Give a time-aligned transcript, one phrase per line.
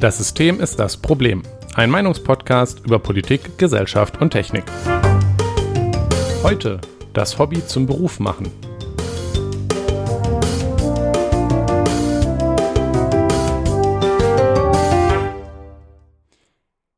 [0.00, 1.42] Das System ist das Problem.
[1.74, 4.64] Ein Meinungspodcast über Politik, Gesellschaft und Technik.
[6.42, 6.80] Heute
[7.12, 8.50] das Hobby zum Beruf machen.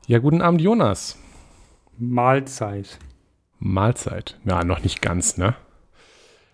[0.06, 1.18] Ja, guten Abend, Jonas.
[1.98, 3.00] Mahlzeit.
[3.58, 4.38] Mahlzeit.
[4.44, 5.56] Ja, noch nicht ganz, ne?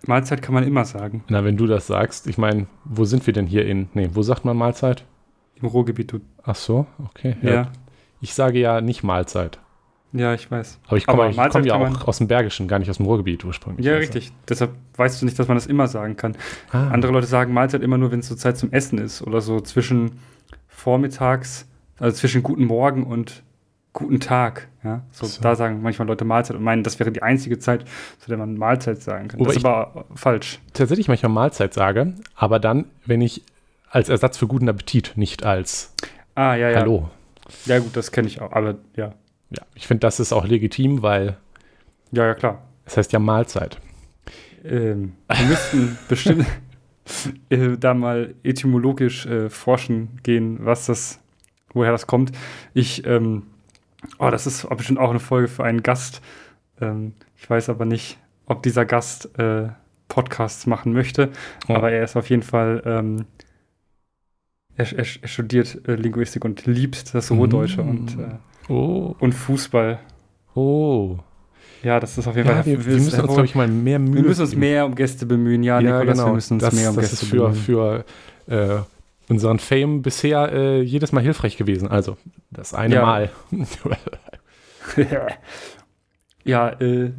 [0.06, 1.24] Mahlzeit kann man immer sagen.
[1.28, 3.90] Na, wenn du das sagst, ich meine, wo sind wir denn hier in.
[3.92, 5.04] Nee, wo sagt man Mahlzeit?
[5.60, 6.12] Im Ruhrgebiet.
[6.12, 6.20] Du.
[6.42, 7.36] Ach so, okay.
[7.42, 7.70] Ja.
[8.20, 9.58] Ich sage ja nicht Mahlzeit.
[10.12, 10.80] Ja, ich weiß.
[10.86, 13.84] Aber ich komme komm ja auch aus dem Bergischen, gar nicht aus dem Ruhrgebiet ursprünglich.
[13.84, 14.00] Ja, Also.
[14.00, 14.32] richtig.
[14.48, 16.34] Deshalb weißt du nicht, dass man das immer sagen kann.
[16.72, 19.40] Ah, Andere Leute sagen Mahlzeit immer nur, wenn es so Zeit zum Essen ist oder
[19.42, 20.12] so zwischen
[20.68, 21.66] vormittags,
[21.98, 23.42] also zwischen guten Morgen und
[23.92, 24.68] guten Tag.
[24.84, 25.42] Ja, so, So.
[25.42, 27.84] da sagen manchmal Leute Mahlzeit und meinen, das wäre die einzige Zeit,
[28.18, 29.40] zu der man Mahlzeit sagen kann.
[29.40, 30.60] Wobei das ist aber falsch.
[30.72, 33.42] tatsächlich manchmal Mahlzeit sage, aber dann, wenn ich
[33.90, 35.94] als Ersatz für guten Appetit, nicht als
[36.34, 36.80] Ah, ja, ja.
[36.80, 37.10] Hallo.
[37.66, 38.52] Ja, gut, das kenne ich auch.
[38.52, 39.14] Aber ja.
[39.50, 41.36] Ja, ich finde, das ist auch legitim, weil
[42.12, 42.62] Ja, ja, klar.
[42.84, 43.78] es heißt ja Mahlzeit.
[44.64, 46.46] Ähm, wir müssten bestimmt
[47.48, 51.18] äh, da mal etymologisch äh, forschen gehen, was das,
[51.72, 52.32] woher das kommt.
[52.74, 53.46] Ich, ähm,
[54.18, 56.20] oh, das ist bestimmt auch eine Folge für einen Gast.
[56.80, 59.68] Ähm, ich weiß aber nicht, ob dieser Gast äh,
[60.08, 61.30] Podcasts machen möchte,
[61.68, 61.76] Ja.
[61.76, 63.24] aber er ist auf jeden Fall, ähm,
[64.78, 67.88] er, er, er studiert äh, Linguistik und liebt das Ruhrdeutsche Mm.
[67.90, 69.98] und, äh, Oh, und Fußball.
[70.54, 71.16] Oh.
[71.82, 72.66] Ja, das ist auf jeden Ja, Fall.
[72.66, 75.26] wir, wir müssen uns, glaube ich, mal mehr Mühe wir müssen uns mehr um Gäste
[75.26, 75.62] bemühen.
[75.62, 76.28] Ja, ja, Nikolas, genau.
[76.30, 77.54] wir müssen uns das, mehr um das Gäste ist für, bemühen.
[77.54, 78.04] für
[78.48, 81.88] äh, unseren Fame bisher äh, jedes Mal hilfreich gewesen.
[81.88, 82.16] Also,
[82.50, 83.02] das eine Ja.
[83.02, 83.30] Mal.
[86.44, 87.12] ja, äh,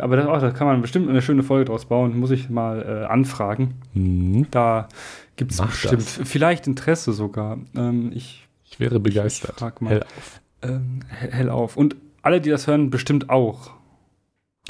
[0.00, 2.18] aber das, auch, da kann man bestimmt eine schöne Folge draus bauen.
[2.18, 3.74] Muss ich mal äh, anfragen.
[3.94, 4.88] Hm, Da
[5.36, 6.20] gibt es bestimmt das.
[6.24, 7.58] vielleicht Interesse sogar.
[7.76, 9.52] Ähm, ich ich wäre begeistert.
[9.54, 9.90] Ich frag mal.
[9.90, 10.40] Hell auf.
[10.62, 11.76] ähm, he- hell auf.
[11.76, 13.70] Und alle, die das hören, bestimmt auch.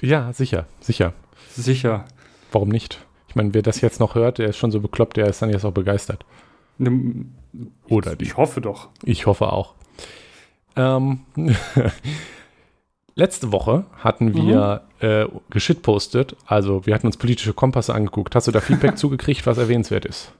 [0.02, 1.14] Ja, sicher, sicher.
[1.50, 2.04] Sicher.
[2.52, 3.04] Warum nicht?
[3.28, 5.50] Ich meine, wer das jetzt noch hört, der ist schon so bekloppt, der ist dann
[5.50, 6.24] jetzt auch begeistert.
[6.78, 7.24] Ne,
[7.88, 8.24] Oder die.
[8.26, 8.90] Ich hoffe doch.
[9.04, 9.74] Ich hoffe auch.
[10.76, 11.20] Ähm,
[13.16, 18.34] letzte Woche hatten wir äh, geschitpostet, also wir hatten uns politische Kompasse angeguckt.
[18.36, 20.32] Hast du da Feedback zugekriegt, was erwähnenswert ist?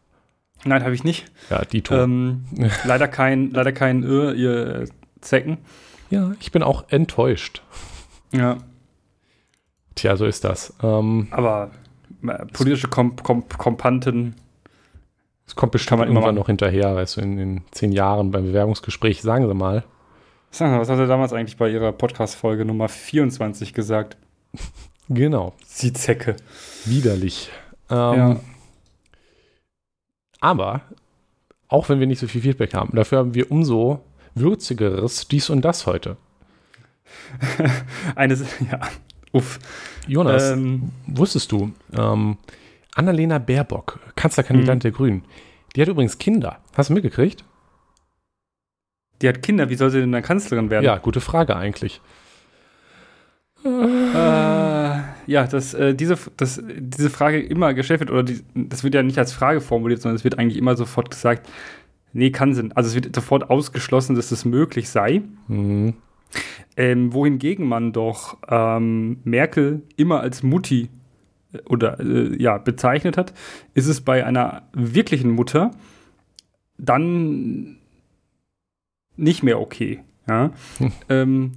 [0.65, 1.27] Nein, habe ich nicht.
[1.51, 1.95] Ja, Dito.
[1.95, 2.45] Ähm,
[2.85, 4.89] leider kein, leider kein Irr, ihr
[5.21, 5.59] Zecken.
[6.11, 7.63] ja, ich bin auch enttäuscht.
[8.33, 8.59] Ja,
[9.97, 10.75] Tja, so ist das.
[10.83, 11.71] Ähm, aber
[12.23, 14.35] äh, politische Kom Kom Kompanten.
[15.47, 19.49] es kommt bestimmt immer noch hinterher, weißt du, in den zehn Jahren beim Bewerbungsgespräch, sagen
[19.49, 19.85] sie mal.
[20.61, 24.17] Mal, was hat er damals eigentlich bei ihrer Podcast-Folge Nummer 24 gesagt?
[25.09, 26.37] Genau, Sie Zecke.
[26.85, 27.51] widerlich.
[27.91, 28.41] Ähm, Ja.
[30.41, 30.83] Aber,
[31.69, 34.01] auch wenn wir nicht so viel Feedback haben, dafür haben wir umso
[34.35, 36.17] würzigeres dies und das heute.
[38.15, 38.81] Eine, ja,
[39.33, 39.59] uff.
[40.07, 42.37] Jonas, Ähm, wusstest du, ähm,
[42.95, 44.81] Annalena Baerbock, Kanzlerkandidat Mhm.
[44.81, 45.25] der Grünen,
[45.75, 46.59] die hat übrigens Kinder.
[46.77, 47.45] Hast du mitgekriegt?
[49.23, 50.85] Die hat Kinder, wie soll sie denn dann Kanzlerin werden?
[50.85, 52.01] Ja, gute Frage eigentlich.
[53.65, 53.69] Äh,
[55.27, 59.03] ja, das, äh, diese, das, diese Frage immer gestellt wird, oder die, das wird ja
[59.03, 61.49] nicht als Frage formuliert, sondern es wird eigentlich immer sofort gesagt,
[62.13, 62.77] nee, kann nicht.
[62.77, 65.23] Also es wird sofort ausgeschlossen, dass es möglich sei.
[65.49, 65.95] Hm,
[66.77, 70.91] Ähm, wohingegen man doch ähm, Merkel immer als Mutti
[71.53, 73.33] äh, oder äh, ja bezeichnet hat,
[73.75, 75.71] ist es bei einer wirklichen Mutter
[76.79, 77.79] dann
[79.17, 80.01] nicht mehr okay.
[80.29, 80.53] Ja?
[80.79, 80.93] Hm.
[81.09, 81.53] Ähm,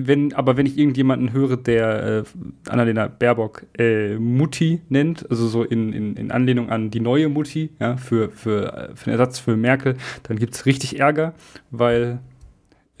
[0.00, 5.64] wenn, aber wenn ich irgendjemanden höre, der äh, Annalena Baerbock äh, Mutti nennt, also so
[5.64, 9.40] in, in, in Anlehnung an die neue Mutti, ja, für, für, äh, für den Ersatz
[9.40, 11.34] für Merkel, dann gibt es richtig Ärger,
[11.72, 12.20] weil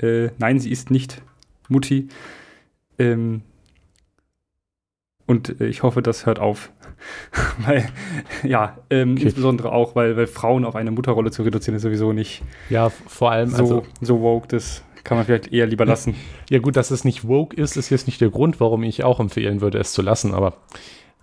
[0.02, 1.22] äh, nein, sie ist nicht
[1.68, 2.08] Mutti.
[2.98, 3.42] Ähm,
[5.28, 6.72] und äh, ich hoffe, das hört auf.
[7.64, 7.88] weil,
[8.42, 9.22] ja, ähm, Okay.
[9.22, 13.30] insbesondere auch, weil, weil Frauen auf eine Mutterrolle zu reduzieren, ist sowieso nicht Ja, vor
[13.30, 14.48] allem, so, also, so woke.
[14.48, 16.16] Das kann man vielleicht eher lieber lassen.
[16.50, 19.20] ja gut, dass es nicht woke ist, ist jetzt nicht der Grund, warum ich auch
[19.20, 20.54] empfehlen würde, es zu lassen, aber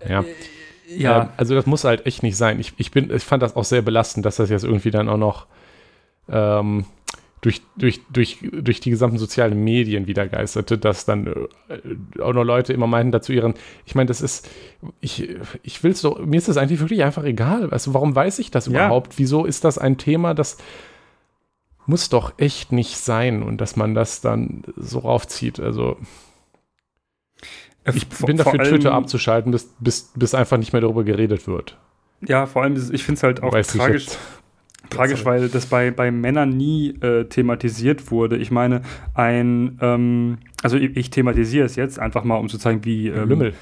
[0.08, 0.24] ja.
[0.24, 2.60] Ähm, also das muss halt echt nicht sein.
[2.60, 5.18] Ich, ich, bin, ich fand das auch sehr belastend, dass das jetzt irgendwie dann auch
[5.18, 5.48] noch
[6.30, 6.86] ähm,
[7.42, 12.44] durch, durch, durch, durch die gesamten sozialen Medien wieder geisterte, dass dann äh, auch noch
[12.44, 13.54] Leute immer meinten dazu ihren,
[13.86, 14.50] ich meine, das ist,
[15.00, 15.30] ich,
[15.62, 17.70] ich will es doch, mir ist das eigentlich wirklich einfach egal.
[17.70, 18.72] Also warum weiß ich das Ja.
[18.88, 19.20] überhaupt?
[19.20, 20.58] Wieso ist das ein Thema, das
[21.86, 25.60] muss doch echt nicht sein und dass man das dann so raufzieht.
[25.60, 25.98] Also
[27.84, 31.46] Äh, ich vor- bin dafür, Twitter abzuschalten, bis, bis, bis einfach nicht mehr darüber geredet
[31.46, 31.78] wird.
[32.28, 34.08] Ja, vor allem, ich finde es halt auch Weiß ich
[34.90, 38.38] tragisch, weil das bei, bei Männern nie äh, thematisiert wurde.
[38.38, 38.82] Ich meine,
[39.14, 43.30] ein, ähm, also ich, ich, thematisiere es jetzt einfach mal, um zu zeigen, wie, ähm,
[43.30, 43.54] Lümmel.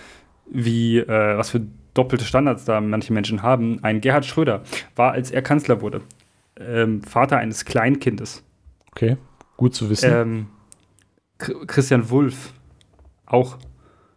[0.49, 1.61] wie äh, was für
[1.93, 3.83] doppelte Standards da manche Menschen haben.
[3.83, 4.63] Ein Gerhard Schröder
[4.95, 6.01] war, als er Kanzler wurde,
[6.59, 8.43] ähm, Vater eines Kleinkindes.
[8.91, 9.17] Okay,
[9.57, 10.11] gut zu wissen.
[10.11, 10.45] Ähm,
[11.37, 12.53] Christian Wulff
[13.25, 13.57] auch.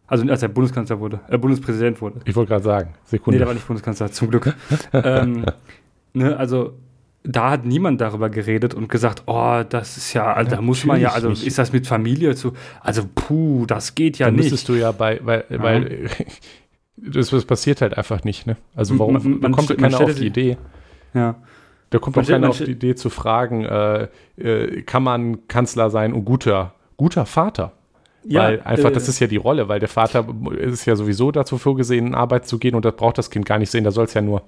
[0.08, 2.20] Also als er Bundeskanzler wurde, äh, Bundespräsident wurde.
[2.24, 3.36] Ich wollte gerade sagen, Sekunde.
[3.36, 4.54] Nee, der war nicht Bundeskanzler, zum Glück.
[4.92, 5.44] ähm,
[6.12, 6.74] ne, also
[7.26, 11.00] da hat niemand darüber geredet und gesagt, oh, das ist ja, also da muss man
[11.00, 14.42] ja, also ist das mit Familie zu, also puh, das geht ja da nicht.
[14.42, 15.62] müsstest du ja bei, weil, ja.
[15.62, 16.08] weil
[16.96, 18.56] das, das, passiert halt einfach nicht, ne?
[18.74, 20.56] Also warum man, man, kommt keiner auf die Idee?
[21.14, 21.36] Ja.
[21.90, 26.12] Da kommt auch keiner auf die Idee zu fragen, äh, äh, kann man Kanzler sein
[26.12, 27.72] und guter, guter Vater?
[28.24, 30.26] Ja, weil einfach, äh, das ist ja die Rolle, weil der Vater
[30.58, 33.58] ist ja sowieso dazu vorgesehen, in Arbeit zu gehen und das braucht das Kind gar
[33.58, 34.42] nicht sehen, da soll es ja nur.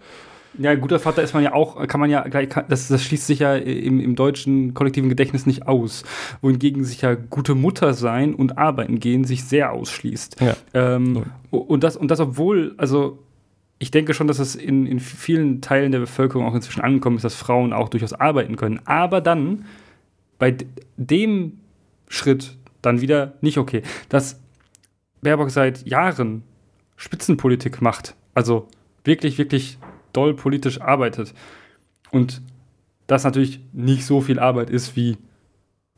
[0.58, 3.38] Ja, guter Vater ist man ja auch, kann man ja gleich, das, das schließt sich
[3.40, 6.05] ja im, im deutschen kollektiven Gedächtnis nicht aus.
[6.40, 10.40] Wohingegen sich ja gute Mutter sein und arbeiten gehen sich sehr ausschließt.
[10.40, 10.56] Ja.
[10.75, 13.19] Ähm, und, das, und das, obwohl, also
[13.78, 17.25] ich denke schon, dass es in, in vielen Teilen der Bevölkerung auch inzwischen angekommen ist,
[17.25, 18.81] dass Frauen auch durchaus arbeiten können.
[18.84, 19.64] Aber dann
[20.38, 20.56] bei
[20.96, 21.61] dem
[22.08, 23.82] Schritt dann wieder nicht okay.
[24.08, 24.40] Dass
[25.22, 26.43] Baerbock seit Jahren
[26.96, 28.69] Spitzenpolitik macht, also
[29.04, 29.78] wirklich, wirklich
[30.19, 31.35] doll politisch arbeitet
[32.11, 32.43] und
[33.06, 35.17] das natürlich nicht so viel Arbeit ist wie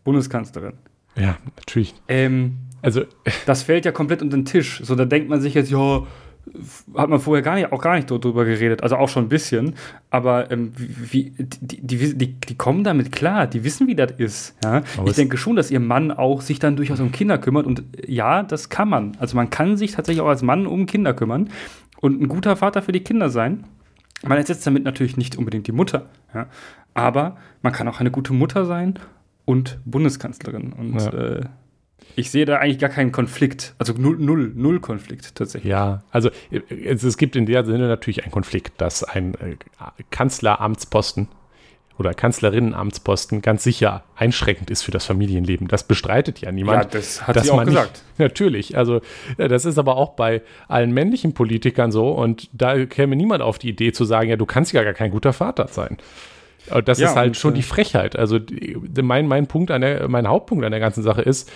[0.05, 0.75] Bundeskanzlerin.
[1.17, 1.94] Ja, natürlich.
[2.08, 3.02] Ähm, also
[3.46, 4.81] das fällt ja komplett unter den Tisch.
[4.84, 6.06] So, da denkt man sich jetzt, ja,
[6.96, 9.75] hat man vorher gar nicht, auch gar nicht drüber geredet, also auch schon ein bisschen,
[10.08, 14.56] aber ähm, wie, die, die, die, die, kommen damit klar, die wissen, wie das ist.
[14.64, 14.82] Ja?
[15.05, 18.43] Ich denke schon, dass ihr Mann auch sich dann durchaus um Kinder kümmert und ja,
[18.43, 19.16] das kann man.
[19.20, 21.50] Also man kann sich tatsächlich auch als Mann um Kinder kümmern
[22.00, 23.64] und ein guter Vater für die Kinder sein.
[24.22, 26.46] Man ersetzt damit natürlich nicht unbedingt die Mutter, ja?
[26.94, 28.99] aber man kann auch eine gute Mutter sein
[29.44, 31.12] und Bundeskanzlerin und ja.
[31.12, 31.44] äh,
[32.17, 33.75] ich sehe da eigentlich gar keinen Konflikt.
[33.78, 35.70] Also null, null, null Konflikt tatsächlich.
[35.70, 39.56] Ja, also es, es gibt in der Sinne natürlich einen Konflikt, dass ein äh,
[40.11, 41.28] Kanzleramtsposten
[42.00, 45.69] oder Kanzlerinnenamtsposten ganz sicher einschränkend ist für das Familienleben.
[45.69, 46.85] Das bestreitet ja niemand.
[46.85, 48.02] Ja, das hat sie auch gesagt.
[48.08, 48.79] Nicht, natürlich.
[48.79, 49.02] Also
[49.37, 53.69] das ist aber auch bei allen männlichen Politikern so und da käme niemand auf die
[53.69, 55.99] Idee zu sagen, ja, du kannst ja gar kein guter Vater sein.
[56.87, 58.17] Das ja, ist halt schon äh, die Frechheit.
[58.17, 58.38] Also
[59.02, 61.52] mein, mein Punkt an der, mein Hauptpunkt an der ganzen Sache ist,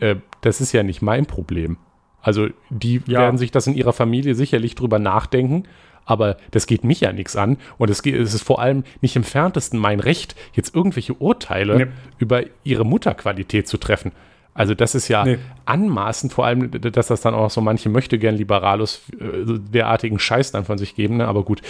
[0.00, 1.78] äh, das ist ja nicht mein Problem.
[2.20, 3.20] Also die ja.
[3.20, 5.62] werden sich das in ihrer Familie sicherlich drüber nachdenken,
[6.06, 9.16] aber das geht mich ja nichts an und es, geht, es ist vor allem nicht
[9.16, 11.86] im ferntesten mein Recht, jetzt irgendwelche Urteile nee.
[12.18, 14.12] über ihre Mutterqualität zu treffen.
[14.54, 15.38] Also das ist ja nee.
[15.66, 20.52] anmaßend, vor allem, dass das dann auch so manche möchte gern Liberalus äh, derartigen Scheiß
[20.52, 21.28] dann von sich geben, ne?
[21.28, 21.60] aber gut.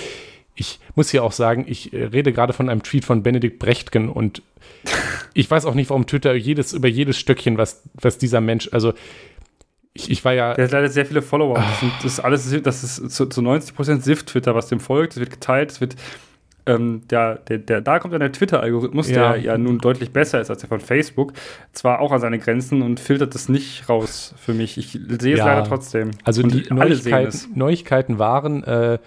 [0.58, 4.08] Ich muss ja auch sagen, ich äh, rede gerade von einem Tweet von Benedikt Brechtgen
[4.08, 4.42] und
[5.34, 8.92] ich weiß auch nicht, warum Twitter jedes, über jedes Stöckchen, was, was dieser Mensch, also
[9.96, 10.54] ich, ich war ja.
[10.54, 11.54] Der hat leider sehr viele Follower.
[11.54, 15.14] Das, sind, das, alles, das ist zu, zu 90% SIF-Twitter, was dem folgt.
[15.14, 15.96] Es wird geteilt, es wird.
[16.68, 19.34] Ähm, der, der, der, da kommt dann der Twitter-Algorithmus, ja.
[19.34, 21.32] der ja nun deutlich besser ist als der von Facebook,
[21.72, 24.76] zwar auch an seine Grenzen und filtert das nicht raus für mich.
[24.76, 25.46] Ich sehe es ja.
[25.46, 26.10] leider trotzdem.
[26.24, 28.98] Also und die Neuigkeiten, Neuigkeiten waren, äh,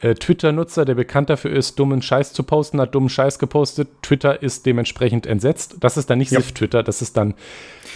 [0.00, 3.88] äh, Twitter-Nutzer, der bekannt dafür ist, dummen Scheiß zu posten, hat dummen Scheiß gepostet.
[4.02, 5.76] Twitter ist dementsprechend entsetzt.
[5.80, 6.40] Das ist dann nicht ja.
[6.40, 7.34] SIF-Twitter, das ist dann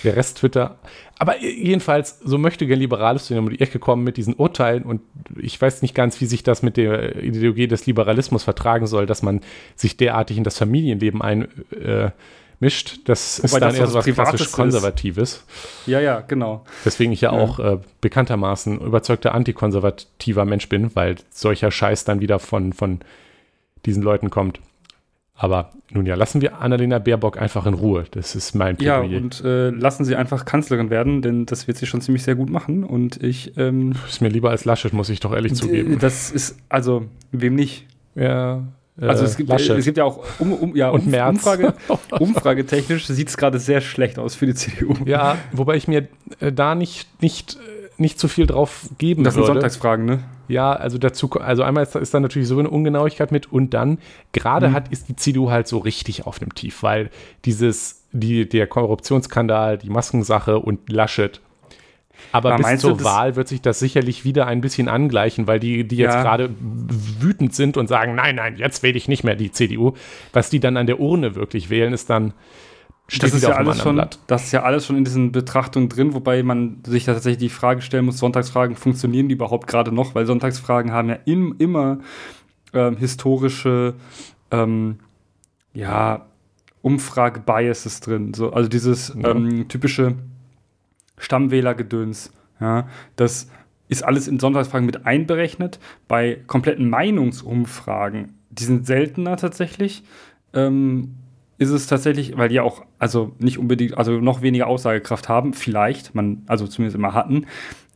[0.02, 0.78] der Rest Twitter.
[1.19, 5.02] Aber jedenfalls, so möchte gern Liberales um die Ecke kommen mit diesen Urteilen und
[5.38, 9.23] ich weiß nicht ganz, wie sich das mit der Ideologie des Liberalismus vertragen soll, dass
[9.23, 9.42] man
[9.76, 11.50] sich derartig in das Familienleben einmischt.
[11.73, 12.11] Äh,
[12.61, 15.45] das Wobei ist dann das eher so was klassisch Konservatives.
[15.87, 16.64] Ja, ja, genau.
[16.85, 17.40] Deswegen ich ja, ja.
[17.40, 23.00] auch äh, bekanntermaßen überzeugter antikonservativer Mensch bin, weil solcher Scheiß dann wieder von, von
[23.87, 24.61] diesen Leuten kommt.
[25.35, 28.05] Aber nun ja, lassen wir Annalena Baerbock einfach in Ruhe.
[28.11, 29.05] Das ist mein Plädoyer.
[29.05, 32.35] Ja, und äh, lassen sie einfach Kanzlerin werden, denn das wird sie schon ziemlich sehr
[32.35, 32.85] gut machen.
[32.85, 33.57] Und ich.
[33.57, 35.99] Ähm, ist mir lieber als Laschet, muss ich doch ehrlich zugeben.
[35.99, 37.87] Das ist, also, wem nicht?
[38.14, 38.64] Ja.
[39.00, 41.37] Äh, also es gibt, es gibt ja auch um, um, ja, und März.
[41.37, 41.75] Umfrage,
[42.19, 44.95] umfragetechnisch sieht es gerade sehr schlecht aus für die CDU.
[45.04, 46.09] Ja, wobei ich mir
[46.40, 47.59] äh, da nicht, nicht,
[47.97, 49.40] nicht zu viel drauf geben das würde.
[49.40, 50.25] Das sind Sonntagsfragen, ne?
[50.49, 53.99] Ja, also dazu, also einmal ist, ist da natürlich so eine Ungenauigkeit mit und dann,
[54.33, 54.73] gerade mhm.
[54.73, 57.11] hat, ist die CDU halt so richtig auf dem Tief, weil
[57.45, 61.40] dieses, die, der Korruptionsskandal, die Maskensache und Laschet.
[62.33, 65.87] Aber, Aber bis zur Wahl wird sich das sicherlich wieder ein bisschen angleichen, weil die,
[65.87, 66.23] die jetzt ja.
[66.23, 69.95] gerade wütend sind und sagen, nein, nein, jetzt wähle ich nicht mehr die CDU.
[70.33, 72.33] Was die dann an der Urne wirklich wählen, ist dann,
[73.19, 76.43] das ist, ja alles schon, das ist ja alles schon in diesen Betrachtungen drin, wobei
[76.43, 80.15] man sich tatsächlich die Frage stellen muss, Sonntagsfragen, funktionieren die überhaupt gerade noch?
[80.15, 81.99] Weil Sonntagsfragen haben ja im, immer
[82.73, 83.95] ähm, historische
[84.53, 84.99] ähm,
[85.73, 86.27] ja,
[86.83, 88.35] Umfrage-Biases drin.
[88.35, 89.31] So, also dieses ja.
[89.31, 90.15] ähm, typische
[91.21, 92.33] Stammwählergedöns.
[92.61, 93.49] Ja, das
[93.89, 95.79] ist alles in Sonntagsfragen mit einberechnet.
[96.09, 100.03] Bei kompletten Meinungsumfragen, die sind seltener tatsächlich.
[100.53, 101.15] Ähm,
[101.59, 106.15] ist es tatsächlich, weil die auch, also nicht unbedingt, also noch weniger Aussagekraft haben, vielleicht,
[106.15, 107.47] man, also zumindest immer hatten,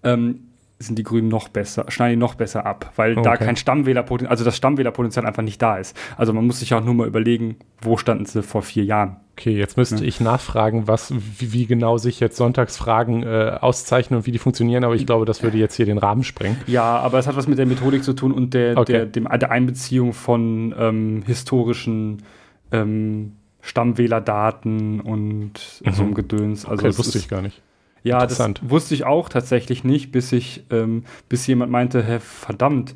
[0.03, 0.41] ähm,
[0.85, 3.23] sind die Grünen noch besser, schneiden die noch besser ab, weil okay.
[3.23, 5.97] da kein Stammwählerpotenzial, also das Stammwählerpotenzial einfach nicht da ist.
[6.17, 9.17] Also man muss sich auch nur mal überlegen, wo standen sie vor vier Jahren.
[9.33, 10.03] Okay, jetzt müsste ja.
[10.03, 14.85] ich nachfragen, was, wie, wie, genau sich jetzt Sonntagsfragen äh, auszeichnen und wie die funktionieren,
[14.85, 16.57] aber ich glaube, das würde jetzt hier den Rahmen sprengen.
[16.69, 18.93] Ja, aber es hat was mit der Methodik zu tun und der, okay.
[18.93, 22.23] der, dem, der Einbeziehung von ähm, historischen
[22.71, 25.53] ähm, Stammwählerdaten und
[25.85, 25.93] mhm.
[25.93, 26.65] so einem Gedöns.
[26.67, 27.61] Also okay, wusste ich gar nicht.
[28.05, 32.95] Ja, das wusste ich auch tatsächlich nicht, bis ich, ähm, bis jemand meinte, hä, verdammt,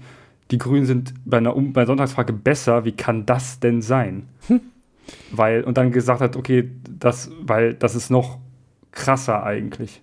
[0.51, 4.29] die Grünen sind bei einer um bei Sonntagsfrage besser, wie kann das denn sein?
[4.49, 4.61] Hm.
[5.33, 8.39] Weil, und dann gesagt hat, okay, das, weil das ist noch
[8.93, 10.03] krasser eigentlich.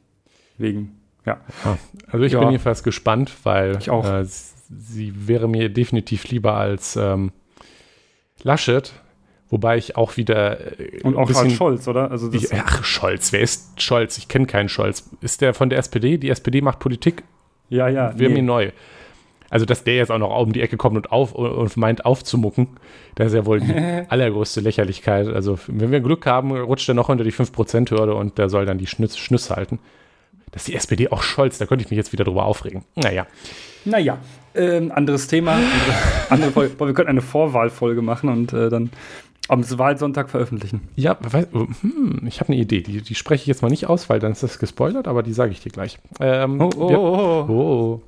[0.57, 0.95] Wegen,
[1.25, 1.39] ja.
[1.63, 2.39] Ah, also ich ja.
[2.39, 3.77] bin jedenfalls gespannt, weil.
[3.77, 7.31] Äh, sie wäre mir definitiv lieber als ähm,
[8.41, 8.93] Laschet,
[9.49, 10.79] Wobei ich auch wieder.
[10.79, 12.09] Äh, Und auch bisschen, Scholz, oder?
[12.11, 14.17] Also die, ach, Scholz, wer ist Scholz?
[14.17, 15.09] Ich kenne keinen Scholz.
[15.21, 16.17] Ist der von der SPD?
[16.17, 17.23] Die SPD macht Politik?
[17.69, 18.17] Ja, ja.
[18.17, 18.41] Wäre nee.
[18.41, 18.71] mir neu.
[19.49, 22.67] Also, dass der jetzt auch noch um die Ecke kommt und, auf, und meint aufzumucken,
[23.13, 23.73] das ist ja wohl die
[24.09, 25.27] allergrößte Lächerlichkeit.
[25.27, 28.79] Also, wenn wir Glück haben, rutscht er noch unter die 5%-Hürde und der soll dann
[28.79, 29.79] die Schnüss, Schnüss halten.
[30.51, 32.83] Dass die SPD auch Scholz, da könnte ich mich jetzt wieder drüber aufregen.
[32.95, 33.27] Naja.
[33.83, 34.17] Naja,
[34.55, 35.59] ähm, anderes Thema.
[36.29, 36.79] Andere, Folge.
[36.79, 38.89] Wir könnten eine Vorwahlfolge machen und äh, dann
[39.47, 40.87] am Wahlsonntag veröffentlichen.
[40.95, 42.81] Ja, weiß, hm, ich habe eine Idee.
[42.81, 45.33] Die, die, spreche ich jetzt mal nicht aus, weil dann ist das gespoilert, aber die
[45.33, 45.99] sage ich dir gleich.
[46.19, 48.01] Ähm, oh, oh, wir, oh, oh.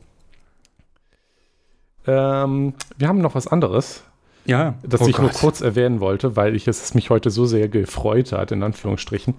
[2.07, 4.03] Ähm, wir haben noch was anderes.
[4.45, 4.75] Ja.
[4.81, 5.23] Das oh ich Gott.
[5.23, 9.35] nur kurz erwähnen wollte, weil ich es mich heute so sehr gefreut hat, in Anführungsstrichen.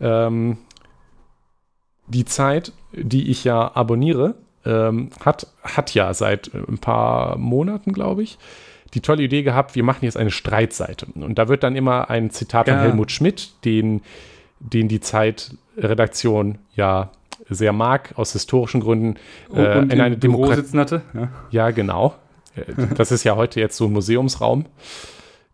[0.00, 0.58] Ähm,
[2.06, 4.34] die Zeit, die ich ja abonniere,
[4.64, 8.38] ähm, hat, hat ja seit ein paar Monaten, glaube ich,
[8.94, 11.06] die tolle Idee gehabt, wir machen jetzt eine Streitseite.
[11.14, 12.74] Und da wird dann immer ein Zitat ja.
[12.74, 14.02] von Helmut Schmidt, den,
[14.60, 17.10] den die Zeitredaktion ja
[17.48, 19.16] sehr mag, aus historischen Gründen,
[19.54, 21.02] äh, in eine Demokratie hatte.
[21.14, 21.28] Ja.
[21.50, 22.14] ja, genau.
[22.56, 22.64] Äh,
[22.94, 24.66] das ist ja heute jetzt so ein Museumsraum.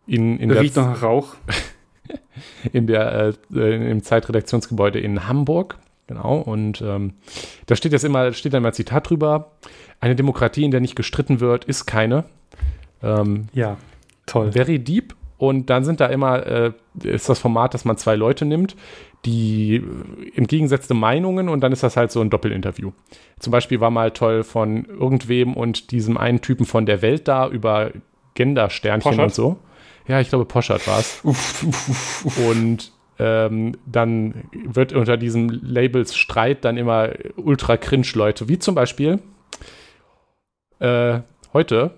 [0.07, 1.35] In, in Riecht noch Rauch.
[2.73, 5.77] in der, äh, Im Zeitredaktionsgebäude in Hamburg.
[6.07, 6.37] Genau.
[6.37, 7.13] Und ähm,
[7.65, 9.51] da steht jetzt immer, steht dann mal ein Zitat drüber.
[9.99, 12.25] Eine Demokratie, in der nicht gestritten wird, ist keine.
[13.03, 13.77] Ähm, ja,
[14.25, 14.51] toll.
[14.51, 15.15] Very deep.
[15.37, 16.71] Und dann sind da immer, äh,
[17.03, 18.75] ist das Format, dass man zwei Leute nimmt,
[19.25, 19.83] die
[20.35, 22.91] entgegensetzte Meinungen und dann ist das halt so ein Doppelinterview.
[23.39, 27.49] Zum Beispiel war mal toll von irgendwem und diesem einen Typen von der Welt da
[27.49, 27.91] über
[28.35, 29.57] Gendersternchen und so.
[30.07, 31.21] Ja, ich glaube, Poschert war es.
[32.49, 38.75] und ähm, dann wird unter diesem Labels Streit dann immer ultra cringe Leute, wie zum
[38.75, 39.19] Beispiel
[40.79, 41.19] äh,
[41.55, 41.91] heute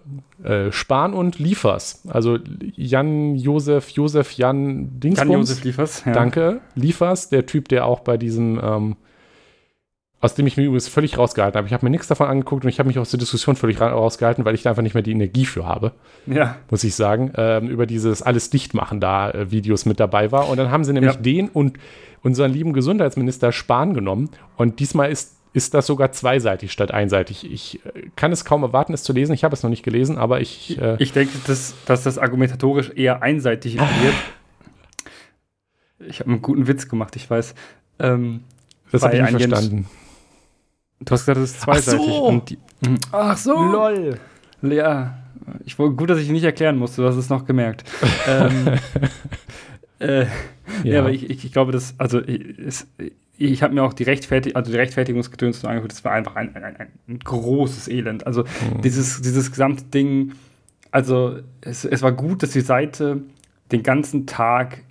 [0.44, 2.04] äh, Spahn und Liefers.
[2.08, 2.38] Also
[2.76, 5.30] Jan Josef, Josef Jan Dingsbums.
[5.30, 6.14] Jan Josef Liefers, ja.
[6.14, 6.62] Danke.
[6.76, 8.98] Liefers, der Typ, der auch bei diesem, ähm,
[10.22, 11.68] aus dem ich mich übrigens völlig rausgehalten habe.
[11.68, 14.46] Ich habe mir nichts davon angeguckt und ich habe mich aus der Diskussion völlig rausgehalten,
[14.46, 15.92] weil ich da einfach nicht mehr die Energie für habe.
[16.28, 16.58] Ja.
[16.70, 17.34] Muss ich sagen.
[17.36, 20.50] Ähm, über dieses alles dicht machen da äh, Videos mit dabei war.
[20.50, 21.20] Und dann haben sie nämlich ja.
[21.20, 21.78] den und
[22.22, 24.30] unseren lieben Gesundheitsminister Spahn genommen.
[24.56, 27.52] Und diesmal ist ist das sogar zweiseitig statt einseitig.
[27.52, 29.34] Ich äh, kann es kaum erwarten, es zu lesen.
[29.34, 30.80] Ich habe es noch nicht gelesen, aber ich.
[30.80, 34.16] Äh ich denke, dass, dass das argumentatorisch eher einseitig wird.
[36.08, 37.56] Ich habe einen guten Witz gemacht, ich weiß.
[38.00, 38.44] Ähm,
[38.92, 39.88] das habe ich nicht verstanden.
[41.00, 42.08] du hast gesagt, es ist zweiseitig.
[42.08, 42.42] Ach so!
[42.48, 42.98] Die, hm.
[43.12, 43.54] Ach so!
[43.54, 44.20] Lol!
[44.62, 45.18] Ja,
[45.66, 47.84] ich, gut, dass ich nicht erklären musste, du hast es noch gemerkt.
[48.28, 48.74] ähm,
[50.00, 50.28] äh, ja.
[50.84, 51.00] ja.
[51.00, 52.86] aber ich, ich, glaube, dass, also, es,
[53.38, 56.63] ich habe mir auch die, Rechtfertig also die Rechtfertigungsgedöns angeguckt, das war einfach ein, ein,
[56.63, 58.25] ein, ein großes Elend.
[58.25, 58.82] Also mhm.
[58.82, 60.34] dieses, dieses gesamte Ding,
[60.91, 63.22] also es, es war gut, dass die Seite
[63.72, 64.84] den ganzen Tag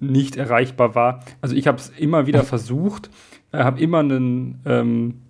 [0.00, 1.20] nicht erreichbar war.
[1.40, 3.10] Also ich habe es immer wieder versucht,
[3.52, 5.22] äh, habe immer einen, ähm,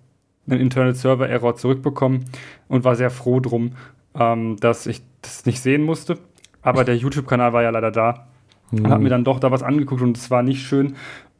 [0.47, 2.25] einen Internal Server Error zurückbekommen
[2.67, 3.73] und war sehr froh drum,
[4.15, 6.17] ähm, dass ich das nicht sehen musste.
[6.61, 8.27] Aber der YouTube-Kanal war ja leider da
[8.71, 8.85] mhm.
[8.85, 10.95] und habe mir dann doch da was angeguckt und es war nicht schön.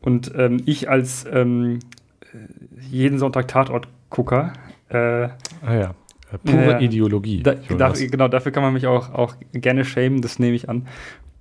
[0.06, 1.80] Und ähm, ich als ähm,
[2.90, 4.54] jeden Sonntag Tatort-Gucker.
[4.90, 5.30] Äh, ah
[5.74, 5.96] ja,
[6.32, 7.44] äh, pure äh, Ideologie.
[7.44, 10.88] Da, da, genau, dafür kann man mich auch, auch gerne schämen, das nehme ich an.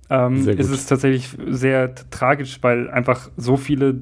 [0.09, 4.01] Ähm, ist es tatsächlich sehr tragisch, weil einfach so viele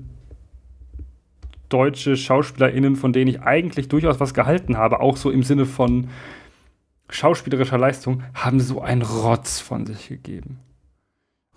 [1.69, 6.09] deutsche SchauspielerInnen, von denen ich eigentlich durchaus was gehalten habe, auch so im Sinne von
[7.09, 10.59] schauspielerischer Leistung, haben so einen Rotz von sich gegeben.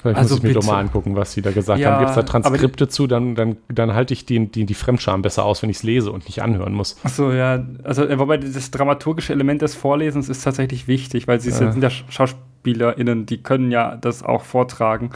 [0.07, 1.99] Vielleicht also muss ich mir doch mal angucken, was sie da gesagt ja, haben.
[2.01, 5.45] Gibt es da Transkripte zu, dann, dann, dann halte ich die, die, die Fremdscham besser
[5.45, 6.97] aus, wenn ich es lese und nicht anhören muss.
[7.03, 7.65] Achso, ja.
[7.83, 11.53] Also, äh, wobei das dramaturgische Element des Vorlesens ist tatsächlich wichtig, weil sie äh.
[11.53, 15.11] sind ja SchauspielerInnen, die können ja das auch vortragen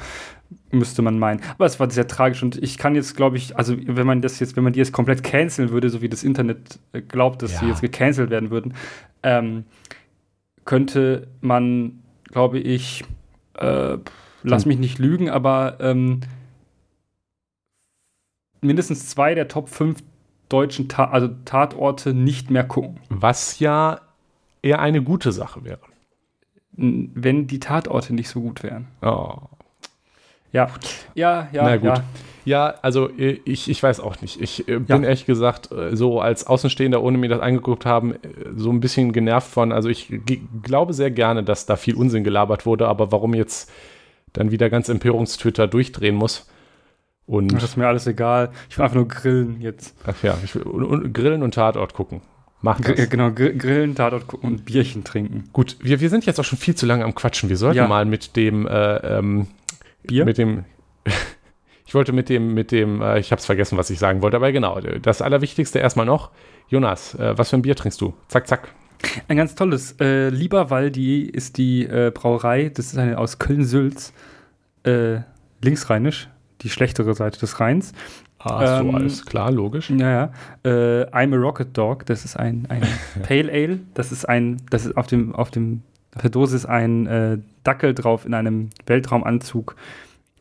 [0.73, 1.41] müsste man meinen.
[1.55, 4.39] Aber es war sehr tragisch und ich kann jetzt, glaube ich, also wenn man das
[4.41, 7.53] jetzt, wenn man die jetzt komplett canceln würde, so wie das Internet äh, glaubt, dass
[7.55, 7.61] ja.
[7.61, 8.75] sie jetzt gecancelt werden würden,
[9.23, 9.65] ähm,
[10.65, 13.05] könnte man, glaube ich,
[13.55, 13.99] äh,
[14.43, 16.21] lass mich nicht lügen, aber ähm,
[18.61, 20.03] mindestens zwei der Top 5
[20.49, 23.01] deutschen Ta also Tatorte nicht mehr gucken.
[23.09, 24.01] Was ja
[24.63, 25.81] eher eine gute Sache wäre.
[26.73, 28.89] Wenn die Tatorte nicht so gut wären.
[29.03, 29.37] Oh.
[30.53, 30.71] Ja,
[31.15, 31.63] ja, ja.
[31.63, 31.85] Na gut.
[31.85, 32.05] Ja.
[32.45, 34.41] Ja, also äh, ich, ich weiß auch nicht.
[34.41, 35.09] Ich äh, bin ja.
[35.09, 38.15] ehrlich gesagt äh, so als Außenstehender, ohne mir das angeguckt haben,
[38.57, 39.73] so ein bisschen genervt von.
[39.73, 40.13] Also ich
[40.63, 43.71] glaube sehr gerne, dass da viel Unsinn gelabert wurde, aber warum jetzt
[44.33, 46.49] dann wieder ganz Empörungstwitter durchdrehen muss.
[47.27, 48.51] Und das ist mir alles egal.
[48.69, 49.97] Ich will einfach nur grillen jetzt.
[50.05, 52.23] Ach ja, ich will und, grillen und Tatort gucken.
[52.61, 53.09] Macht das.
[53.09, 55.49] Genau, grillen, Tatort gucken und Bierchen trinken.
[55.53, 57.49] Gut, wir, wir sind jetzt auch schon viel zu lange am Quatschen.
[57.49, 57.87] Wir sollten ja.
[57.87, 59.47] mal mit dem äh, ähm,
[60.03, 60.25] Bier?
[60.25, 60.65] Mit dem
[61.91, 64.37] ich wollte mit dem, mit dem, äh, ich habe es vergessen, was ich sagen wollte,
[64.37, 66.31] aber genau, das Allerwichtigste erstmal noch.
[66.69, 68.15] Jonas, äh, was für ein Bier trinkst du?
[68.29, 68.69] Zack, zack.
[69.29, 69.97] Ein ganz tolles.
[70.01, 74.13] Äh, Lieberwaldi ist die äh, Brauerei, das ist eine aus Köln-Sülz,
[74.85, 75.21] äh,
[75.63, 76.29] linksrheinisch,
[76.63, 77.93] die schlechtere Seite des Rheins.
[78.39, 79.91] Ah, ähm, so, alles klar, logisch.
[79.91, 80.33] Ja, ja.
[80.65, 82.83] Äh, I'm a Rocket Dog, das ist ein, ein
[83.23, 85.83] Pale Ale, das ist ein, das ist auf dem, auf dem,
[86.15, 89.77] auf der Dose ist ein äh, Dackel drauf in einem Weltraumanzug,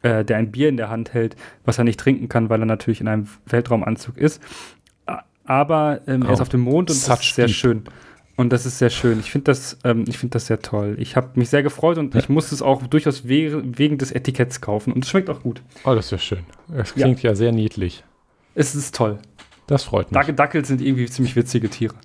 [0.01, 1.35] äh, der ein Bier in der Hand hält,
[1.65, 4.41] was er nicht trinken kann, weil er natürlich in einem Weltraumanzug ist.
[5.43, 7.55] Aber ähm, oh, er ist auf dem Mond und das ist sehr deep.
[7.55, 7.83] schön.
[8.39, 9.19] Und das ist sehr schön.
[9.19, 10.96] Ich finde das, ähm, find das sehr toll.
[10.98, 12.22] Ich habe mich sehr gefreut und ja.
[12.22, 14.94] ich muss es auch durchaus we wegen des Etiketts kaufen.
[14.94, 15.61] Und es schmeckt auch gut.
[15.83, 16.46] Oh, das ist ja schön.
[16.74, 18.01] Es klingt ja, ja sehr niedlich.
[18.55, 19.20] Es ist toll.
[19.68, 20.35] Das freut mich.
[20.37, 21.96] Dackel sind irgendwie ziemlich witzige Tiere.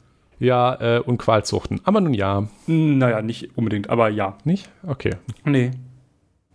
[0.40, 1.80] Ja, äh, und Qualzuchten.
[1.84, 2.48] Aber nun ja.
[2.66, 4.36] Naja, nicht unbedingt, aber ja.
[4.42, 4.68] Nicht?
[4.84, 5.14] Okay.
[5.44, 5.70] Nee.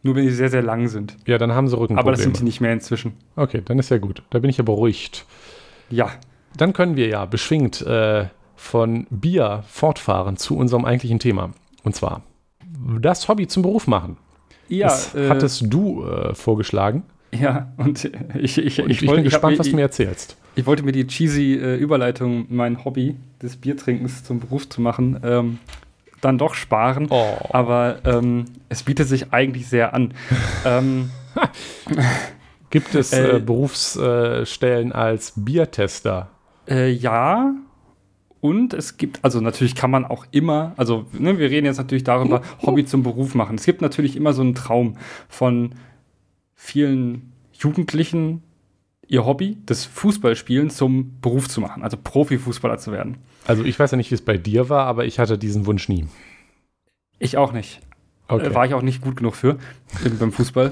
[0.03, 1.15] Nur wenn die sehr, sehr lang sind.
[1.25, 2.01] Ja, dann haben sie Rückenprobleme.
[2.01, 3.13] Aber das sind die nicht mehr inzwischen.
[3.37, 4.23] Okay, dann ist ja gut.
[4.29, 5.25] Da bin ich ja beruhigt.
[5.89, 6.11] Ja.
[6.57, 8.25] Dann können wir ja beschwingt äh,
[8.59, 11.51] von Bier fortfahren zu unserem eigentlichen Thema.
[11.83, 12.21] Und zwar
[13.01, 14.17] das Hobby zum Beruf machen.
[14.67, 14.87] Ja.
[14.87, 17.03] Das äh, hattest du äh, vorgeschlagen.
[17.31, 20.35] Ja, und ich, ich, und ich, ich wollt, bin gespannt, ich, was du mir erzählst.
[20.55, 25.19] Ich wollte mir die cheesy äh, Überleitung, mein Hobby des Biertrinkens zum Beruf zu machen,
[25.23, 25.59] ähm,
[26.21, 27.07] dann doch sparen.
[27.09, 27.37] Oh.
[27.49, 30.13] Aber ähm, es bietet sich eigentlich sehr an.
[30.65, 31.11] ähm,
[32.71, 36.29] Gibt es äh, äh, Berufsstellen als Biertester?
[36.67, 37.53] Äh, ja.
[38.41, 42.03] Und es gibt, also natürlich kann man auch immer, also ne, wir reden jetzt natürlich
[42.03, 43.55] darüber, Hobby zum Beruf machen.
[43.55, 44.95] Es gibt natürlich immer so einen Traum
[45.27, 45.75] von
[46.55, 48.43] vielen Jugendlichen,
[49.07, 53.17] ihr Hobby, das Fußballspielen, zum Beruf zu machen, also Profifußballer zu werden.
[53.45, 55.89] Also ich weiß ja nicht, wie es bei dir war, aber ich hatte diesen Wunsch
[55.89, 56.07] nie.
[57.17, 57.81] Ich auch nicht.
[58.27, 58.53] Okay.
[58.53, 59.57] War ich auch nicht gut genug für
[60.19, 60.71] beim Fußball.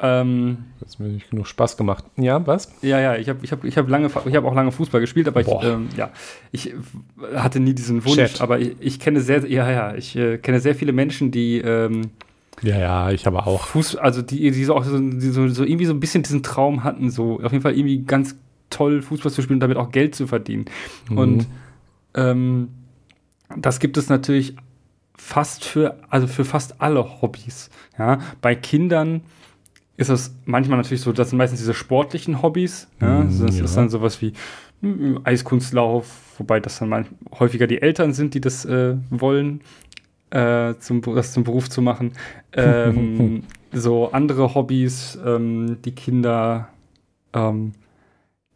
[0.00, 2.04] Ähm, das hat mir nicht genug Spaß gemacht.
[2.16, 2.72] Ja, was?
[2.82, 5.40] Ja, ja, ich habe ich hab, ich hab lange, hab auch lange Fußball gespielt, aber
[5.40, 6.10] ich, ähm, ja,
[6.52, 6.72] ich
[7.34, 8.16] hatte nie diesen Wunsch.
[8.16, 8.40] Chat.
[8.40, 12.10] Aber ich, ich, kenne sehr, ja, ja, ich äh, kenne sehr viele Menschen, die ähm,
[12.62, 13.66] ja, ja, ich habe auch.
[13.66, 16.42] Fuß, also die, die so auch so, die so, so, irgendwie so ein bisschen diesen
[16.42, 18.36] Traum hatten, so auf jeden Fall irgendwie ganz
[18.70, 20.66] toll Fußball zu spielen und damit auch Geld zu verdienen.
[21.08, 21.18] Mhm.
[21.18, 21.46] Und
[22.14, 22.68] ähm,
[23.56, 24.56] das gibt es natürlich
[25.16, 27.70] fast für, also für fast alle Hobbys.
[27.98, 29.22] Ja, bei Kindern
[29.98, 32.88] ist es manchmal natürlich so, das sind meistens diese sportlichen Hobbys.
[33.00, 33.20] Ja?
[33.20, 33.64] Mm, das ja.
[33.64, 34.32] ist dann sowas wie
[34.80, 36.06] hm, Eiskunstlauf,
[36.38, 37.06] wobei das dann
[37.38, 39.60] häufiger die Eltern sind, die das äh, wollen
[40.30, 42.12] äh, zum, das zum Beruf zu machen.
[42.52, 46.68] Ähm, so andere Hobbys, ähm, die Kinder
[47.32, 47.72] ähm,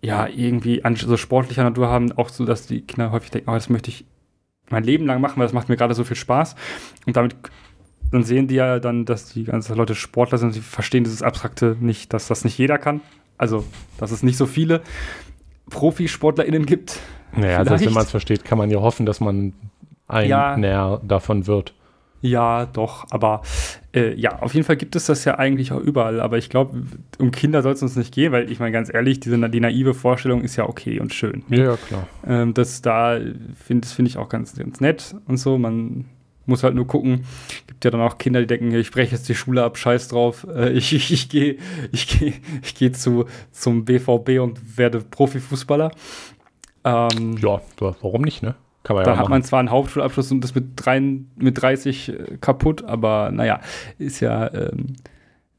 [0.01, 3.55] ja irgendwie an, so sportlicher Natur haben, auch so, dass die Kinder häufig denken, oh,
[3.55, 4.05] das möchte ich
[4.71, 6.55] mein Leben lang machen, weil das macht mir gerade so viel Spaß.
[7.05, 7.35] Und damit
[8.13, 11.77] dann sehen die ja dann, dass die ganzen Leute Sportler sind, sie verstehen dieses Abstrakte
[11.81, 13.01] nicht, dass das nicht jeder kann.
[13.39, 13.65] Also,
[13.99, 14.83] dass es nicht so viele
[15.71, 17.01] ProfisportlerInnen gibt.
[17.35, 19.55] Naja, also wenn man es versteht, kann man ja hoffen, dass man
[20.07, 21.75] ein ja, näher davon wird.
[22.21, 23.43] Ja, doch, aber
[23.93, 26.85] äh, ja, auf jeden Fall gibt es das ja eigentlich auch überall, aber ich glaube,
[27.19, 29.93] um Kinder soll es uns nicht gehen, weil ich meine, ganz ehrlich, diese, die naive
[29.93, 31.43] Vorstellung ist ja okay und schön.
[31.49, 32.07] Ja, ja klar.
[32.25, 33.19] Ähm, das da,
[33.57, 36.05] find, finde ich auch ganz, ganz nett und so, man
[36.47, 37.25] muss halt nur gucken.
[37.67, 40.47] Gibt ja dann auch Kinder, die denken, ich breche jetzt die Schule ab, scheiß drauf.
[40.53, 41.57] Äh, ich ich, ich gehe
[41.93, 45.91] ich geh, ich geh zu, zum BVB und werde Profifußballer.
[46.85, 48.55] Ähm, ja, warum nicht, ne?
[48.83, 52.09] Kann man da ja hat man zwar einen Hauptschulabschluss und das mit, drei, mit 30
[52.09, 53.61] äh, kaputt, aber naja,
[53.99, 54.97] ist ja, ähm,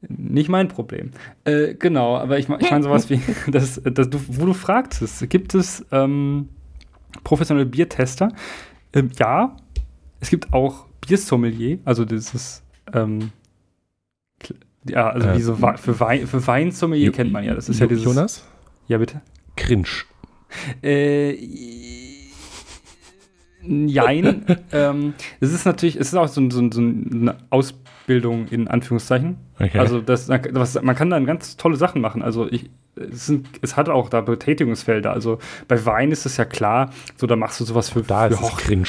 [0.08, 1.12] Nicht mein Problem.
[1.44, 3.20] Äh, genau, aber ich, ich meine sowas wie,
[3.50, 6.48] das, das, du, wo du fragtest, gibt es ähm,
[7.24, 8.28] professionelle Biertester?
[8.92, 9.56] Ähm, ja,
[10.20, 13.30] es gibt auch Biersommelier, also das ist, ähm,
[14.88, 17.54] ja, also äh, wie so für, Wein, für Weinsommelier kennt man ja.
[17.54, 18.04] Das ist ja dieses.
[18.04, 18.44] Jonas?
[18.86, 19.22] Ja, bitte.
[19.56, 19.88] Cringe.
[20.82, 21.36] Äh,
[23.66, 24.44] Jein.
[24.72, 29.36] ähm, es ist natürlich, es ist auch so, so, so eine Ausbildung in Anführungszeichen.
[29.58, 29.78] Okay.
[29.78, 32.20] Also das, das, man kann dann ganz tolle Sachen machen.
[32.20, 35.12] Also ich, es, sind, es hat auch da Betätigungsfelder.
[35.12, 38.34] Also bei Wein ist es ja klar, so da machst du sowas für, da für
[38.34, 38.88] ist Hoch cringe.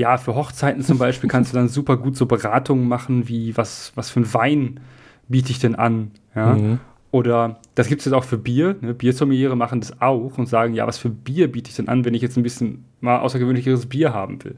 [0.00, 3.92] Ja, für Hochzeiten zum Beispiel kannst du dann super gut so Beratungen machen, wie was,
[3.96, 4.80] was für ein Wein
[5.28, 6.12] biete ich denn an?
[6.34, 6.54] Ja.
[6.54, 6.80] Mhm.
[7.10, 8.76] Oder das gibt es jetzt auch für Bier.
[8.80, 8.94] Ne?
[8.94, 12.14] Biersommeliere machen das auch und sagen, ja, was für Bier biete ich denn an, wenn
[12.14, 14.56] ich jetzt ein bisschen mal außergewöhnlicheres Bier haben will.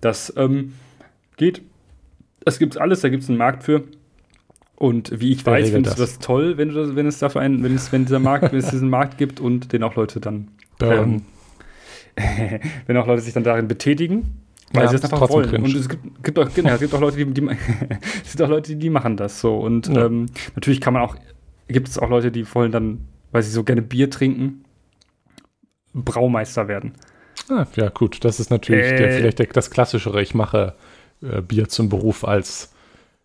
[0.00, 0.72] Das ähm,
[1.36, 1.60] geht.
[2.42, 3.84] Das gibt es alles, da gibt es einen Markt für.
[4.74, 7.62] Und wie ich weiß, findest du das toll, wenn, du das, wenn es dafür einen,
[7.62, 10.48] wenn es, wenn dieser Markt, wenn es diesen Markt gibt und den auch Leute dann
[10.80, 11.26] ähm,
[12.86, 14.40] wenn auch Leute sich dann darin betätigen,
[14.72, 15.48] weil ja, sie das einfach wollen.
[15.48, 15.64] Cringe.
[15.64, 17.48] Und es gibt, gibt, auch, genau, es gibt auch Leute, die, die
[18.24, 19.56] es gibt auch Leute, die machen das so.
[19.56, 20.06] Und ja.
[20.06, 21.16] ähm, natürlich kann man auch
[21.68, 24.64] gibt es auch Leute, die wollen dann, weil sie so gerne Bier trinken,
[25.94, 26.94] Braumeister werden.
[27.48, 30.20] Ah, ja, gut, das ist natürlich äh, der, vielleicht der, das Klassischere.
[30.20, 30.74] Ich mache
[31.22, 32.74] äh, Bier zum Beruf als.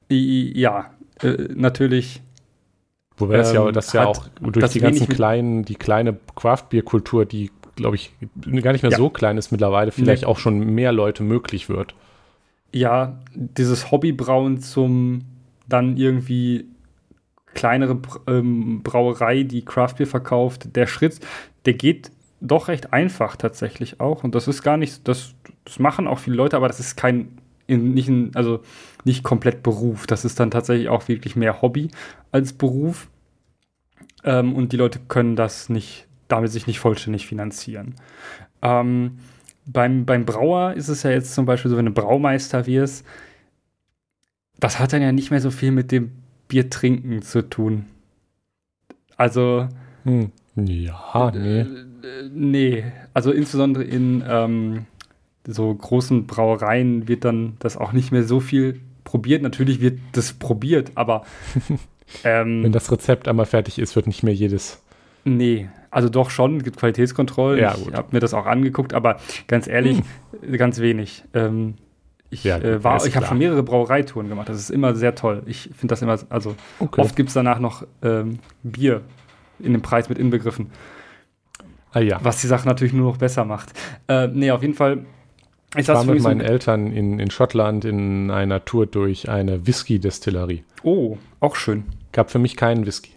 [0.10, 2.22] Ja, äh, natürlich.
[3.18, 7.52] Wobei das ja, ähm, das ja auch durch die ganzen kleinen, die kleine Craft-Bier-Kultur, die,
[7.76, 8.12] glaube ich,
[8.62, 8.98] gar nicht mehr ja.
[8.98, 10.28] so klein ist mittlerweile, vielleicht nee.
[10.28, 11.96] auch schon mehr Leute möglich wird.
[12.72, 15.24] Ja, dieses Hobbybrauen zum
[15.68, 16.66] dann irgendwie
[17.54, 21.20] kleinere ähm, Brauerei, die Craftbeer verkauft, der Schritt,
[21.66, 24.24] der geht doch recht einfach tatsächlich auch.
[24.24, 25.34] Und das ist gar nicht, das,
[25.64, 28.62] das machen auch viele Leute, aber das ist kein, nicht ein, also
[29.06, 30.08] nicht komplett Beruf.
[30.08, 31.90] Das ist dann tatsächlich auch wirklich mehr Hobby
[32.32, 33.08] als Beruf.
[34.24, 37.96] Ähm, und die Leute können das nicht, damit sich nicht vollständig finanzieren.
[38.62, 39.20] Ähm,
[39.66, 43.06] beim, beim Brauer ist es ja jetzt zum Beispiel so, wenn du Braumeister wirst,
[44.60, 46.12] das hat dann ja nicht mehr so viel mit dem
[46.48, 47.86] Bier trinken zu tun.
[49.18, 49.68] Also.
[50.04, 50.32] Hm.
[50.56, 51.62] Ja, nee.
[51.62, 51.66] Äh,
[52.32, 52.84] nee.
[53.14, 54.86] Also insbesondere in ähm,
[55.46, 59.42] so großen Brauereien wird dann das auch nicht mehr so viel probiert.
[59.42, 61.26] Natürlich wird das probiert, aber.
[62.24, 64.82] ähm, Wenn das Rezept einmal fertig ist, wird nicht mehr jedes.
[65.26, 67.60] Nee, also doch schon, es gibt Qualitätskontrollen.
[67.60, 70.02] Ja, ich habe mir das auch angeguckt, aber ganz ehrlich,
[70.42, 70.58] hm.
[70.58, 71.24] ganz wenig.
[71.34, 71.76] Ähm,
[72.30, 74.50] ich ja, äh, war, ich habe schon mehrere Brauereitouren gemacht.
[74.50, 75.44] Das ist immer sehr toll.
[75.46, 77.02] Ich finde das immer, also okay.
[77.02, 79.02] oft gibt es danach noch ähm, Bier
[79.60, 80.72] in dem Preis mit inbegriffen.
[81.92, 82.20] Ah, ja.
[82.24, 83.74] Was die Sache natürlich nur noch besser macht.
[84.08, 85.06] Äh, nee, auf jeden Fall.
[85.76, 90.64] Ich war mit meinen so Eltern in, in Schottland in einer Tour durch eine Whisky-Destillerie.
[90.84, 91.84] Oh, auch schön.
[92.12, 93.12] Gab für mich keinen Whisky.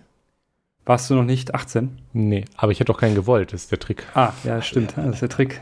[0.87, 1.91] Warst du noch nicht 18?
[2.13, 4.05] Nee, aber ich hätte doch keinen gewollt, das ist der Trick.
[4.15, 5.61] Ah, ja, stimmt, das ist der Trick.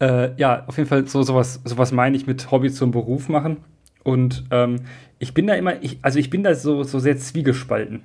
[0.00, 3.58] Äh, ja, auf jeden Fall so sowas, sowas meine ich mit Hobby zum Beruf machen.
[4.02, 4.80] Und ähm,
[5.18, 8.02] ich bin da immer, ich, also ich bin da so, so sehr zwiegespalten.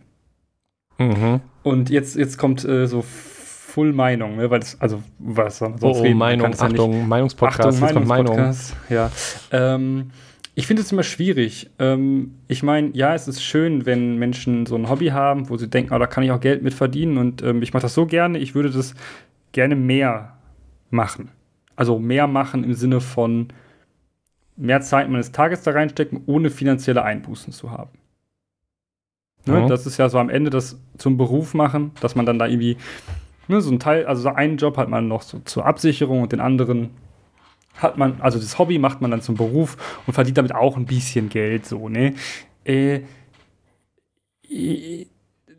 [1.00, 1.42] Mhm.
[1.64, 4.50] Und jetzt, jetzt kommt äh, so Full Meinung, ne?
[4.52, 9.10] weil das, also was sonst oh, oh reden, Meinung, Achtung, ja Meinungspodcast, Achtung, Meinungspodcast, ja.
[9.52, 10.12] Ähm,
[10.54, 11.70] ich finde es immer schwierig.
[11.80, 15.70] Ähm, ich meine, ja, es ist schön, wenn Menschen so ein Hobby haben, wo sie
[15.70, 18.06] denken, oh, da kann ich auch Geld mit verdienen und ähm, ich mache das so
[18.06, 18.94] gerne, ich würde das
[19.54, 20.38] gerne mehr
[20.90, 21.32] machen.
[21.76, 23.48] Also mehr machen im Sinne von
[24.58, 27.98] mehr Zeit meines Tages da reinstecken, ohne finanzielle Einbußen zu haben.
[29.46, 29.62] Ne?
[29.62, 29.68] Mhm.
[29.68, 32.78] Das ist ja so am Ende das zum Beruf machen, dass man dann da irgendwie
[33.48, 36.32] ne, so ein Teil, also so einen Job hat man noch so zur Absicherung und
[36.32, 36.92] den anderen
[37.76, 40.86] hat man, also das Hobby macht man dann zum Beruf und verdient damit auch ein
[40.86, 42.16] bisschen Geld, so, ne?
[42.64, 43.02] Äh,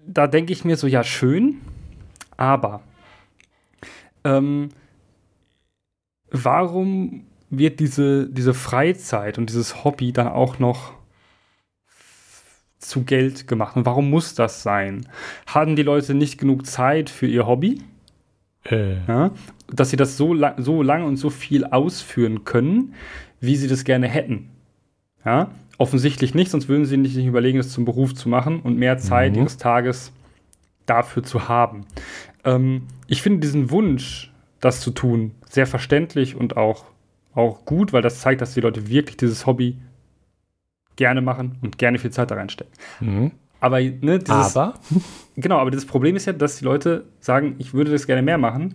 [0.07, 1.61] da denke ich mir so, ja, schön,
[2.37, 2.83] aber
[4.25, 4.69] ähm,
[6.31, 10.95] warum wird diese, diese Freizeit und dieses Hobby dann auch noch
[12.79, 13.77] zu Geld gemacht?
[13.77, 15.09] Und warum muss das sein?
[15.47, 17.83] Haben die Leute nicht genug Zeit für ihr Hobby?
[18.65, 19.05] Äh.
[19.07, 19.31] Ja,
[19.69, 22.95] dass sie das so, lang, so lange und so viel ausführen können,
[23.41, 24.51] wie sie das gerne hätten.
[25.25, 25.51] Ja?
[25.79, 29.33] Offensichtlich nicht, sonst würden sie nicht überlegen, es zum Beruf zu machen und mehr Zeit
[29.33, 29.39] mhm.
[29.41, 30.13] ihres Tages
[30.87, 31.87] dafür zu haben.
[32.45, 35.33] Ähm, ich finde diesen Wunsch, das zu tun.
[35.49, 36.85] Sehr verständlich und auch,
[37.35, 39.77] auch gut, weil das zeigt, dass die Leute wirklich dieses Hobby
[40.97, 42.73] gerne machen und gerne viel Zeit da reinstecken.
[43.01, 43.33] Mhm.
[43.63, 44.75] Aber, ne, dieses, aber?
[45.37, 48.37] Genau, aber das Problem ist ja, dass die Leute sagen, ich würde das gerne mehr
[48.37, 48.75] machen,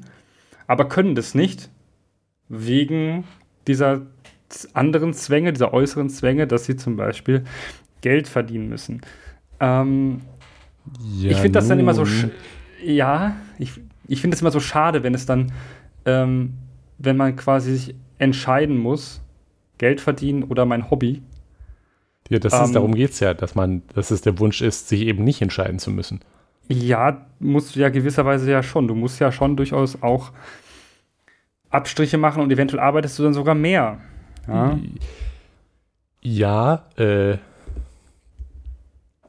[0.65, 1.69] aber können das nicht
[2.47, 3.25] wegen
[3.67, 4.01] dieser
[4.73, 7.43] anderen Zwänge, dieser äußeren Zwänge, dass sie zum Beispiel
[7.99, 9.01] Geld verdienen müssen.
[9.59, 10.21] Ähm,
[11.17, 12.05] ja, ich finde das dann immer so,
[12.81, 13.73] ja, ich,
[14.07, 15.51] ich finde es immer so schade, wenn es dann,
[16.05, 16.53] ähm,
[16.97, 19.21] wenn man quasi sich entscheiden muss,
[19.79, 21.21] Geld verdienen oder mein Hobby.
[22.29, 24.89] Ja, das ist, ähm, darum geht es ja, dass man, dass es der Wunsch ist,
[24.89, 26.19] sich eben nicht entscheiden zu müssen.
[26.67, 28.87] Ja, musst du ja gewisserweise ja schon.
[28.87, 30.31] Du musst ja schon durchaus auch
[31.69, 33.99] Abstriche machen und eventuell arbeitest du dann sogar mehr.
[34.47, 34.79] Ja,
[36.21, 37.37] ja äh.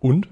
[0.00, 0.28] Und?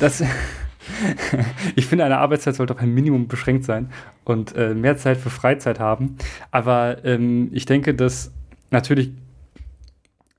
[0.00, 0.22] Das.
[1.76, 3.90] ich finde, eine Arbeitszeit sollte auf ein Minimum beschränkt sein
[4.24, 6.16] und äh, mehr Zeit für Freizeit haben.
[6.50, 8.32] Aber ähm, ich denke, dass
[8.70, 9.12] natürlich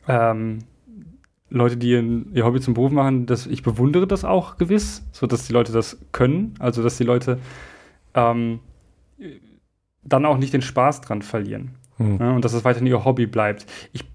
[0.08, 0.60] ähm,
[1.50, 5.46] Leute, die ihr Hobby zum Beruf machen, dass ich bewundere das auch gewiss, so dass
[5.46, 7.40] die Leute das können, also dass die Leute
[8.16, 8.60] ähm,
[10.04, 12.18] dann auch nicht den Spaß dran verlieren hm.
[12.20, 13.66] ja, und dass es weiterhin ihr Hobby bleibt.
[13.94, 14.06] Ich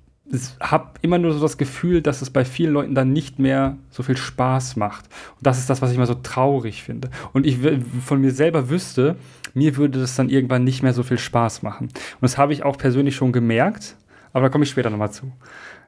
[0.61, 4.03] habe immer nur so das Gefühl, dass es bei vielen Leuten dann nicht mehr so
[4.03, 5.07] viel Spaß macht.
[5.37, 7.11] Und das ist das, was ich immer so traurig finde.
[7.33, 7.59] Und ich
[8.05, 9.17] von mir selber wüsste,
[9.55, 11.87] mir würde das dann irgendwann nicht mehr so viel Spaß machen.
[11.89, 13.97] Und das habe ich auch persönlich schon gemerkt,
[14.33, 15.33] aber da komme ich später nochmal zu.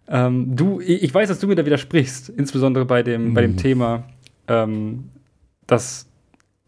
[0.08, 3.34] Ähm, du, ich weiß, dass du mir da widersprichst, insbesondere bei dem, mhm.
[3.34, 3.56] bei dem mhm.
[3.56, 4.04] Thema,
[4.48, 5.10] ähm,
[5.66, 6.08] dass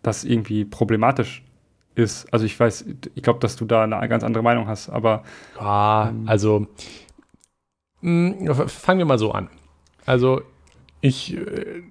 [0.02, 1.42] das irgendwie problematisch
[1.94, 2.32] ist.
[2.32, 5.24] Also ich weiß, ich glaube, dass du da eine ganz andere Meinung hast, aber.
[5.58, 6.66] Ja, ähm, also
[8.00, 9.48] mh, hm, fangen wir mal so an.
[10.06, 10.42] Also
[11.00, 11.36] ich.
[11.36, 11.82] Äh,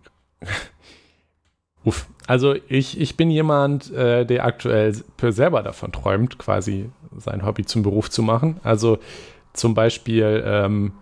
[1.84, 2.08] uff.
[2.25, 4.93] Also ich, ich bin jemand, äh, der aktuell
[5.29, 8.62] selber davon träumt, quasi sein Hobby zum Beruf zu machen.
[8.63, 8.99] Also
[9.51, 10.93] zum Beispiel, ähm,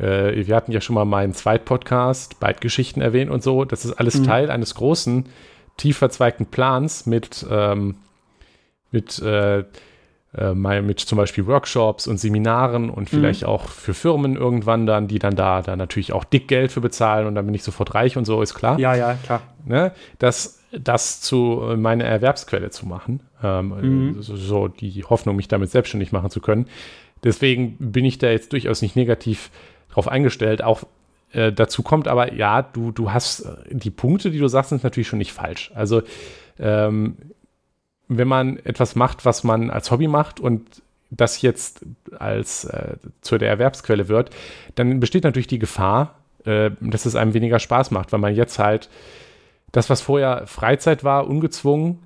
[0.00, 3.64] äh, wir hatten ja schon mal meinen Zweitpodcast, Beitgeschichten erwähnt und so.
[3.64, 4.24] Das ist alles mhm.
[4.24, 5.26] Teil eines großen,
[5.76, 7.96] tief verzweigten Plans mit, ähm,
[8.90, 9.64] mit äh,
[10.36, 13.16] äh, mit zum Beispiel Workshops und Seminaren und mhm.
[13.16, 13.48] vielleicht mhm.
[13.48, 17.26] auch für Firmen irgendwann dann, die dann da, da natürlich auch dick Geld für bezahlen
[17.26, 18.78] und dann bin ich sofort reich und so, ist klar.
[18.78, 19.42] Ja, ja, klar.
[19.64, 19.90] Ne?
[20.20, 24.22] Das, das zu äh, meiner Erwerbsquelle zu machen, ähm, mhm.
[24.22, 26.66] so, so, die Hoffnung, mich damit selbstständig machen zu können.
[27.24, 29.50] Deswegen bin ich da jetzt durchaus nicht negativ
[29.92, 30.62] drauf eingestellt.
[30.62, 30.84] Auch
[31.32, 34.84] äh, dazu kommt aber, ja, du, du hast äh, die Punkte, die du sagst, sind
[34.84, 35.70] natürlich schon nicht falsch.
[35.74, 36.02] Also
[36.58, 37.16] ähm,
[38.08, 41.84] wenn man etwas macht, was man als Hobby macht und das jetzt
[42.18, 44.30] als äh, zu der Erwerbsquelle wird,
[44.74, 48.58] dann besteht natürlich die Gefahr, äh, dass es einem weniger Spaß macht, weil man jetzt
[48.58, 48.88] halt
[49.72, 52.00] das, was vorher Freizeit war, ungezwungen,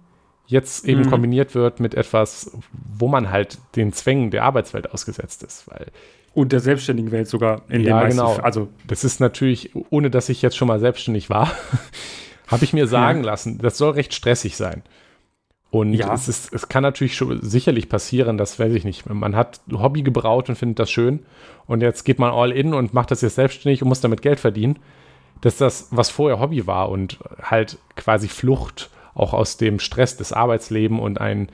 [0.46, 1.10] jetzt eben mhm.
[1.10, 5.70] kombiniert wird mit etwas, wo man halt den Zwängen der Arbeitswelt ausgesetzt ist.
[5.70, 5.86] Weil
[6.34, 8.36] und der selbstständigen Welt sogar in ja, den genau.
[8.36, 11.50] Also das ist natürlich, ohne dass ich jetzt schon mal selbstständig war,
[12.48, 13.26] habe ich mir sagen ja.
[13.26, 14.82] lassen, das soll recht stressig sein.
[15.70, 16.12] Und ja.
[16.14, 19.08] es, ist, es kann natürlich schon sicherlich passieren, das weiß ich nicht.
[19.08, 21.24] Man hat Hobby gebraut und findet das schön.
[21.66, 24.38] Und jetzt geht man all in und macht das jetzt selbstständig und muss damit Geld
[24.38, 24.78] verdienen.
[25.40, 30.32] Dass das, was vorher Hobby war und halt quasi Flucht auch aus dem Stress des
[30.32, 31.48] Arbeitslebens und einen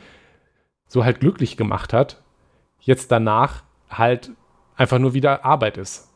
[0.86, 2.22] so halt glücklich gemacht hat,
[2.80, 4.32] jetzt danach halt
[4.80, 6.08] einfach nur wieder Arbeit ist.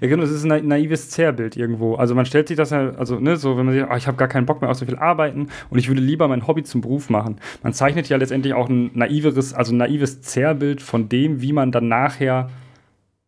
[0.00, 1.94] Ja, genau, das ist ein naives Zerrbild irgendwo.
[1.94, 4.16] Also man stellt sich das ja, also ne, so wenn man sagt, oh, ich habe
[4.16, 6.80] gar keinen Bock mehr auf so viel arbeiten und ich würde lieber mein Hobby zum
[6.80, 7.40] Beruf machen.
[7.62, 11.72] Man zeichnet ja letztendlich auch ein naiveres, also ein naives Zerrbild von dem, wie man
[11.72, 12.50] dann nachher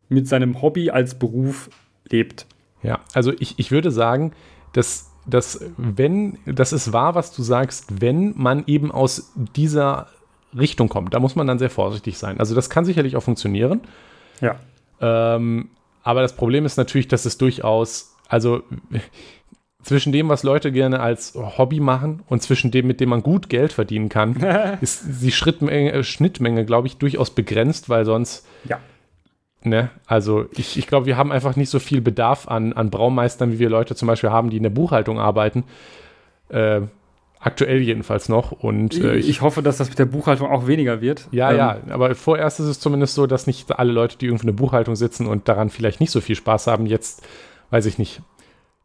[0.08, 1.68] mit seinem Hobby als Beruf
[2.08, 2.46] lebt.
[2.82, 4.32] Ja, also ich, ich würde sagen,
[4.72, 10.08] dass, dass wenn, das ist wahr, was du sagst, wenn man eben aus dieser
[10.56, 12.38] Richtung kommt, da muss man dann sehr vorsichtig sein.
[12.38, 13.80] Also das kann sicherlich auch funktionieren.
[14.40, 14.56] Ja.
[15.00, 15.70] Ähm,
[16.02, 18.62] aber das Problem ist natürlich, dass es durchaus, also
[19.82, 23.48] zwischen dem, was Leute gerne als Hobby machen und zwischen dem, mit dem man gut
[23.48, 24.34] Geld verdienen kann,
[24.80, 28.46] ist die Schrittmenge, äh, Schnittmenge, glaube ich, durchaus begrenzt, weil sonst.
[28.68, 28.80] Ja.
[29.62, 33.50] Ne, also ich, ich glaube, wir haben einfach nicht so viel Bedarf an, an Braumeistern,
[33.52, 35.64] wie wir Leute zum Beispiel haben, die in der Buchhaltung arbeiten.
[36.50, 36.82] Äh,
[37.46, 38.50] Aktuell jedenfalls noch.
[38.50, 41.28] Und äh, ich, ich, hoffe, dass das mit der Buchhaltung auch weniger wird.
[41.30, 44.42] Ja, ähm, ja, aber vorerst ist es zumindest so, dass nicht alle Leute, die irgendwo
[44.42, 47.22] in der Buchhaltung sitzen und daran vielleicht nicht so viel Spaß haben, jetzt,
[47.70, 48.20] weiß ich nicht,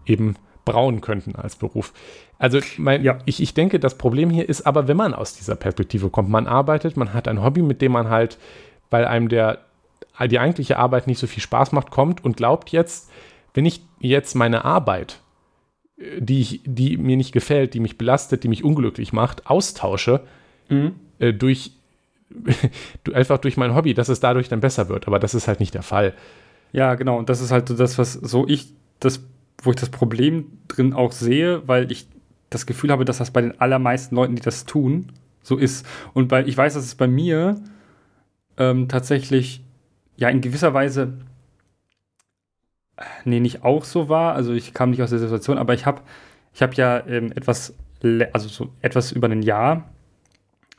[0.06, 1.92] eben brauen könnten als Beruf.
[2.38, 3.18] Also mein, ja.
[3.26, 6.46] ich, ich denke, das Problem hier ist aber, wenn man aus dieser Perspektive kommt, man
[6.46, 8.38] arbeitet, man hat ein Hobby, mit dem man halt,
[8.92, 9.58] weil einem der,
[10.30, 13.10] die eigentliche Arbeit nicht so viel Spaß macht, kommt und glaubt jetzt,
[13.56, 15.20] wenn ich jetzt meine Arbeit
[16.20, 20.22] die, ich, die mir nicht gefällt, die mich belastet, die mich unglücklich macht, austausche
[20.70, 20.94] mhm.
[21.20, 21.72] äh, durch
[23.14, 25.08] einfach durch mein Hobby, dass es dadurch dann besser wird.
[25.08, 26.14] Aber das ist halt nicht der Fall.
[26.72, 27.18] Ja, genau.
[27.18, 29.22] Und das ist halt so das, was so ich das,
[29.62, 32.08] wo ich das Problem drin auch sehe, weil ich
[32.50, 35.08] das Gefühl habe, dass das bei den allermeisten Leuten, die das tun,
[35.44, 35.86] so ist.
[36.14, 37.62] Und weil ich weiß, dass es bei mir
[38.58, 39.62] ähm, tatsächlich
[40.16, 41.14] ja in gewisser Weise
[43.26, 44.36] nee, nicht auch so war.
[44.36, 46.02] Also ich kam nicht aus der Situation, aber ich habe
[46.54, 47.76] ich hab ja ähm, etwas,
[48.34, 49.90] also so etwas über ein Jahr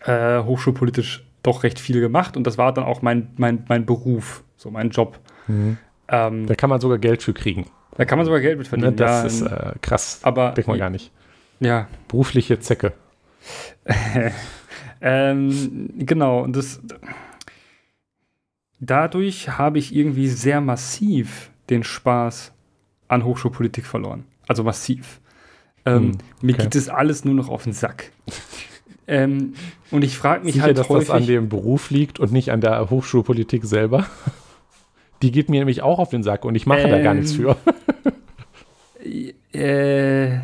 [0.01, 4.45] äh, hochschulpolitisch doch recht viel gemacht und das war dann auch mein, mein, mein Beruf,
[4.57, 5.19] so mein Job.
[5.49, 5.79] Mhm.
[6.09, 7.67] Ähm, da kann man sogar Geld für kriegen.
[7.97, 8.91] Da kann man sogar Geld mit verdienen.
[8.91, 10.21] Ne, das ja, ist äh, krass.
[10.23, 11.11] Aber denkt man gar nicht.
[11.61, 11.89] Ja.
[12.09, 12.93] Berufliche Zecke.
[15.01, 16.81] ähm, genau, und das
[18.83, 22.53] dadurch habe ich irgendwie sehr massiv den Spaß
[23.09, 24.25] an Hochschulpolitik verloren.
[24.47, 25.21] Also massiv.
[25.85, 26.23] Ähm, hm, okay.
[26.43, 28.13] Mir geht es alles nur noch auf den Sack.
[29.07, 29.55] ähm,
[29.91, 32.51] und ich frage mich Sicher, halt dass häufig, das an dem Beruf liegt und nicht
[32.53, 34.07] an der Hochschulpolitik selber.
[35.23, 37.33] Die geht mir nämlich auch auf den Sack und ich mache ähm, da gar nichts
[37.33, 37.57] für.
[39.53, 40.39] äh,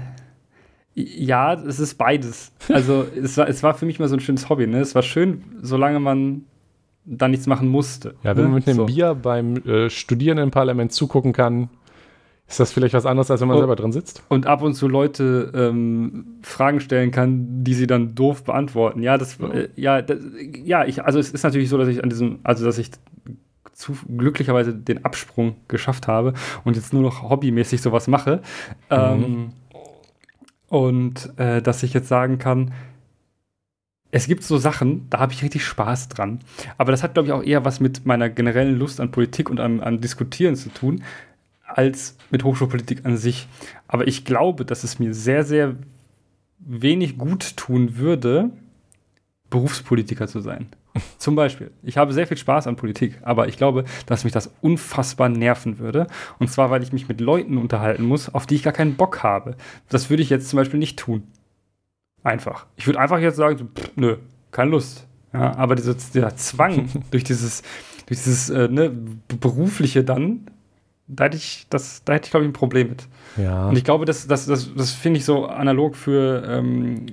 [0.95, 2.53] ja, es ist beides.
[2.69, 4.67] Also es war, es war für mich mal so ein schönes Hobby.
[4.67, 4.81] Ne?
[4.81, 6.45] Es war schön, solange man
[7.09, 8.15] dann nichts machen musste.
[8.23, 8.49] Ja, wenn ne?
[8.49, 8.87] man mit einem so.
[8.87, 11.71] Bier beim äh, Studierendenparlament zugucken kann,
[12.47, 14.23] ist das vielleicht was anderes, als wenn man und, selber drin sitzt?
[14.29, 19.03] Und ab und zu Leute ähm, Fragen stellen kann, die sie dann doof beantworten.
[19.03, 20.19] Ja, das, äh, ja, das,
[20.65, 22.91] ja, ich, also es ist natürlich so, dass ich an diesem, also dass ich
[23.75, 26.33] zu, glücklicherweise den Absprung geschafft habe
[26.65, 28.41] und jetzt nur noch hobbymäßig sowas mache.
[28.91, 28.97] Mhm.
[28.97, 29.53] Ähm,
[30.69, 32.73] und äh, dass ich jetzt sagen kann,
[34.11, 36.41] es gibt so Sachen, da habe ich richtig Spaß dran.
[36.79, 39.61] Aber das hat, glaube ich, auch eher was mit meiner generellen Lust an Politik und
[39.61, 41.03] an, an Diskutieren zu tun,
[41.67, 43.47] als mit Hochschulpolitik an sich.
[43.87, 45.77] Aber ich glaube, dass es mir sehr, sehr
[46.59, 48.51] wenig gut tun würde,
[49.51, 50.69] Berufspolitiker zu sein.
[51.19, 51.71] Zum Beispiel.
[51.83, 55.79] Ich habe sehr viel Spaß an Politik, aber ich glaube, dass mich das unfassbar nerven
[55.79, 56.07] würde.
[56.39, 59.23] Und zwar, weil ich mich mit Leuten unterhalten muss, auf die ich gar keinen Bock
[59.23, 59.57] habe.
[59.89, 61.25] Das würde ich jetzt zum Beispiel nicht tun.
[62.29, 62.67] Einfach.
[62.77, 64.17] Ich würde einfach jetzt sagen, so, pff, nö,
[64.51, 65.07] keine Lust.
[65.33, 67.63] Ja, aber dieser, dieser Zwang durch dieses,
[68.07, 68.91] durch dieses äh, ne,
[69.41, 70.47] berufliche dann,
[71.07, 73.09] da hätte ich, das, da hätte ich, glaube ich, ein Problem mit.
[73.39, 73.69] Ja.
[73.69, 77.07] Und ich glaube, das, das, das, das finde ich so analog für, ähm,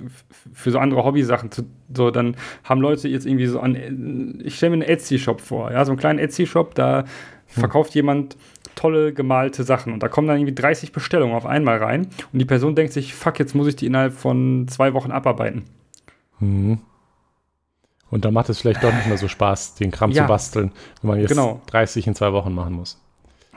[0.52, 1.50] für so andere Hobbysachen.
[1.94, 5.84] So, dann haben Leute jetzt irgendwie so an, ich stelle mir einen Etsy-Shop vor, ja,
[5.84, 7.06] so einen kleinen Etsy-Shop, da hm.
[7.46, 8.36] verkauft jemand
[8.76, 12.44] tolle gemalte Sachen und da kommen dann irgendwie 30 Bestellungen auf einmal rein und die
[12.44, 15.64] Person denkt sich, fuck, jetzt muss ich die innerhalb von zwei Wochen abarbeiten.
[16.38, 16.78] Mhm.
[18.10, 20.70] Und da macht es vielleicht doch nicht mehr so Spaß, den Kram ja, zu basteln,
[21.02, 21.60] wenn man jetzt genau.
[21.66, 23.02] 30 in zwei Wochen machen muss.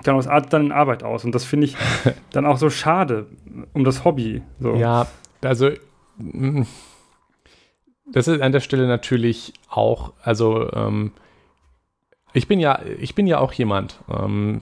[0.04, 1.24] Genau, es artet dann in Arbeit aus.
[1.24, 1.76] Und das finde ich
[2.32, 3.28] dann auch so schade
[3.74, 4.42] um das Hobby.
[4.60, 4.76] So.
[4.76, 5.08] Ja,
[5.42, 5.70] also
[6.18, 6.64] mm,
[8.12, 11.12] das ist an der Stelle natürlich auch, also ähm,
[12.34, 14.00] ich bin ja, ich bin ja auch jemand.
[14.10, 14.62] Ähm,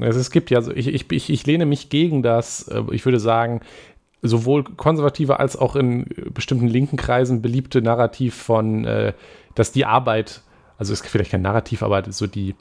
[0.00, 3.20] also es gibt ja, ich, ich, ich, ich lehne mich gegen das, äh, ich würde
[3.20, 3.60] sagen,
[4.22, 9.12] sowohl konservative als auch in bestimmten linken Kreisen beliebte Narrativ von, äh,
[9.54, 10.42] dass die Arbeit,
[10.76, 12.54] also es ist vielleicht kein Narrativ, aber so die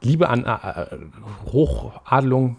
[0.00, 0.86] Liebe an äh,
[1.52, 2.56] Hochadelung,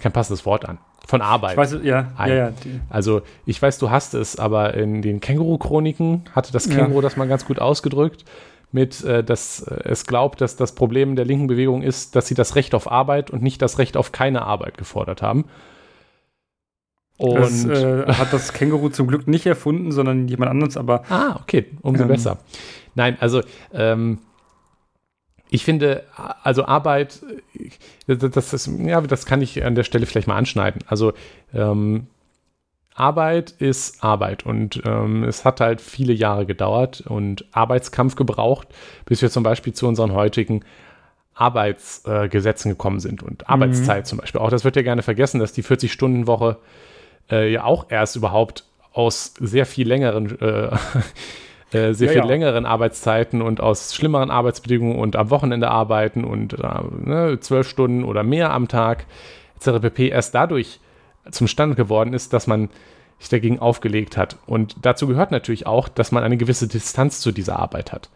[0.00, 1.52] kein passendes Wort an, von Arbeit.
[1.52, 2.52] Ich weiß, ja, ja, ja,
[2.90, 7.28] Also ich weiß, du hast es, aber in den Känguru-Chroniken hatte das Känguru das mal
[7.28, 8.24] ganz gut ausgedrückt,
[8.72, 12.34] mit, äh, dass äh, es glaubt, dass das Problem der linken Bewegung ist, dass sie
[12.34, 15.44] das Recht auf Arbeit und nicht das Recht auf keine Arbeit gefordert haben.
[17.18, 21.04] Und das äh, hat das Känguru zum Glück nicht erfunden, sondern jemand anderes, aber.
[21.08, 22.38] Ah, okay, umso ähm, besser.
[22.94, 24.18] Nein, also ähm,
[25.50, 26.04] ich finde,
[26.42, 27.22] also Arbeit,
[28.06, 30.82] das, ist, ja, das kann ich an der Stelle vielleicht mal anschneiden.
[30.86, 31.12] Also
[31.52, 32.06] ähm,
[32.94, 38.68] Arbeit ist Arbeit und ähm, es hat halt viele Jahre gedauert und Arbeitskampf gebraucht,
[39.06, 40.64] bis wir zum Beispiel zu unseren heutigen
[41.34, 44.06] Arbeitsgesetzen äh, gekommen sind und Arbeitszeit mhm.
[44.06, 44.40] zum Beispiel.
[44.40, 46.58] Auch das wird ja gerne vergessen, dass die 40-Stunden-Woche
[47.30, 50.68] äh, ja auch erst überhaupt aus sehr viel längeren äh,
[51.72, 52.24] äh, sehr ja, viel ja.
[52.26, 56.58] längeren Arbeitszeiten und aus schlimmeren Arbeitsbedingungen und am Wochenende arbeiten und äh,
[57.04, 59.06] ne, zwölf Stunden oder mehr am Tag
[59.56, 59.80] etc.
[59.80, 60.08] pp.
[60.08, 60.80] erst dadurch
[61.30, 62.68] zum Stand geworden ist, dass man
[63.18, 64.36] sich dagegen aufgelegt hat.
[64.46, 68.10] Und dazu gehört natürlich auch, dass man eine gewisse Distanz zu dieser Arbeit hat.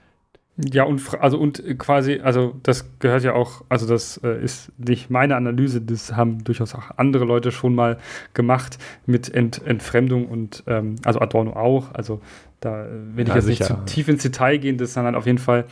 [0.58, 5.10] Ja, und also und quasi, also das gehört ja auch, also das äh, ist nicht
[5.10, 7.98] meine Analyse, das haben durchaus auch andere Leute schon mal
[8.32, 11.92] gemacht mit Ent, Entfremdung und ähm, also Adorno auch.
[11.92, 12.22] Also
[12.60, 13.74] da will ich ja, jetzt sicher.
[13.74, 15.66] nicht zu tief ins Detail gehen, das dann auf jeden Fall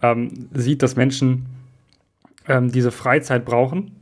[0.00, 1.46] ähm, sieht, dass Menschen
[2.48, 3.92] ähm, diese Freizeit brauchen.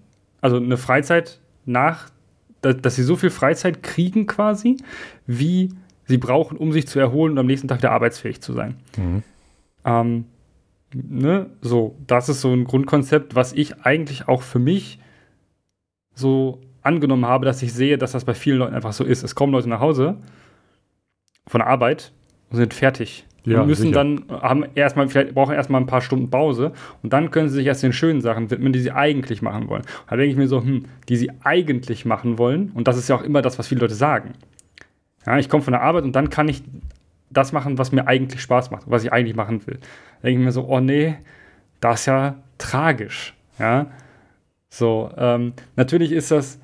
[0.41, 2.11] Also eine Freizeit nach,
[2.61, 4.79] dass, dass sie so viel Freizeit kriegen quasi,
[5.27, 5.71] wie
[6.07, 8.77] sie brauchen, um sich zu erholen und am nächsten Tag wieder arbeitsfähig zu sein.
[8.97, 9.23] Mhm.
[9.85, 10.25] Ähm,
[10.95, 14.99] ne, so, das ist so ein Grundkonzept, was ich eigentlich auch für mich
[16.15, 19.23] so angenommen habe, dass ich sehe, dass das bei vielen Leuten einfach so ist.
[19.23, 20.17] Es kommen Leute nach Hause
[21.47, 22.13] von der Arbeit
[22.51, 23.27] und sind fertig.
[23.53, 23.95] Ja, und müssen sicher.
[23.95, 26.73] dann, haben erstmal, vielleicht brauchen erstmal ein paar Stunden Pause
[27.03, 29.83] und dann können sie sich erst den schönen Sachen widmen, die sie eigentlich machen wollen.
[30.09, 33.17] da denke ich mir so, hm, die sie eigentlich machen wollen, und das ist ja
[33.17, 34.33] auch immer das, was viele Leute sagen.
[35.27, 36.63] Ja, ich komme von der Arbeit und dann kann ich
[37.31, 39.79] das machen, was mir eigentlich Spaß macht, was ich eigentlich machen will.
[40.23, 41.17] Da denke ich mir so, oh nee,
[41.81, 43.35] das ist ja tragisch.
[43.59, 43.87] Ja,
[44.69, 46.61] so, ähm, natürlich ist das,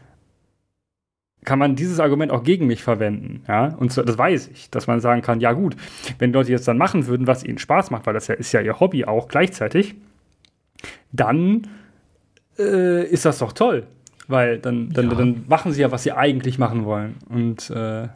[1.44, 3.42] kann man dieses Argument auch gegen mich verwenden.
[3.46, 3.74] Ja?
[3.76, 5.76] Und so, das weiß ich, dass man sagen kann, ja gut,
[6.18, 8.60] wenn Leute jetzt dann machen würden, was ihnen Spaß macht, weil das ja ist ja
[8.60, 9.94] ihr Hobby auch gleichzeitig,
[11.12, 11.68] dann
[12.58, 13.86] äh, ist das doch toll.
[14.26, 15.14] Weil dann, dann, ja.
[15.16, 17.16] dann machen sie ja, was sie eigentlich machen wollen.
[17.28, 18.08] Und äh,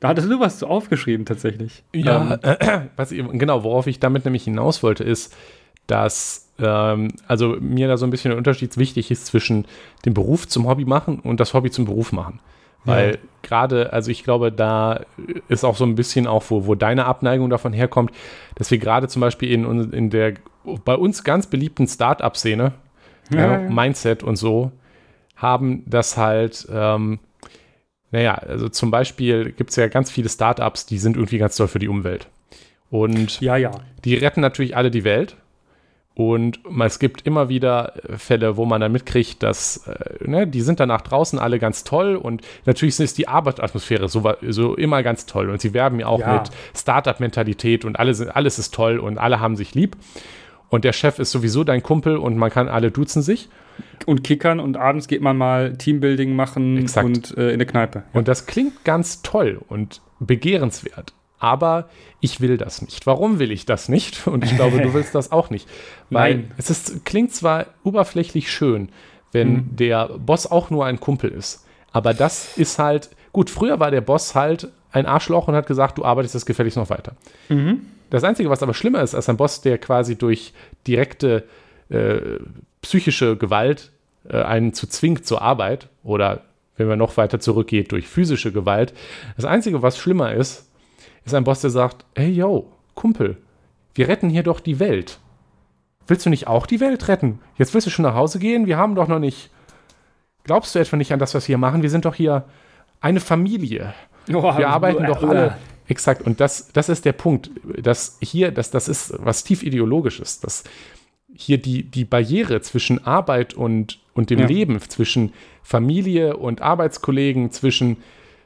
[0.00, 1.84] da hattest du was zu aufgeschrieben tatsächlich.
[1.94, 5.34] Ja, ähm, äh, was, genau, worauf ich damit nämlich hinaus wollte, ist,
[5.86, 9.66] dass ähm, also mir da so ein bisschen der Unterschied wichtig ist zwischen
[10.04, 12.40] dem Beruf zum Hobby machen und das Hobby zum Beruf machen.
[12.86, 13.16] Weil ja.
[13.42, 15.00] gerade, also ich glaube, da
[15.48, 18.12] ist auch so ein bisschen auch, wo, wo deine Abneigung davon herkommt,
[18.54, 20.34] dass wir gerade zum Beispiel in, in der
[20.84, 22.72] bei uns ganz beliebten Start-up-Szene,
[23.30, 23.58] ja, ja.
[23.70, 24.72] Mindset und so,
[25.36, 27.18] haben das halt, ähm,
[28.10, 31.68] naja, also zum Beispiel gibt es ja ganz viele Startups, die sind irgendwie ganz toll
[31.68, 32.28] für die Umwelt.
[32.90, 33.72] Und ja, ja.
[34.04, 35.36] die retten natürlich alle die Welt,
[36.16, 40.62] und es gibt immer wieder äh, Fälle, wo man dann mitkriegt, dass äh, ne, die
[40.62, 45.26] sind danach draußen alle ganz toll und natürlich ist die Arbeitsatmosphäre so, so immer ganz
[45.26, 46.34] toll und sie werben ja auch ja.
[46.34, 49.94] mit Startup-Mentalität und alle sind, alles ist toll und alle haben sich lieb
[50.70, 53.48] und der Chef ist sowieso dein Kumpel und man kann alle duzen sich.
[54.06, 57.06] Und kickern und abends geht man mal Teambuilding machen Exakt.
[57.06, 57.98] und äh, in der Kneipe.
[57.98, 58.18] Ja.
[58.18, 61.88] Und das klingt ganz toll und begehrenswert aber
[62.20, 63.06] ich will das nicht.
[63.06, 64.26] Warum will ich das nicht?
[64.28, 65.68] Und ich glaube, du willst das auch nicht.
[66.10, 66.50] Weil Nein.
[66.56, 68.88] es ist, klingt zwar oberflächlich schön,
[69.32, 69.76] wenn mhm.
[69.76, 74.00] der Boss auch nur ein Kumpel ist, aber das ist halt, gut, früher war der
[74.00, 77.12] Boss halt ein Arschloch und hat gesagt, du arbeitest das gefälligst noch weiter.
[77.48, 77.86] Mhm.
[78.10, 80.52] Das Einzige, was aber schlimmer ist als ein Boss, der quasi durch
[80.86, 81.44] direkte
[81.88, 82.18] äh,
[82.82, 83.90] psychische Gewalt
[84.28, 86.42] äh, einen zu zwingt zur Arbeit oder
[86.76, 88.92] wenn man noch weiter zurückgeht, durch physische Gewalt.
[89.36, 90.68] Das Einzige, was schlimmer ist,
[91.26, 93.36] ist ein Boss, der sagt, hey yo, Kumpel,
[93.94, 95.18] wir retten hier doch die Welt.
[96.06, 97.40] Willst du nicht auch die Welt retten?
[97.56, 98.66] Jetzt willst du schon nach Hause gehen?
[98.66, 99.50] Wir haben doch noch nicht.
[100.44, 101.82] Glaubst du etwa nicht an das, was wir hier machen?
[101.82, 102.44] Wir sind doch hier
[103.00, 103.92] eine Familie.
[104.32, 105.56] Oh, wir arbeiten doch alle.
[105.88, 106.22] Exakt.
[106.22, 110.64] Und das, das ist der Punkt, dass hier, dass das ist was tief ideologisches, dass
[111.32, 114.46] hier die, die Barriere zwischen Arbeit und, und dem ja.
[114.46, 117.98] Leben, zwischen Familie und Arbeitskollegen, zwischen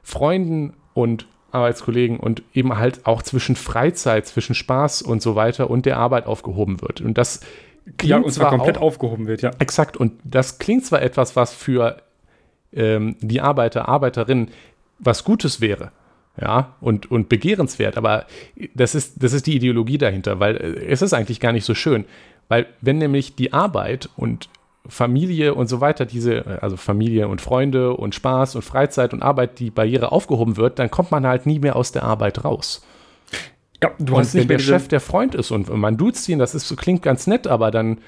[0.03, 5.87] Freunden und Arbeitskollegen und eben halt auch zwischen Freizeit, zwischen Spaß und so weiter und
[5.87, 7.01] der Arbeit aufgehoben wird.
[7.01, 7.41] Und das
[7.99, 9.51] klingt ja, und zwar komplett auch, aufgehoben wird, ja.
[9.59, 9.97] Exakt.
[9.97, 12.03] Und das klingt zwar etwas, was für
[12.73, 14.51] ähm, die Arbeiter, Arbeiterinnen
[14.99, 15.93] was Gutes wäre.
[16.41, 18.25] Ja, und, und begehrenswert, aber
[18.75, 21.75] das ist, das ist die Ideologie dahinter, weil äh, es ist eigentlich gar nicht so
[21.75, 22.05] schön.
[22.49, 24.49] Weil wenn nämlich die Arbeit und
[24.91, 29.59] Familie und so weiter, diese, also Familie und Freunde und Spaß und Freizeit und Arbeit,
[29.59, 32.85] die Barriere aufgehoben wird, dann kommt man halt nie mehr aus der Arbeit raus.
[33.83, 36.55] Ja, du und hast wenn der Chef der Freund ist und man duzt ihn, das
[36.55, 37.99] ist, klingt ganz nett, aber dann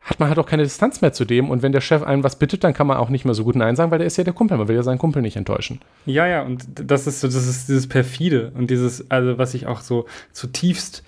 [0.00, 2.38] hat man halt auch keine Distanz mehr zu dem und wenn der Chef einen was
[2.38, 4.24] bittet, dann kann man auch nicht mehr so gut Nein sagen, weil der ist ja
[4.24, 5.80] der Kumpel, man will ja seinen Kumpel nicht enttäuschen.
[6.04, 9.66] Ja, ja, und das ist so, das ist dieses perfide und dieses, also was ich
[9.66, 11.04] auch so zutiefst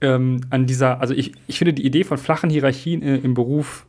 [0.00, 3.86] ähm, an dieser, also ich, ich finde die Idee von flachen Hierarchien äh, im Beruf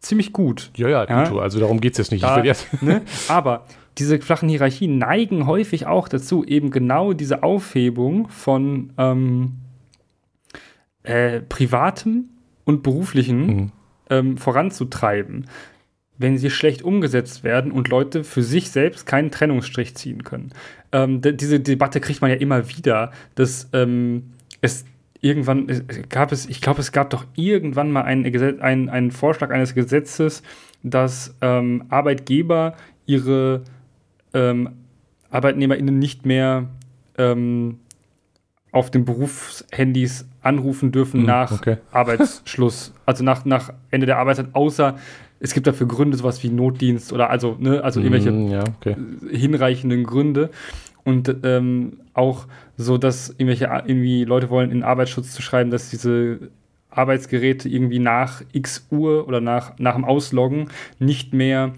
[0.00, 0.70] ziemlich gut.
[0.76, 1.36] Ja, ja, ja?
[1.36, 2.24] also darum geht es jetzt nicht.
[2.24, 3.02] Da, jetzt ne?
[3.28, 3.66] Aber
[3.98, 9.52] diese flachen Hierarchien neigen häufig auch dazu, eben genau diese Aufhebung von ähm,
[11.02, 12.30] äh, privatem
[12.64, 13.72] und beruflichen mhm.
[14.10, 15.46] ähm, voranzutreiben,
[16.18, 20.52] wenn sie schlecht umgesetzt werden und Leute für sich selbst keinen Trennungsstrich ziehen können.
[20.92, 24.30] Ähm, diese Debatte kriegt man ja immer wieder, dass ähm,
[24.60, 24.84] es
[25.22, 25.68] irgendwann
[26.10, 30.42] gab es, ich glaube, es gab doch irgendwann mal einen, einen, einen Vorschlag eines Gesetzes,
[30.82, 32.74] dass ähm, Arbeitgeber
[33.06, 33.62] ihre
[34.34, 34.70] ähm,
[35.30, 36.68] ArbeitnehmerInnen nicht mehr
[37.16, 37.78] ähm,
[38.72, 41.76] auf den Berufshandys anrufen dürfen hm, nach okay.
[41.92, 44.96] Arbeitsschluss, also nach, nach Ende der Arbeitszeit, außer
[45.38, 48.96] es gibt dafür Gründe, sowas wie Notdienst oder also, ne, also irgendwelche hm, ja, okay.
[49.30, 50.50] hinreichenden Gründe.
[51.04, 52.46] Und ähm, auch
[52.76, 56.50] so, dass irgendwelche irgendwie Leute wollen, in Arbeitsschutz zu schreiben, dass diese
[56.90, 61.72] Arbeitsgeräte irgendwie nach x Uhr oder nach, nach dem Ausloggen nicht mehr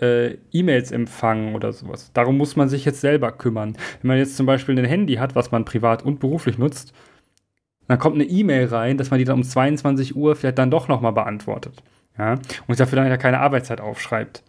[0.00, 2.10] äh, E-Mails empfangen oder sowas.
[2.14, 3.76] Darum muss man sich jetzt selber kümmern.
[4.00, 6.92] Wenn man jetzt zum Beispiel ein Handy hat, was man privat und beruflich nutzt,
[7.86, 10.88] dann kommt eine E-Mail rein, dass man die dann um 22 Uhr vielleicht dann doch
[10.88, 11.82] nochmal beantwortet.
[12.18, 12.38] Ja?
[12.66, 14.42] Und dafür dann ja keine Arbeitszeit aufschreibt.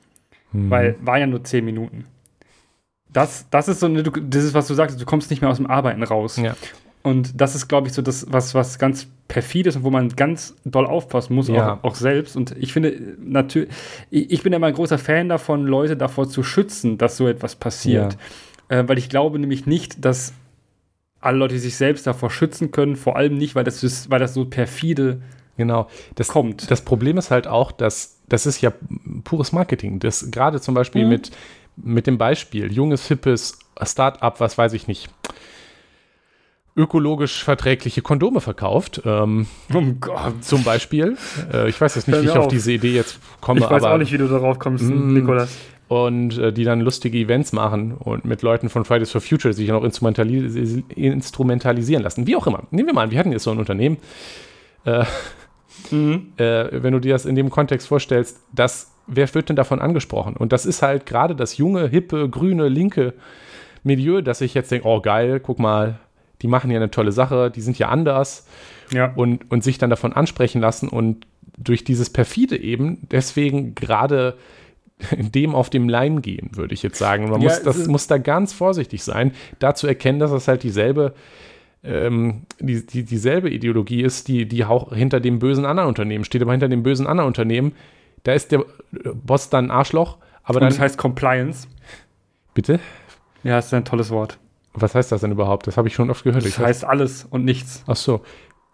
[0.52, 0.70] Hm.
[0.70, 2.06] Weil war ja nur 10 Minuten.
[3.16, 5.56] Das, das ist so eine, das ist, was du sagst, du kommst nicht mehr aus
[5.56, 6.36] dem Arbeiten raus.
[6.36, 6.54] Ja.
[7.02, 10.10] Und das ist, glaube ich, so das, was, was ganz perfid ist und wo man
[10.10, 11.76] ganz doll aufpassen muss, ja.
[11.76, 12.36] auch, auch, selbst.
[12.36, 13.70] Und ich finde, natürlich,
[14.10, 17.56] ich bin ja mal ein großer Fan davon, Leute davor zu schützen, dass so etwas
[17.56, 18.18] passiert.
[18.70, 18.80] Ja.
[18.80, 20.34] Äh, weil ich glaube nämlich nicht, dass
[21.22, 24.34] alle Leute sich selbst davor schützen können, vor allem nicht, weil das, ist, weil das
[24.34, 25.22] so perfide
[25.56, 25.88] genau.
[26.16, 26.70] das, kommt.
[26.70, 28.74] Das Problem ist halt auch, dass das ist ja
[29.24, 30.00] pures Marketing.
[30.00, 31.10] Das gerade zum Beispiel mhm.
[31.10, 31.32] mit,
[31.78, 35.10] mit dem Beispiel junges, hippes Start-up, was weiß ich nicht,
[36.76, 39.02] ökologisch verträgliche Kondome verkauft.
[39.06, 40.44] Ähm, oh Gott.
[40.44, 41.18] Zum Beispiel.
[41.54, 42.46] Äh, ich weiß jetzt nicht, wie ich auf.
[42.46, 42.48] auf.
[42.48, 43.62] diese Idee jetzt komme.
[43.62, 45.58] Ich weiß aber, auch nicht, wie du darauf kommst, mm, Nikolas.
[45.88, 49.70] Und äh, die dann lustige Events machen und mit Leuten von Fridays for Future sich
[49.70, 50.56] noch instrumentalis
[50.96, 52.28] instrumentalisieren lassen.
[52.28, 52.64] Wie auch immer.
[52.72, 53.98] Nehmen wir mal an, wir hatten jetzt so ein Unternehmen.
[54.84, 55.06] Äh,
[55.92, 56.34] mhm.
[56.38, 60.36] äh, wenn du dir das in dem Kontext vorstellst, das, wer wird denn davon angesprochen?
[60.36, 63.14] Und das ist halt gerade das junge, hippe, grüne, linke
[63.84, 66.00] Milieu, dass ich jetzt denke, oh geil, guck mal,
[66.42, 68.48] die machen ja eine tolle Sache, die sind ja anders
[68.92, 69.12] ja.
[69.16, 71.26] Und, und sich dann davon ansprechen lassen und
[71.58, 74.38] durch dieses perfide eben deswegen gerade
[75.12, 77.30] dem auf dem Leim gehen, würde ich jetzt sagen.
[77.30, 80.64] Man ja, muss, das muss da ganz vorsichtig sein, da zu erkennen, dass das halt
[80.64, 81.14] dieselbe
[81.84, 86.42] ähm, die, die, dieselbe Ideologie ist, die, die auch hinter dem bösen anderen Unternehmen steht,
[86.42, 87.74] aber hinter dem bösen anderen Unternehmen,
[88.26, 88.66] da ist der
[89.14, 90.70] Boss dann ein Arschloch, aber und dann.
[90.72, 91.68] Das heißt Compliance.
[92.54, 92.80] Bitte?
[93.44, 94.40] Ja, das ist ein tolles Wort.
[94.74, 95.68] Was heißt das denn überhaupt?
[95.68, 96.44] Das habe ich schon oft gehört.
[96.44, 97.84] Das ich heißt alles und nichts.
[97.88, 98.22] Ach so.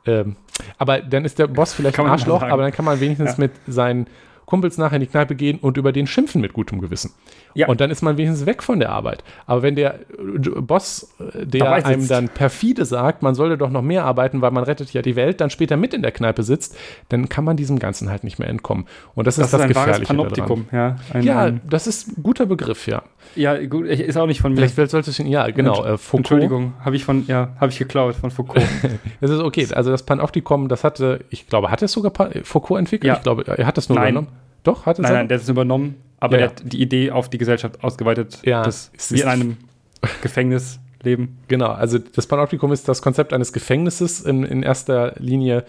[0.05, 0.37] Ähm,
[0.77, 3.35] aber dann ist der Boss vielleicht ein Arschloch, aber dann kann man wenigstens ja.
[3.39, 4.07] mit seinen
[4.51, 7.13] Kumpels nachher in die Kneipe gehen und über den schimpfen mit gutem Gewissen.
[7.53, 7.69] Ja.
[7.69, 9.23] Und dann ist man wenigstens weg von der Arbeit.
[9.45, 13.81] Aber wenn der äh, Boss, äh, der einem dann perfide sagt, man sollte doch noch
[13.81, 16.75] mehr arbeiten, weil man rettet ja die Welt, dann später mit in der Kneipe sitzt,
[17.07, 18.87] dann kann man diesem Ganzen halt nicht mehr entkommen.
[19.15, 20.97] Und das, das ist das, ist ein Gefährliche Panoptikum, ja.
[21.13, 23.03] Ein, ja, das ist ein guter Begriff, ja.
[23.35, 24.67] Ja, gut, ist auch nicht von mir.
[24.67, 25.83] Vielleicht solltest du ja, genau.
[25.83, 26.19] Äh, Foucault.
[26.19, 28.65] Entschuldigung, habe ich von, ja, habe ich geklaut von Foucault.
[29.21, 29.67] das ist okay.
[29.71, 32.11] Also das Panoptikum, das hatte, ich glaube, hat es sogar
[32.43, 33.07] Foucault entwickelt?
[33.07, 33.15] Ja.
[33.15, 34.13] Ich glaube, er hat es nur Nein.
[34.13, 34.27] übernommen.
[34.63, 37.11] Doch, hat es Nein, nein, der hat es übernommen, aber ja, der hat die Idee
[37.11, 39.57] auf die Gesellschaft ausgeweitet, ja, dass wir in einem
[40.21, 41.39] Gefängnis leben.
[41.47, 45.65] Genau, also das Panoptikum ist das Konzept eines Gefängnisses in, in erster Linie,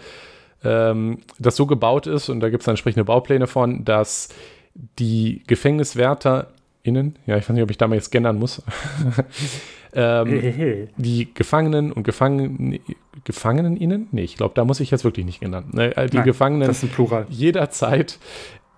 [0.62, 4.28] ähm, das so gebaut ist, und da gibt es entsprechende Baupläne von, dass
[4.98, 5.42] die
[6.82, 8.62] GefängniswärterInnen, ja, ich weiß nicht, ob ich da mal jetzt gendern muss,
[9.94, 12.80] ähm, die Gefangenen und Gefangenen,
[13.24, 14.08] GefangenenInnen?
[14.10, 15.70] Nee, ich glaube, da muss ich jetzt wirklich nicht gendern.
[15.72, 17.26] Ne, die Nein, Gefangenen das ist Plural.
[17.28, 18.18] jederzeit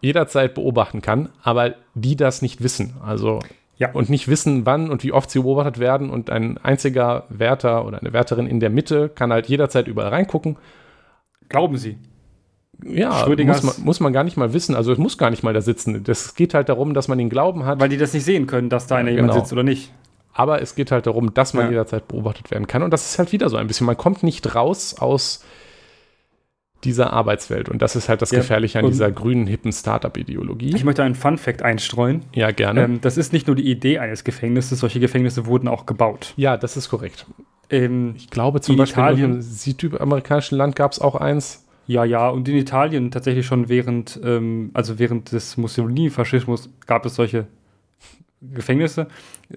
[0.01, 2.97] jederzeit beobachten kann, aber die das nicht wissen.
[3.03, 3.41] Also
[3.79, 3.91] ja.
[3.93, 6.11] und nicht wissen, wann und wie oft sie beobachtet werden.
[6.11, 10.59] Und ein einziger Wärter oder eine Wärterin in der Mitte kann halt jederzeit überall reingucken.
[11.49, 11.97] Glauben Sie?
[12.83, 14.75] Ja, muss man, muss man, gar nicht mal wissen.
[14.75, 16.05] Also es muss gar nicht mal da sitzen.
[16.05, 17.81] Das geht halt darum, dass man den Glauben hat.
[17.81, 19.23] Weil die das nicht sehen können, dass da einer genau.
[19.23, 19.93] jemand sitzt oder nicht.
[20.33, 21.71] Aber es geht halt darum, dass man ja.
[21.71, 22.83] jederzeit beobachtet werden kann.
[22.83, 23.87] Und das ist halt wieder so ein bisschen.
[23.87, 25.45] Man kommt nicht raus aus
[26.85, 27.69] dieser Arbeitswelt.
[27.69, 30.75] Und das ist halt das ja, Gefährliche an dieser grünen, hippen Startup-Ideologie.
[30.75, 32.23] Ich möchte einen Fun-Fact einstreuen.
[32.35, 32.85] Ja, gerne.
[32.85, 36.35] Ähm, das ist nicht nur die Idee eines Gefängnisses, solche Gefängnisse wurden auch gebaut.
[36.37, 37.27] Ja, das ist korrekt.
[37.71, 41.64] Ähm, ich glaube zum Beispiel Italien, im südamerikanischen Land gab es auch eins.
[41.87, 47.15] Ja, ja, und in Italien tatsächlich schon während, ähm, also während des Mussolini-Faschismus gab es
[47.15, 47.47] solche
[48.41, 49.09] Gefängnisse.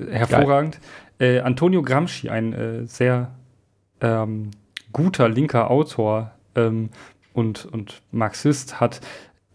[0.09, 0.79] Hervorragend.
[1.19, 3.31] Äh, Antonio Gramsci, ein äh, sehr
[4.01, 4.51] ähm,
[4.91, 6.89] guter linker Autor, ähm,
[7.37, 8.99] und, und Marxist hat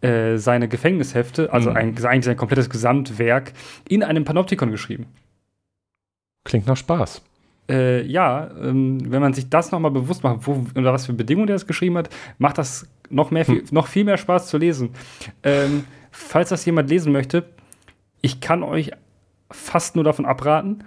[0.02, 1.76] äh, seine Gefängnishefte, also mhm.
[1.76, 3.52] ein, eigentlich sein komplettes Gesamtwerk,
[3.88, 5.06] in einem Panoptikon geschrieben.
[6.44, 7.22] Klingt nach Spaß.
[7.72, 11.46] Äh, ja, ähm, wenn man sich das nochmal bewusst macht, wo, unter was für Bedingungen
[11.46, 13.54] der das geschrieben hat, macht das noch, mehr, hm.
[13.54, 14.90] viel, noch viel mehr Spaß zu lesen.
[15.42, 17.44] Ähm, falls das jemand lesen möchte,
[18.20, 18.92] ich kann euch
[19.50, 20.84] fast nur davon abraten.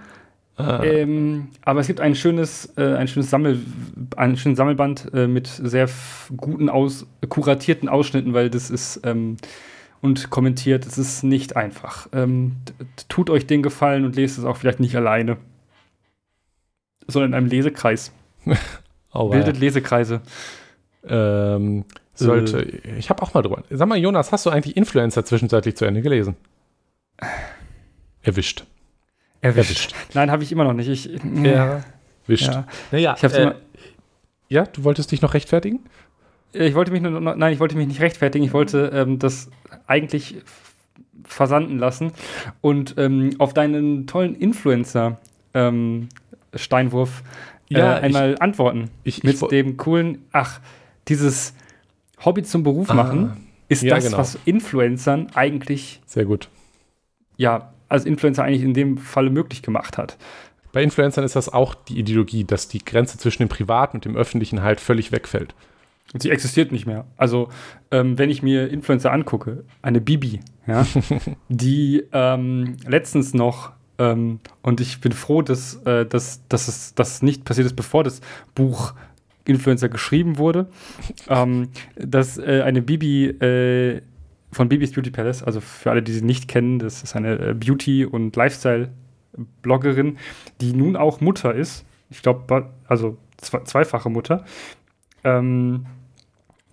[0.57, 0.81] Ah.
[0.83, 3.59] Ähm, aber es gibt ein schönes, äh, ein schönes Sammel,
[4.15, 5.89] einen schönen Sammelband äh, mit sehr
[6.37, 9.37] guten, aus, kuratierten Ausschnitten, weil das ist ähm,
[10.01, 12.07] und kommentiert, es ist nicht einfach.
[12.13, 12.57] Ähm,
[13.09, 15.37] tut euch den Gefallen und lest es auch vielleicht nicht alleine,
[17.07, 18.11] sondern in einem Lesekreis.
[19.13, 20.21] oh, Bildet Lesekreise.
[21.07, 22.61] Ähm, sollte.
[22.61, 22.97] Äh.
[22.97, 23.63] Ich habe auch mal drüber.
[23.69, 26.35] Sag mal, Jonas, hast du eigentlich Influencer zwischenzeitlich zu Ende gelesen?
[28.21, 28.65] Erwischt.
[29.41, 29.69] Erwischt.
[29.69, 29.95] Erwischt.
[30.13, 30.89] Nein, habe ich immer noch nicht.
[30.89, 31.05] Ich,
[31.43, 31.83] ja.
[32.23, 32.47] Erwischt.
[32.47, 32.67] Ja.
[32.91, 33.55] Naja, ich äh, immer,
[34.47, 35.79] ja, du wolltest dich noch rechtfertigen?
[36.53, 38.45] Ich wollte mich nur, nein, ich wollte mich nicht rechtfertigen.
[38.45, 39.49] Ich wollte ähm, das
[39.87, 40.37] eigentlich
[41.23, 42.11] versanden lassen
[42.61, 45.17] und ähm, auf deinen tollen Influencer
[45.53, 46.09] ähm,
[46.55, 47.23] Steinwurf
[47.69, 48.89] äh, ja, einmal ich, antworten.
[49.03, 50.59] Ich, mit ich, dem coolen, ach,
[51.07, 51.53] dieses
[52.23, 54.17] Hobby zum Beruf ah, machen ist ja, das, genau.
[54.17, 56.49] was Influencern eigentlich sehr gut
[57.37, 60.17] ja als Influencer eigentlich in dem Falle möglich gemacht hat.
[60.71, 64.17] bei Influencern ist das auch die Ideologie, dass die Grenze zwischen dem Privaten und dem
[64.17, 65.55] Öffentlichen halt völlig wegfällt.
[66.13, 67.05] Und sie existiert nicht mehr.
[67.15, 67.49] Also,
[67.91, 70.85] ähm, wenn ich mir Influencer angucke, eine Bibi, ja,
[71.49, 77.21] die ähm, letztens noch, ähm, und ich bin froh, dass, äh, dass, dass es das
[77.21, 78.21] nicht passiert ist, bevor das
[78.53, 78.93] Buch
[79.45, 80.67] Influencer geschrieben wurde,
[81.29, 84.01] ähm, dass äh, eine Bibi äh,
[84.51, 87.53] von Bibis Beauty Palace, also für alle, die sie nicht kennen, das ist eine äh,
[87.53, 90.17] Beauty- und Lifestyle-Bloggerin,
[90.61, 91.85] die nun auch Mutter ist.
[92.09, 94.45] Ich glaube, also zweifache Mutter.
[95.23, 95.85] Ähm,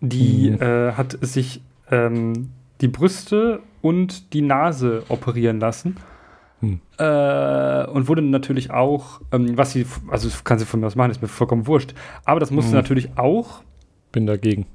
[0.00, 0.62] die mhm.
[0.62, 1.60] äh, hat sich
[1.90, 2.50] ähm,
[2.80, 5.96] die Brüste und die Nase operieren lassen.
[6.62, 6.80] Hm.
[6.96, 11.10] Äh, und wurde natürlich auch, ähm, was sie, also kann sie von mir aus machen,
[11.10, 11.92] ist mir vollkommen wurscht.
[12.24, 12.76] Aber das musste hm.
[12.76, 13.62] natürlich auch.
[14.12, 14.66] Bin dagegen.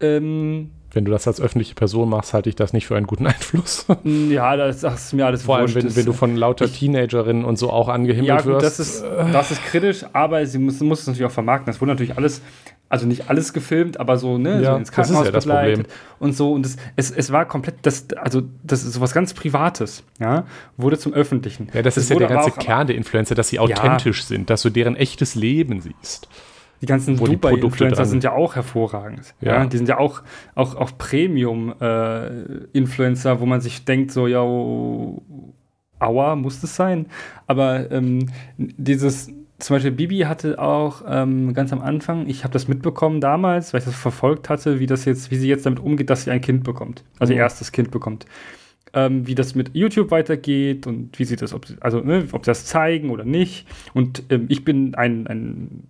[0.00, 3.26] Ähm, wenn du das als öffentliche Person machst, halte ich das nicht für einen guten
[3.26, 3.86] Einfluss.
[4.04, 7.58] Ja, das, ist mir alles Vor allem, wenn, wenn, du von lauter ich, Teenagerinnen und
[7.58, 8.64] so auch angehimmelt ja, gut, wirst.
[8.64, 11.66] Das ist, das ist kritisch, aber sie muss, muss es natürlich auch vermarkten.
[11.66, 12.40] Das wurde natürlich alles,
[12.88, 15.74] also nicht alles gefilmt, aber so, ne, ja, so ins Krankenhaus das ist ja das
[15.74, 15.86] Problem.
[16.18, 16.52] und so.
[16.52, 20.44] Und das, es, es war komplett, das, also das ist sowas ganz Privates, ja,
[20.76, 21.68] wurde zum Öffentlichen.
[21.72, 24.26] Ja, das, das ist ja der ganze Kern der Influencer, dass sie authentisch ja.
[24.26, 26.28] sind, dass du deren echtes Leben siehst.
[26.82, 29.34] Die ganzen Dubai-Influencer sind ja auch hervorragend.
[29.40, 29.54] Ja.
[29.54, 29.64] ja.
[29.66, 30.22] Die sind ja auch,
[30.54, 34.42] auch, auch Premium-Influencer, äh, wo man sich denkt, so, ja,
[35.98, 37.06] aua, muss das sein.
[37.46, 38.26] Aber ähm,
[38.58, 43.72] dieses, zum Beispiel Bibi hatte auch ähm, ganz am Anfang, ich habe das mitbekommen damals,
[43.72, 46.30] weil ich das verfolgt hatte, wie das jetzt, wie sie jetzt damit umgeht, dass sie
[46.30, 47.04] ein Kind bekommt.
[47.18, 47.38] Also mhm.
[47.38, 48.26] ihr erstes Kind bekommt.
[48.92, 52.50] Ähm, wie das mit YouTube weitergeht und wie sie das, ob, also ne, ob sie
[52.50, 53.66] das zeigen oder nicht.
[53.94, 55.84] Und ähm, ich bin ein, ein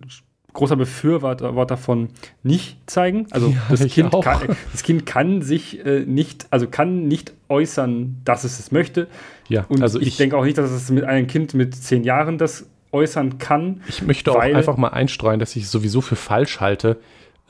[0.53, 2.09] großer Befürworter von
[2.43, 3.27] nicht zeigen.
[3.31, 8.21] Also ja, das, kind kann, das Kind kann sich äh, nicht, also kann nicht äußern,
[8.23, 9.07] dass es es möchte.
[9.49, 12.03] Ja, und also ich, ich denke auch nicht, dass es mit einem Kind mit zehn
[12.03, 13.81] Jahren das äußern kann.
[13.87, 16.97] Ich möchte auch einfach mal einstreuen, dass ich es sowieso für falsch halte,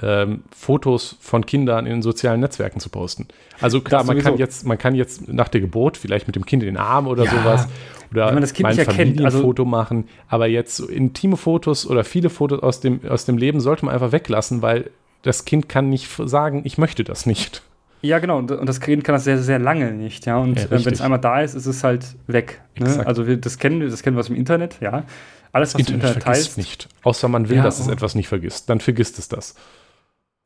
[0.01, 3.27] ähm, Fotos von Kindern in sozialen Netzwerken zu posten.
[3.59, 6.63] Also klar, man kann jetzt, man kann jetzt nach der Geburt vielleicht mit dem Kind
[6.63, 7.67] in den Arm oder ja, sowas
[8.11, 12.29] oder man das kind mal ein Familienfoto also, machen, aber jetzt intime Fotos oder viele
[12.29, 14.91] Fotos aus dem, aus dem Leben sollte man einfach weglassen, weil
[15.23, 17.63] das Kind kann nicht sagen, ich möchte das nicht.
[18.01, 18.37] Ja, genau.
[18.37, 20.37] Und, das Kind kann das sehr, sehr lange nicht, ja.
[20.37, 22.61] Und ja, äh, wenn es einmal da ist, ist es halt weg.
[22.77, 23.03] Ne?
[23.05, 25.03] Also wir, das kennen wir, das kennen wir aus dem Internet, ja.
[25.51, 26.87] Alles, was Internet, Internet vergisst nicht.
[27.03, 27.91] Außer man will, ja, dass es oh.
[27.91, 28.69] etwas nicht vergisst.
[28.69, 29.55] Dann vergisst es das.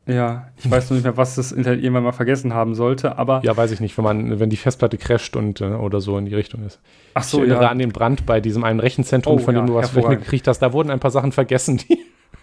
[0.07, 3.41] Ja, ich weiß noch nicht mehr, was das Internet irgendwann mal vergessen haben sollte, aber.
[3.43, 6.25] Ja, weiß ich nicht, wenn man, wenn die Festplatte crasht und äh, oder so in
[6.25, 6.79] die Richtung ist.
[7.13, 7.69] Ach so, ich erinnere ja.
[7.69, 10.59] an den Brand bei diesem einen Rechenzentrum, oh, von dem ja, du was mitgekriegt hast.
[10.59, 11.81] Da wurden ein paar Sachen vergessen.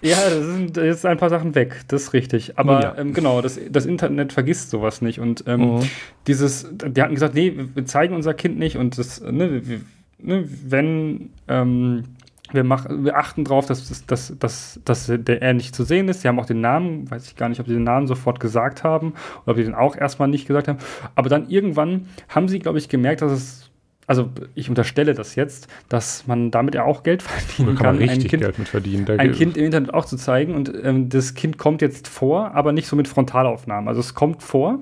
[0.03, 2.57] ja, da sind jetzt ein paar Sachen weg, das ist richtig.
[2.59, 2.95] Aber ja.
[2.97, 5.19] ähm, genau, das, das Internet vergisst sowas nicht.
[5.19, 5.91] Und ähm, mhm.
[6.29, 9.81] dieses, die hatten gesagt, nee, wir zeigen unser Kind nicht und das, ne, wir,
[10.19, 12.05] ne wenn ähm,
[12.53, 16.23] wir, machen, wir achten darauf, dass, dass, dass, dass der er nicht zu sehen ist.
[16.23, 18.85] Sie haben auch den Namen, weiß ich gar nicht, ob sie den Namen sofort gesagt
[18.85, 20.79] haben oder ob sie den auch erstmal nicht gesagt haben.
[21.15, 23.71] Aber dann irgendwann haben sie, glaube ich, gemerkt, dass es,
[24.07, 27.85] also ich unterstelle das jetzt, dass man damit ja auch Geld verdienen kann.
[27.85, 29.07] kann man richtig kind, Geld mit verdienen.
[29.19, 30.55] ein Kind im Internet auch zu zeigen.
[30.55, 33.89] Und ähm, das Kind kommt jetzt vor, aber nicht so mit Frontalaufnahmen.
[33.89, 34.79] Also es kommt vor.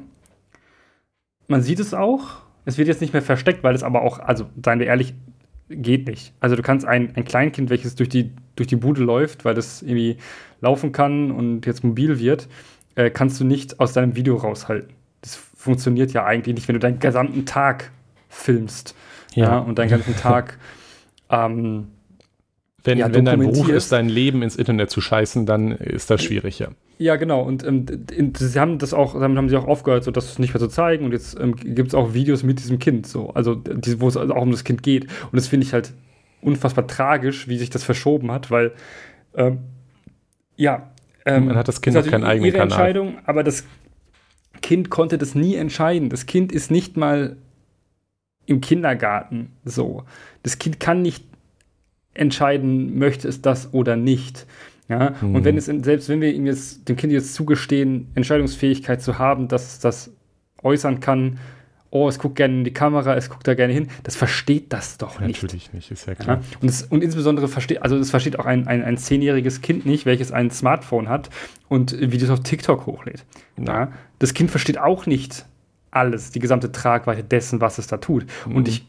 [1.48, 2.42] Man sieht es auch.
[2.64, 5.14] Es wird jetzt nicht mehr versteckt, weil es aber auch, also seien wir ehrlich,
[5.68, 6.32] geht nicht.
[6.40, 9.82] Also du kannst ein, ein Kleinkind, welches durch die, durch die Bude läuft, weil das
[9.82, 10.18] irgendwie
[10.60, 12.48] laufen kann und jetzt mobil wird,
[12.94, 14.94] äh, kannst du nicht aus deinem Video raushalten.
[15.20, 17.90] Das funktioniert ja eigentlich nicht, wenn du deinen gesamten Tag
[18.28, 18.94] filmst
[19.34, 19.44] ja.
[19.44, 20.58] ja und deinen ganzen Tag
[21.30, 21.88] ähm,
[22.84, 26.22] wenn, ja, wenn dein Beruf ist, dein Leben ins Internet zu scheißen, dann ist das
[26.22, 26.68] schwierig, ja.
[26.98, 27.42] Ja, genau.
[27.42, 27.86] Und ähm,
[28.36, 31.04] sie haben das auch, damit haben sie auch aufgehört, so das nicht mehr zu zeigen.
[31.04, 33.62] Und jetzt ähm, gibt es auch Videos mit diesem Kind, so, also
[33.98, 35.04] wo es also auch um das Kind geht.
[35.04, 35.92] Und das finde ich halt
[36.40, 38.72] unfassbar tragisch, wie sich das verschoben hat, weil
[39.34, 39.58] ähm,
[40.56, 40.90] ja,
[41.26, 42.78] ähm, man hat das Kind noch keinen eigenen ihre Kanal.
[42.78, 43.64] Entscheidung, aber das
[44.62, 46.08] Kind konnte das nie entscheiden.
[46.08, 47.36] Das Kind ist nicht mal
[48.46, 50.04] im Kindergarten so.
[50.42, 51.24] Das Kind kann nicht
[52.14, 54.46] entscheiden, möchte es das oder nicht.
[54.88, 55.34] Ja, mhm.
[55.34, 59.48] und wenn es, selbst wenn wir ihm jetzt, dem Kind jetzt zugestehen, Entscheidungsfähigkeit zu haben,
[59.48, 60.12] dass es das
[60.62, 61.38] äußern kann,
[61.90, 64.98] oh, es guckt gerne in die Kamera, es guckt da gerne hin, das versteht das
[64.98, 65.42] doch nicht.
[65.42, 66.36] Natürlich nicht, ist ja klar.
[66.38, 69.86] Ja, und, es, und insbesondere versteht, also es versteht auch ein, ein, ein zehnjähriges Kind
[69.86, 71.30] nicht, welches ein Smartphone hat
[71.68, 73.24] und Videos auf TikTok hochlädt.
[73.56, 73.92] Ja.
[74.18, 75.46] Das Kind versteht auch nicht
[75.90, 78.26] alles, die gesamte Tragweite dessen, was es da tut.
[78.46, 78.56] Mhm.
[78.56, 78.86] Und ich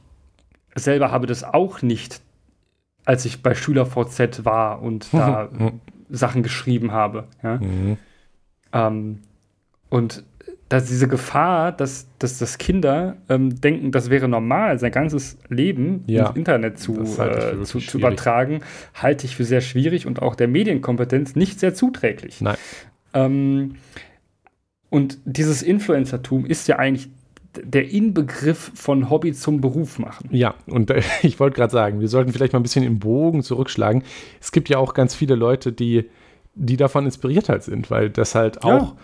[0.75, 2.21] selber habe das auch nicht
[3.07, 5.49] als ich bei SchülerVZ war und da
[6.09, 7.23] Sachen geschrieben habe.
[7.41, 7.55] Ja?
[7.55, 7.97] Mhm.
[8.73, 9.19] Ähm,
[9.89, 10.25] und
[10.67, 16.03] dass diese Gefahr, dass, dass, dass Kinder ähm, denken, das wäre normal, sein ganzes Leben
[16.07, 18.59] ja, ins Internet zu, äh, zu, zu, übertragen,
[18.93, 22.41] halte ich für sehr schwierig und auch der Medienkompetenz nicht sehr zuträglich.
[22.41, 22.57] Nein.
[23.13, 23.75] Ähm,
[24.89, 27.09] und dieses Influencertum ist ja eigentlich
[27.63, 30.29] der Inbegriff von Hobby zum Beruf machen.
[30.31, 33.43] Ja, und äh, ich wollte gerade sagen, wir sollten vielleicht mal ein bisschen im Bogen
[33.43, 34.03] zurückschlagen.
[34.39, 36.09] Es gibt ja auch ganz viele Leute, die,
[36.55, 38.97] die davon inspiriert halt sind, weil das halt auch ja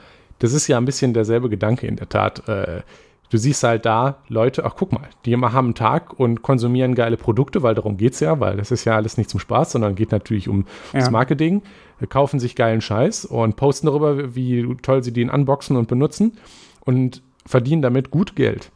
[0.44, 2.48] das ist ja ein bisschen derselbe Gedanke in der Tat.
[2.50, 2.82] Äh,
[3.30, 7.16] du siehst halt da Leute, ach guck mal, die haben einen Tag und konsumieren geile
[7.16, 9.96] Produkte, weil darum geht es ja, weil das ist ja alles nicht zum Spaß, sondern
[9.96, 11.00] geht natürlich um ja.
[11.00, 11.62] das Marketing,
[12.10, 16.34] kaufen sich geilen Scheiß und posten darüber, wie toll sie den unboxen und benutzen
[16.82, 18.72] und verdienen damit gut Geld.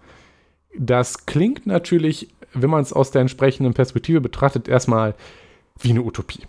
[0.77, 5.15] Das klingt natürlich, wenn man es aus der entsprechenden Perspektive betrachtet, erstmal
[5.79, 6.41] wie eine Utopie.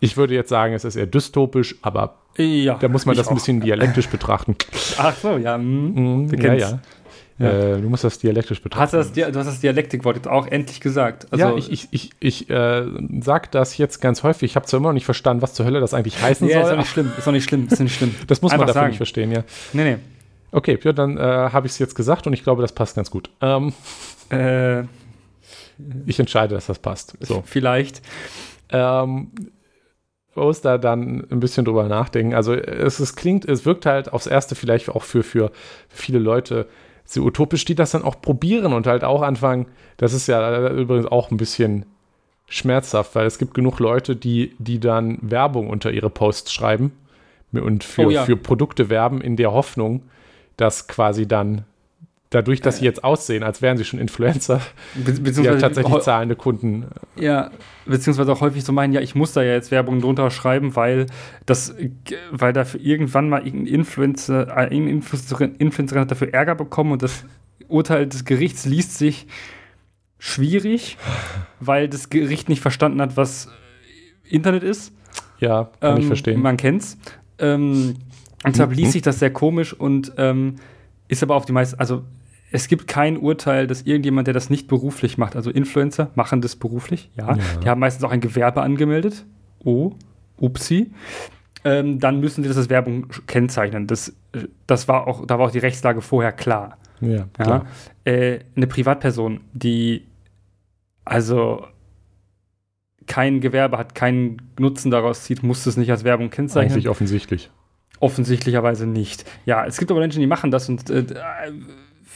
[0.00, 3.34] Ich würde jetzt sagen, es ist eher dystopisch, aber ja, da muss man das ein
[3.34, 4.56] bisschen dialektisch betrachten.
[4.96, 5.58] Ach so, ja.
[5.58, 6.80] Mm, ja, ja.
[7.40, 7.50] Ja.
[7.50, 8.82] Äh, du musst das dialektisch betrachten.
[8.82, 11.26] Hast das, du hast das Dialektikwort jetzt auch endlich gesagt.
[11.30, 12.84] Also ja, ich, ich, ich, ich äh,
[13.20, 14.50] sage das jetzt ganz häufig.
[14.50, 16.64] Ich habe zwar immer noch nicht verstanden, was zur Hölle das eigentlich heißen ja, soll.
[16.64, 17.12] Ist auch nicht schlimm.
[17.16, 17.66] Ist auch nicht schlimm.
[17.70, 18.14] Ist nicht schlimm.
[18.26, 18.88] das muss Einfach man dafür sagen.
[18.90, 19.44] nicht verstehen, ja.
[19.72, 19.96] Nee, nee.
[20.52, 23.10] Okay, ja, dann äh, habe ich es jetzt gesagt und ich glaube, das passt ganz
[23.10, 23.30] gut.
[23.40, 23.72] Ähm,
[24.30, 24.82] äh,
[26.06, 27.16] ich entscheide, dass das passt.
[27.20, 27.42] So.
[27.44, 28.02] Vielleicht.
[28.70, 29.30] Ähm,
[30.34, 32.34] muss da dann ein bisschen drüber nachdenken.
[32.34, 35.50] Also es, es klingt, es wirkt halt aufs Erste vielleicht auch für, für
[35.88, 36.66] viele Leute
[37.04, 39.66] so utopisch, die das dann auch probieren und halt auch anfangen.
[39.96, 41.86] Das ist ja übrigens auch ein bisschen
[42.48, 46.92] schmerzhaft, weil es gibt genug Leute, die, die dann Werbung unter ihre Posts schreiben
[47.52, 48.24] und für, oh ja.
[48.24, 50.02] für Produkte werben in der Hoffnung,
[50.60, 51.64] dass quasi dann
[52.30, 54.60] dadurch, dass sie jetzt aussehen, als wären sie schon Influencer,
[54.94, 56.86] Be beziehungsweise ja tatsächlich zahlende Kunden.
[57.16, 57.50] Ja,
[57.86, 61.06] beziehungsweise auch häufig so meinen, ja, ich muss da ja jetzt Werbung drunter schreiben, weil
[61.44, 61.74] das,
[62.30, 67.24] weil dafür irgendwann mal irgendein Influencer, äh, Influencerin, Influencerin hat dafür Ärger bekommen und das
[67.68, 69.26] Urteil des Gerichts liest sich
[70.18, 70.98] schwierig,
[71.58, 73.48] weil das Gericht nicht verstanden hat, was
[74.28, 74.92] Internet ist.
[75.40, 76.40] Ja, kann ähm, ich verstehen.
[76.40, 76.96] Man kennt's.
[77.38, 77.96] Ähm,
[78.44, 80.56] und deshalb liest sich das sehr komisch und ähm,
[81.08, 82.04] ist aber auf die meisten, also
[82.52, 86.56] es gibt kein Urteil, dass irgendjemand, der das nicht beruflich macht, also Influencer machen das
[86.56, 87.36] beruflich, ja.
[87.36, 87.42] ja.
[87.62, 89.24] Die haben meistens auch ein Gewerbe angemeldet.
[89.62, 89.92] Oh,
[90.38, 90.90] upsi.
[91.62, 93.86] Ähm, dann müssen sie das als Werbung kennzeichnen.
[93.86, 94.14] Das,
[94.66, 96.78] das war auch, da war auch die Rechtslage vorher klar.
[97.00, 97.66] Ja, klar.
[98.06, 98.12] Ja?
[98.12, 100.06] Äh, eine Privatperson, die
[101.04, 101.66] also
[103.06, 106.72] kein Gewerbe hat, keinen Nutzen daraus zieht, muss es nicht als Werbung kennzeichnen.
[106.72, 107.50] Eigentlich offensichtlich.
[108.00, 109.24] Offensichtlicherweise nicht.
[109.46, 111.04] Ja, es gibt aber Menschen, die machen das und äh,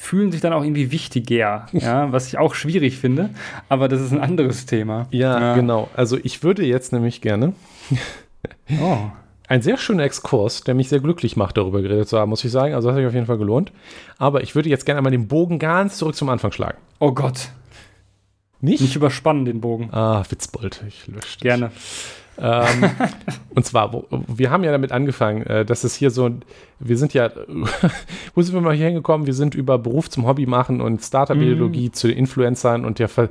[0.05, 3.31] fühlen sich dann auch irgendwie wichtiger, ja, was ich auch schwierig finde,
[3.69, 5.07] aber das ist ein anderes Thema.
[5.11, 5.55] Ja, ja.
[5.55, 5.89] genau.
[5.95, 7.55] Also ich würde jetzt nämlich gerne
[8.83, 8.99] oh.
[9.49, 12.51] ein sehr schöner Exkurs, der mich sehr glücklich macht, darüber geredet zu haben, muss ich
[12.51, 12.75] sagen.
[12.75, 13.73] Also das hat sich auf jeden Fall gelohnt.
[14.19, 16.79] Aber ich würde jetzt gerne einmal den Bogen ganz zurück zum Anfang schlagen.
[16.99, 17.49] Oh Gott.
[18.61, 18.81] Nicht?
[18.81, 19.89] Nicht überspannen, den Bogen.
[19.93, 20.85] Ah, Witzbold.
[20.89, 21.71] Ich lösche Gerne.
[22.39, 22.91] Ähm,
[23.55, 26.31] und zwar, wo, wir haben ja damit angefangen, äh, dass es hier so,
[26.79, 27.31] wir sind ja,
[28.35, 29.27] wo sind wir mal hier hingekommen?
[29.27, 31.93] Wir sind über Beruf zum Hobby machen und Startup-Ideologie mhm.
[31.93, 33.29] zu Influencern und der Ver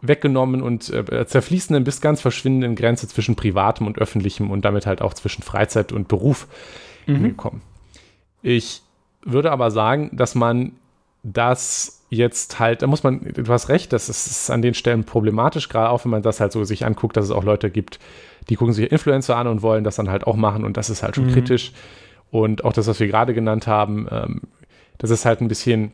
[0.00, 5.02] weggenommen und äh, zerfließenden bis ganz verschwindenden Grenze zwischen privatem und öffentlichem und damit halt
[5.02, 6.46] auch zwischen Freizeit und Beruf
[7.06, 7.24] mhm.
[7.24, 7.62] gekommen.
[8.42, 8.82] Ich
[9.24, 10.72] würde aber sagen, dass man
[11.24, 15.68] das jetzt halt, da muss man, du hast recht, das ist an den Stellen problematisch,
[15.68, 17.98] gerade auch wenn man das halt so sich anguckt, dass es auch Leute gibt,
[18.48, 21.02] die gucken sich Influencer an und wollen das dann halt auch machen und das ist
[21.02, 21.32] halt schon mhm.
[21.32, 21.72] kritisch.
[22.30, 24.40] Und auch das, was wir gerade genannt haben, ähm,
[24.98, 25.92] dass es halt ein bisschen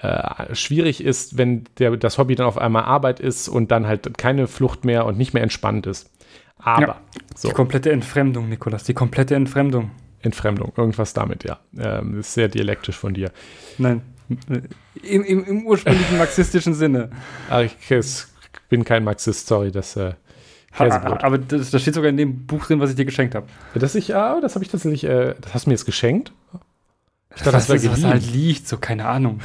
[0.00, 4.18] äh, schwierig ist, wenn der, das Hobby dann auf einmal Arbeit ist und dann halt
[4.18, 6.10] keine Flucht mehr und nicht mehr entspannt ist.
[6.58, 7.00] Aber ja,
[7.34, 7.48] so.
[7.48, 9.90] Die komplette Entfremdung, Nikolas, die komplette Entfremdung.
[10.20, 11.58] Entfremdung, irgendwas damit, ja.
[11.78, 13.30] Ähm, ist sehr dialektisch von dir.
[13.78, 14.02] Nein.
[15.02, 17.10] Im, im, im ursprünglichen marxistischen Sinne.
[17.64, 17.94] Ich,
[18.68, 20.14] bin kein Marxist, sorry, das äh,
[20.76, 21.22] Käsebrot.
[21.22, 23.46] Aber das, das, steht sogar in dem Buch drin, was ich dir geschenkt habe.
[23.74, 26.32] Das ich, ja, das habe ich tatsächlich, äh, das hast du mir jetzt geschenkt?
[27.34, 29.40] Ich dachte, das, das wäre was halt liegt, so keine Ahnung.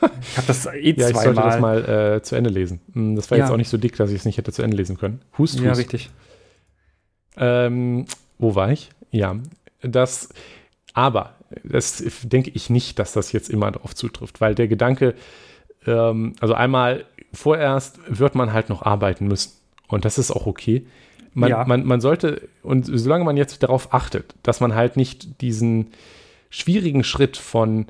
[0.00, 1.10] Ich habe das eh ja, zweimal.
[1.10, 2.80] ich sollte das mal äh, zu Ende lesen.
[2.92, 3.44] Hm, das war ja.
[3.44, 5.20] jetzt auch nicht so dick, dass ich es nicht hätte zu Ende lesen können.
[5.36, 5.64] Hust, hust.
[5.64, 6.10] Ja, richtig.
[7.36, 8.06] Ähm,
[8.38, 8.90] wo war ich?
[9.10, 9.36] Ja,
[9.82, 10.28] das,
[10.92, 11.34] aber
[11.64, 15.14] das denke ich nicht, dass das jetzt immer darauf zutrifft, weil der Gedanke,
[15.86, 19.52] ähm, also einmal vorerst wird man halt noch arbeiten müssen
[19.88, 20.86] und das ist auch okay.
[21.34, 21.64] Man, ja.
[21.64, 25.92] man, man sollte, und solange man jetzt darauf achtet, dass man halt nicht diesen
[26.50, 27.86] schwierigen Schritt von,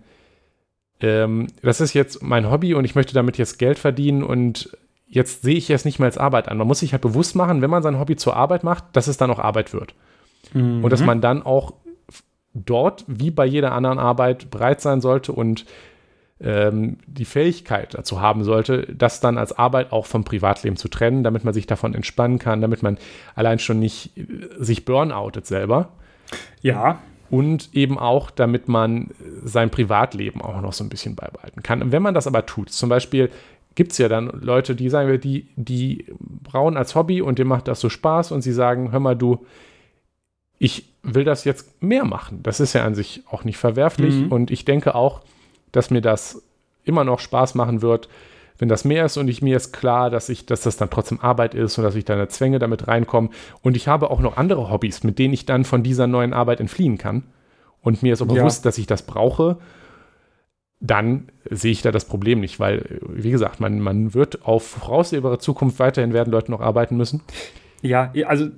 [1.01, 5.43] ähm, das ist jetzt mein Hobby und ich möchte damit jetzt Geld verdienen und jetzt
[5.43, 6.59] sehe ich es nicht mehr als Arbeit an.
[6.59, 9.17] Man muss sich halt bewusst machen, wenn man sein Hobby zur Arbeit macht, dass es
[9.17, 9.95] dann auch Arbeit wird.
[10.53, 10.85] Mhm.
[10.85, 11.73] Und dass man dann auch
[12.65, 15.65] dort, wie bei jeder anderen Arbeit, bereit sein sollte und
[16.41, 21.25] ähm, die Fähigkeit dazu haben sollte, das dann als Arbeit auch vom Privatleben zu trennen,
[21.25, 22.99] damit man sich davon entspannen kann, damit man
[23.35, 24.25] allein schon nicht äh,
[24.59, 25.91] sich burnoutet selber.
[26.63, 27.01] Ja.
[27.31, 29.11] Und eben auch, damit man
[29.45, 31.83] sein Privatleben auch noch so ein bisschen beibehalten kann.
[31.83, 33.31] Und wenn man das aber tut, zum Beispiel
[33.75, 37.69] gibt es ja dann Leute, die sagen, die, die brauen als Hobby und dem macht
[37.69, 39.45] das so Spaß und sie sagen, hör mal, du,
[40.59, 42.43] ich will das jetzt mehr machen.
[42.43, 44.33] Das ist ja an sich auch nicht verwerflich mhm.
[44.33, 45.23] und ich denke auch,
[45.73, 46.43] dass mir das
[46.85, 48.09] immer noch Spaß machen wird,
[48.59, 51.21] wenn das mehr ist und ich mir ist klar, dass ich, dass das dann trotzdem
[51.21, 53.31] Arbeit ist und dass ich da eine Zwänge damit reinkomme.
[53.63, 56.59] Und ich habe auch noch andere Hobbys, mit denen ich dann von dieser neuen Arbeit
[56.59, 57.23] entfliehen kann.
[57.81, 58.35] Und mir ist auch ja.
[58.35, 59.59] bewusst, dass ich das brauche.
[60.81, 65.39] Dann sehe ich da das Problem nicht, weil, wie gesagt, man, man wird auf voraussehbare
[65.39, 67.23] Zukunft weiterhin werden Leute noch arbeiten müssen.
[67.83, 68.49] Ja, also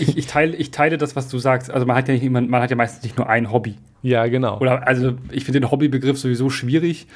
[0.00, 1.70] ich, ich, teile, ich teile das, was du sagst.
[1.70, 3.76] Also man hat ja nicht, man, man hat ja meistens nicht nur ein Hobby.
[4.02, 4.58] Ja, genau.
[4.58, 7.06] Oder also ich finde den Hobbybegriff sowieso schwierig,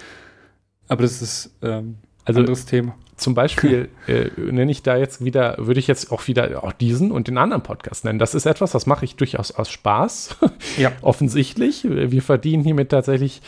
[0.87, 2.95] aber das ist ähm, also, anderes Thema.
[3.17, 7.11] Zum Beispiel äh, nenne ich da jetzt wieder, würde ich jetzt auch wieder auch diesen
[7.11, 8.19] und den anderen Podcast nennen.
[8.19, 10.37] Das ist etwas, das mache ich durchaus aus Spaß.
[10.77, 10.93] Ja.
[11.03, 11.85] Offensichtlich.
[11.85, 13.43] Wir verdienen hiermit tatsächlich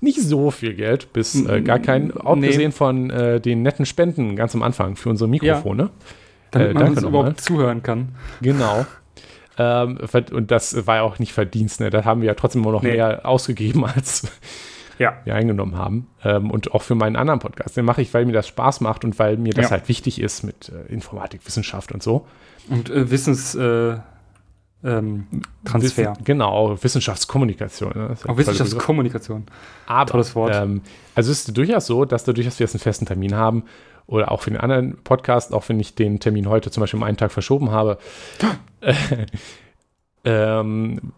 [0.00, 2.70] nicht so viel Geld, bis äh, gar kein, abgesehen nee.
[2.70, 5.82] von äh, den netten Spenden ganz am Anfang für unsere Mikrofone.
[5.82, 5.90] Ja.
[6.50, 7.36] Damit äh, man uns überhaupt mal.
[7.36, 8.10] zuhören kann.
[8.40, 8.86] Genau.
[9.58, 9.98] Ähm,
[10.32, 11.90] und das war ja auch nicht Verdienst, ne?
[11.90, 12.92] Da haben wir ja trotzdem immer noch nee.
[12.92, 14.26] mehr ausgegeben, als
[14.98, 15.18] ja.
[15.24, 16.06] wir eingenommen haben.
[16.24, 17.76] Ähm, und auch für meinen anderen Podcast.
[17.76, 19.70] Den mache ich, weil mir das Spaß macht und weil mir das ja.
[19.72, 22.26] halt wichtig ist mit äh, Informatik, Wissenschaft und so.
[22.68, 23.54] Und äh, Wissens.
[23.54, 23.96] Äh,
[24.82, 25.26] ähm,
[25.64, 26.12] Transfer.
[26.12, 27.92] Wissen, genau, Wissenschaftskommunikation.
[27.94, 28.14] Ne?
[28.26, 29.44] Auch Wissenschaftskommunikation.
[29.86, 30.54] Aber, Tolles Wort.
[30.54, 30.80] Ähm,
[31.14, 33.64] also es ist durchaus so, dass dadurch, dass wir jetzt einen festen Termin haben,
[34.10, 37.04] oder auch für den anderen Podcast, auch wenn ich den Termin heute zum Beispiel um
[37.04, 37.98] einen Tag verschoben habe,
[38.80, 38.94] äh,
[40.24, 41.12] ähm,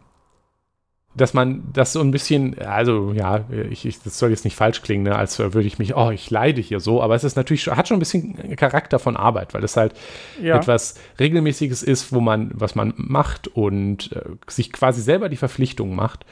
[1.14, 4.80] dass man das so ein bisschen, also ja, ich, ich, das soll jetzt nicht falsch
[4.82, 7.66] klingen, ne, als würde ich mich, oh, ich leide hier so, aber es ist natürlich,
[7.66, 9.94] hat schon ein bisschen Charakter von Arbeit, weil es halt
[10.40, 10.56] ja.
[10.56, 15.94] etwas Regelmäßiges ist, wo man, was man macht und äh, sich quasi selber die Verpflichtung
[15.94, 16.24] macht.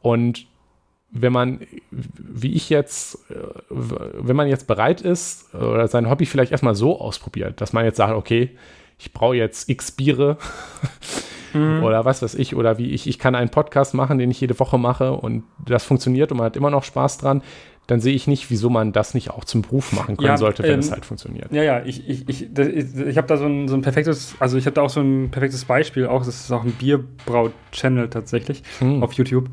[0.00, 0.46] Und
[1.10, 3.34] wenn man, wie ich jetzt, äh,
[3.70, 7.96] wenn man jetzt bereit ist oder sein Hobby vielleicht erstmal so ausprobiert, dass man jetzt
[7.96, 8.50] sagt, okay,
[8.98, 10.36] ich brauche jetzt x Biere
[11.54, 11.82] mhm.
[11.82, 14.58] oder was weiß ich, oder wie ich, ich kann einen Podcast machen, den ich jede
[14.58, 17.42] Woche mache und das funktioniert und man hat immer noch Spaß dran,
[17.86, 20.62] dann sehe ich nicht, wieso man das nicht auch zum Beruf machen können ja, sollte,
[20.62, 21.50] wenn ähm, es halt funktioniert.
[21.50, 24.58] Ja, ja, ich, ich, ich, ich, ich habe da so ein, so ein perfektes, also
[24.58, 28.62] ich habe da auch so ein perfektes Beispiel, auch das ist auch ein Bierbraut-Channel tatsächlich
[28.80, 29.02] hm.
[29.02, 29.48] auf YouTube.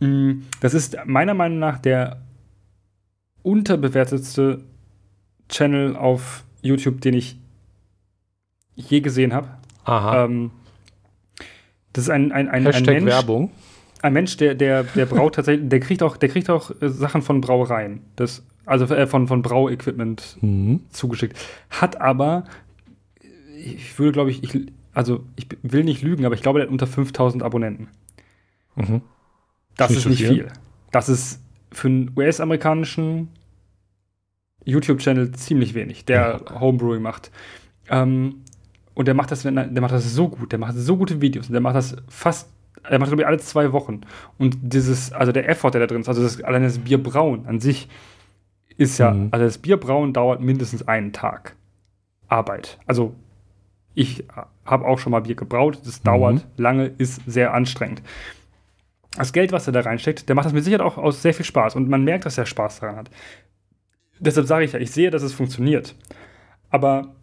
[0.00, 2.20] Mm, das ist meiner Meinung nach der
[3.42, 4.64] unterbewertetste
[5.48, 7.38] Channel auf YouTube, den ich
[8.74, 9.48] je gesehen habe.
[9.84, 10.24] Aha.
[10.24, 10.50] Ähm,
[11.92, 13.06] das ist ein, ein, ein, ein Mensch.
[13.06, 13.50] Werbung.
[14.02, 17.22] Ein Mensch, der, der, der braut tatsächlich, der kriegt auch, der kriegt auch äh, Sachen
[17.22, 18.00] von Brauereien.
[18.16, 20.80] Das, also äh, von, von Brauequipment mhm.
[20.90, 21.38] zugeschickt.
[21.70, 22.44] Hat aber,
[23.56, 26.72] ich würde, glaube ich, ich, also ich will nicht lügen, aber ich glaube, der hat
[26.72, 27.88] unter 5000 Abonnenten.
[28.74, 29.00] Mhm.
[29.76, 30.34] Das ist, ist nicht viel.
[30.34, 30.48] viel.
[30.90, 33.28] Das ist für einen US-amerikanischen
[34.64, 36.60] YouTube-Channel ziemlich wenig, der ja.
[36.60, 37.30] Homebrewing macht.
[37.88, 38.42] Ähm,
[38.94, 41.52] und der macht das, der macht das so gut, der macht so gute Videos und
[41.52, 42.50] der macht das fast,
[42.82, 44.00] er macht glaube ich alle zwei Wochen.
[44.38, 47.60] Und dieses, also der Effort, der da drin ist, also das, allein das Bierbrauen an
[47.60, 47.88] sich
[48.78, 49.28] ist ja, mhm.
[49.30, 51.56] also das Bierbrauen dauert mindestens einen Tag
[52.28, 52.78] Arbeit.
[52.86, 53.14] Also
[53.94, 54.24] ich
[54.64, 56.04] habe auch schon mal Bier gebraut, das mhm.
[56.04, 58.02] dauert lange, ist sehr anstrengend
[59.16, 61.44] das Geld, was er da reinsteckt, der macht das mit Sicherheit auch aus sehr viel
[61.44, 63.10] Spaß und man merkt, dass er Spaß daran hat.
[64.18, 65.94] Deshalb sage ich ja, ich sehe, dass es funktioniert.
[66.70, 67.14] Aber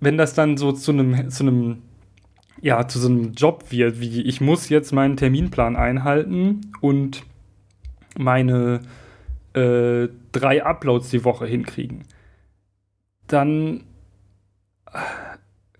[0.00, 1.82] wenn das dann so zu einem, zu einem,
[2.60, 7.24] ja, zu so einem Job wird, wie ich muss jetzt meinen Terminplan einhalten und
[8.16, 8.80] meine
[9.54, 12.04] äh, drei Uploads die Woche hinkriegen,
[13.26, 13.84] dann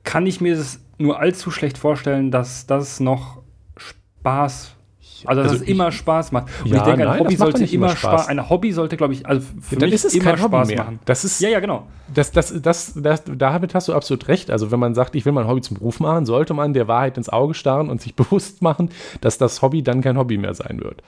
[0.04, 3.42] kann ich mir das nur allzu schlecht vorstellen, dass das noch
[3.76, 4.77] Spaß
[5.26, 6.46] also, dass also es immer Spaß macht.
[6.64, 7.98] Und ja, ich denke, ein nein, Hobby sollte immer Spaß.
[7.98, 8.28] Spaß.
[8.28, 10.68] Ein Hobby sollte, glaube ich, also für ja, dann mich ist es immer kein Spaß
[10.68, 10.78] mehr.
[10.78, 11.00] machen.
[11.04, 11.86] Das ist, ja, ja, genau.
[12.12, 14.50] Das, das, das, das, damit hast du absolut recht.
[14.50, 17.16] Also, wenn man sagt, ich will mein Hobby zum Beruf machen, sollte man der Wahrheit
[17.16, 18.90] ins Auge starren und sich bewusst machen,
[19.20, 21.02] dass das Hobby dann kein Hobby mehr sein wird.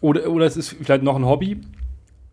[0.00, 1.60] Oder, oder es ist vielleicht noch ein Hobby,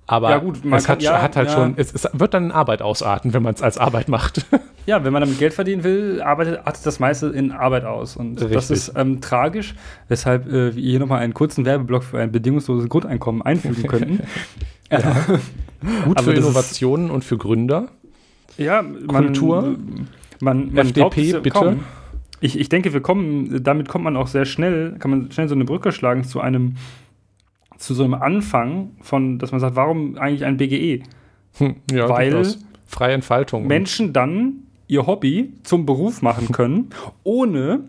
[0.08, 1.56] aber ja, gut, es hat, ja, hat halt ja.
[1.56, 4.46] schon, es, es, wird dann in Arbeit ausarten, wenn man es als Arbeit macht.
[4.88, 8.16] Ja, wenn man damit Geld verdienen will, arbeitet, artet das meiste in Arbeit aus.
[8.16, 8.52] Und Richtig.
[8.54, 9.74] das ist ähm, tragisch,
[10.10, 14.20] weshalb äh, wir hier nochmal einen kurzen Werbeblock für ein bedingungsloses Grundeinkommen einfügen könnten.
[16.06, 17.88] Gut für Innovationen und für Gründer.
[18.60, 19.76] Ja, Kultur.
[20.40, 21.50] Man, man FDP, bitte.
[21.50, 21.80] Kaum.
[22.40, 25.56] ich, ich denke, wir kommen, damit kommt man auch sehr schnell, kann man schnell so
[25.56, 26.76] eine Brücke schlagen zu einem,
[27.78, 31.04] zu so einem Anfang von, dass man sagt, warum eigentlich ein BGE?
[31.58, 32.46] Hm, ja, Weil
[32.86, 33.68] freie Entfaltung.
[33.68, 36.90] Menschen dann ihr Hobby zum Beruf machen können,
[37.24, 37.86] ohne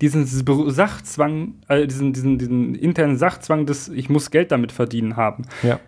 [0.00, 5.44] diesen Sachzwang, äh, diesen, diesen, diesen internen Sachzwang des Ich muss Geld damit verdienen haben.
[5.62, 5.78] Ja.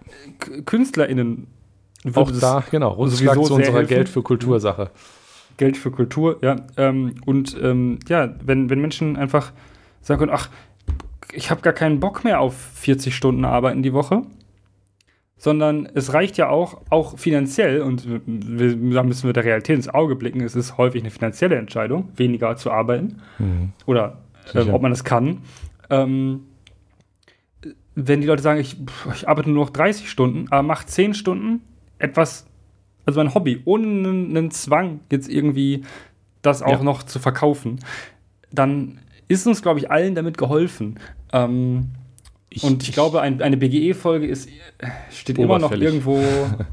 [0.65, 1.49] KünstlerInnen
[2.13, 3.89] auch da, genau, Rundschlag zu unserer helfen.
[3.89, 4.91] Geld für Kultursache.
[5.57, 6.57] Geld für Kultur, ja.
[6.77, 9.53] Ähm, und ähm, ja, wenn, wenn Menschen einfach
[10.03, 10.51] sagen können, ach,
[11.35, 14.23] ich habe gar keinen Bock mehr auf 40 Stunden arbeiten die Woche,
[15.37, 19.89] sondern es reicht ja auch, auch finanziell, und wir, da müssen wir der Realität ins
[19.89, 23.73] Auge blicken, es ist häufig eine finanzielle Entscheidung, weniger zu arbeiten mhm.
[23.87, 24.23] oder
[24.55, 25.43] äh, ob man es kann.
[25.91, 26.45] Ähm,
[27.95, 28.77] wenn die Leute sagen, ich,
[29.15, 31.61] ich arbeite nur noch 30 Stunden, aber mache 10 Stunden
[31.99, 32.47] etwas,
[33.07, 35.85] also ein Hobby, ohne einen, einen Zwang, jetzt irgendwie
[36.43, 36.83] das auch ja.
[36.83, 37.81] noch zu verkaufen,
[38.51, 38.99] dann
[39.29, 40.99] ist uns, glaube ich, allen damit geholfen.
[41.33, 41.91] Ähm,
[42.51, 44.49] ich, und ich, ich glaube, ein, eine BGE-Folge ist
[45.11, 46.23] steht immer noch irgendwo,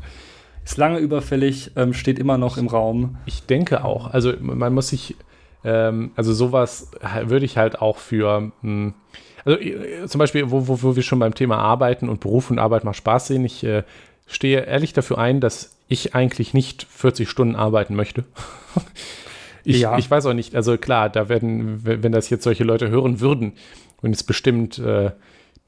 [0.65, 3.17] ist lange überfällig, ähm, steht immer noch im Raum.
[3.25, 4.11] Ich denke auch.
[4.11, 5.15] Also man muss sich,
[5.63, 6.91] ähm, also sowas
[7.23, 8.93] würde ich halt auch für, mh, hm,
[9.43, 12.59] also äh, zum Beispiel, wo, wo, wo, wir schon beim Thema Arbeiten und Beruf und
[12.59, 13.83] Arbeit mal Spaß sehen, ich äh,
[14.27, 18.23] stehe ehrlich dafür ein, dass ich eigentlich nicht 40 Stunden arbeiten möchte.
[19.63, 19.97] ich, ja.
[19.97, 23.53] ich weiß auch nicht, also klar, da werden, wenn das jetzt solche Leute hören würden
[24.01, 25.11] und es bestimmt äh,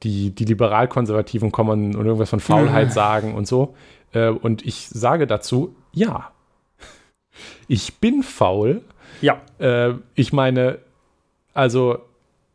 [0.02, 3.74] die, die Liberalkonservativen kommen und irgendwas von Faulheit sagen und so.
[4.12, 6.30] Äh, und ich sage dazu, ja,
[7.68, 8.82] ich bin faul.
[9.20, 9.40] Ja.
[9.58, 10.78] Äh, ich meine,
[11.52, 11.98] also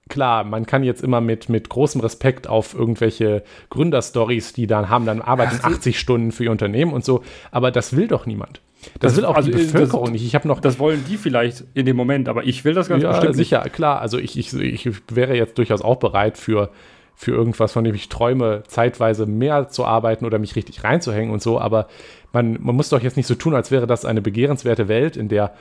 [0.09, 5.05] klar, man kann jetzt immer mit, mit großem Respekt auf irgendwelche Gründerstories, die dann haben,
[5.05, 8.61] dann arbeiten Ach, 80 Stunden für ihr Unternehmen und so, aber das will doch niemand.
[8.99, 10.25] Das, das will auch also die Bevölkerung das, nicht.
[10.25, 10.59] Ich habe noch.
[10.61, 13.63] Das wollen die vielleicht in dem Moment, aber ich will das ganz ja, bestimmt sicher,
[13.63, 13.73] nicht.
[13.73, 13.99] klar.
[14.01, 16.71] Also ich, ich, ich wäre jetzt durchaus auch bereit für,
[17.15, 21.41] für irgendwas, von dem ich träume, zeitweise mehr zu arbeiten oder mich richtig reinzuhängen und
[21.41, 21.59] so.
[21.59, 21.87] Aber
[22.31, 25.27] man, man muss doch jetzt nicht so tun, als wäre das eine begehrenswerte Welt, in
[25.27, 25.53] der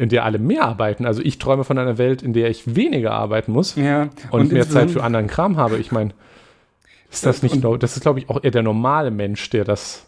[0.00, 1.04] in der alle mehr arbeiten.
[1.04, 4.52] Also ich träume von einer Welt, in der ich weniger arbeiten muss ja, und, und
[4.52, 5.76] mehr Zeit für anderen Kram habe.
[5.76, 6.14] Ich meine,
[7.10, 10.06] ist das nicht, das ist glaube ich auch eher der normale Mensch, der das,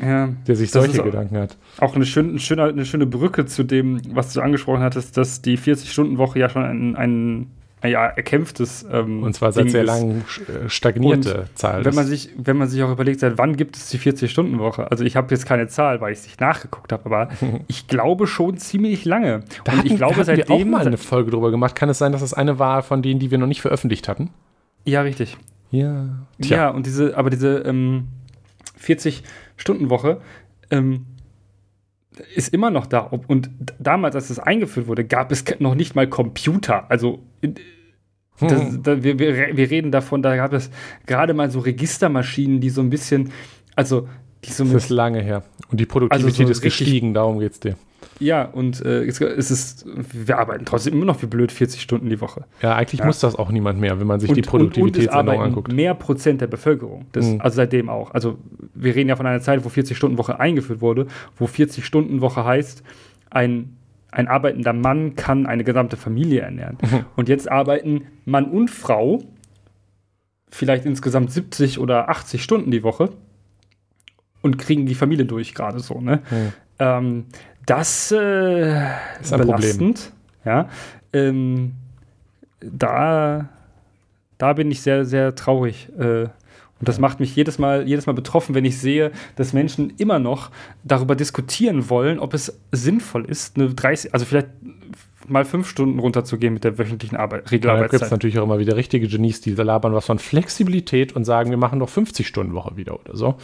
[0.00, 1.56] ja, der sich solche Gedanken hat.
[1.78, 5.58] Auch eine schöne, schöne, eine schöne Brücke zu dem, was du angesprochen hattest, dass die
[5.58, 7.50] 40-Stunden-Woche ja schon ein, ein
[7.88, 8.86] ja, erkämpftes.
[8.90, 11.84] Ähm, und zwar seit Ding sehr lang äh, stagnierte und Zahl.
[11.84, 14.90] Wenn man, sich, wenn man sich auch überlegt, seit wann gibt es die 40-Stunden-Woche?
[14.90, 17.28] Also ich habe jetzt keine Zahl, weil ich es nicht nachgeguckt habe, aber
[17.68, 19.44] ich glaube schon ziemlich lange.
[19.64, 20.48] Da und hatten, ich glaube, da seitdem.
[20.48, 21.74] Wir auch mal eine Folge drüber gemacht.
[21.74, 24.30] Kann es sein, dass es eine war von denen, die wir noch nicht veröffentlicht hatten?
[24.84, 25.36] Ja, richtig.
[25.70, 26.08] Ja.
[26.40, 26.56] Tja.
[26.56, 28.08] Ja, und diese, aber diese ähm,
[29.60, 30.20] 40-Stunden-Woche,
[30.70, 31.06] ähm,
[32.34, 33.00] ist immer noch da.
[33.00, 36.90] Und damals, als es eingeführt wurde, gab es noch nicht mal Computer.
[36.90, 37.20] Also
[38.40, 38.82] das, hm.
[38.82, 40.70] da, wir, wir, wir reden davon, da gab es
[41.06, 43.32] gerade mal so Registermaschinen, die so ein bisschen,
[43.76, 44.08] also
[44.44, 45.44] die so Das ist lange her.
[45.70, 47.76] Und die Produktivität also so ist gestiegen, darum geht es dir.
[48.20, 52.20] Ja, und äh, es ist, wir arbeiten trotzdem immer noch wie blöd 40 Stunden die
[52.20, 52.44] Woche.
[52.60, 53.06] Ja, eigentlich ja.
[53.06, 55.72] muss das auch niemand mehr, wenn man sich und, die Produktivitätsänderung anguckt.
[55.72, 57.40] Mehr Prozent der Bevölkerung, das, mhm.
[57.40, 58.12] also seitdem auch.
[58.12, 58.38] Also
[58.74, 61.06] wir reden ja von einer Zeit, wo 40-Stunden-Woche eingeführt wurde,
[61.36, 62.82] wo 40-Stunden-Woche heißt,
[63.30, 63.76] ein,
[64.10, 66.76] ein arbeitender Mann kann eine gesamte Familie ernähren.
[66.82, 67.04] Mhm.
[67.16, 69.22] Und jetzt arbeiten Mann und Frau
[70.50, 73.10] vielleicht insgesamt 70 oder 80 Stunden die Woche
[74.42, 76.00] und kriegen die Familie durch gerade so.
[76.00, 76.22] Ne?
[76.30, 76.52] Mhm.
[76.80, 77.26] Ähm,
[77.66, 78.80] das äh,
[79.20, 80.12] ist ein belastend.
[80.44, 80.44] Problem.
[80.44, 80.68] Ja,
[81.12, 81.74] ähm,
[82.60, 83.48] da,
[84.38, 85.88] da bin ich sehr, sehr traurig.
[85.98, 86.24] Äh,
[86.80, 90.18] und das macht mich jedes Mal, jedes Mal betroffen, wenn ich sehe, dass Menschen immer
[90.18, 90.50] noch
[90.82, 94.48] darüber diskutieren wollen, ob es sinnvoll ist, eine 30, also vielleicht
[95.28, 97.92] mal fünf Stunden runterzugehen mit der wöchentlichen Arbeit, Regelarbeitszeit.
[97.92, 101.14] Ja, da gibt es natürlich auch immer wieder richtige Genies, die labern was von Flexibilität
[101.14, 103.36] und sagen, wir machen noch 50 Stunden Woche wieder oder so.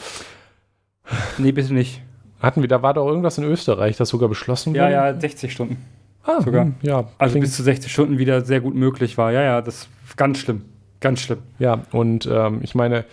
[1.36, 2.02] Nee, bitte nicht.
[2.46, 4.78] Hatten wir, da war doch irgendwas in Österreich, das sogar beschlossen wurde?
[4.78, 5.84] Ja, ja, 60 Stunden.
[6.22, 6.66] Ah, sogar.
[6.66, 7.08] Hm, ja.
[7.18, 9.32] Also bis zu 60 Stunden wieder sehr gut möglich war.
[9.32, 10.62] Ja, ja, das ist ganz schlimm.
[11.00, 11.40] Ganz schlimm.
[11.58, 13.04] Ja, und ähm, ich meine,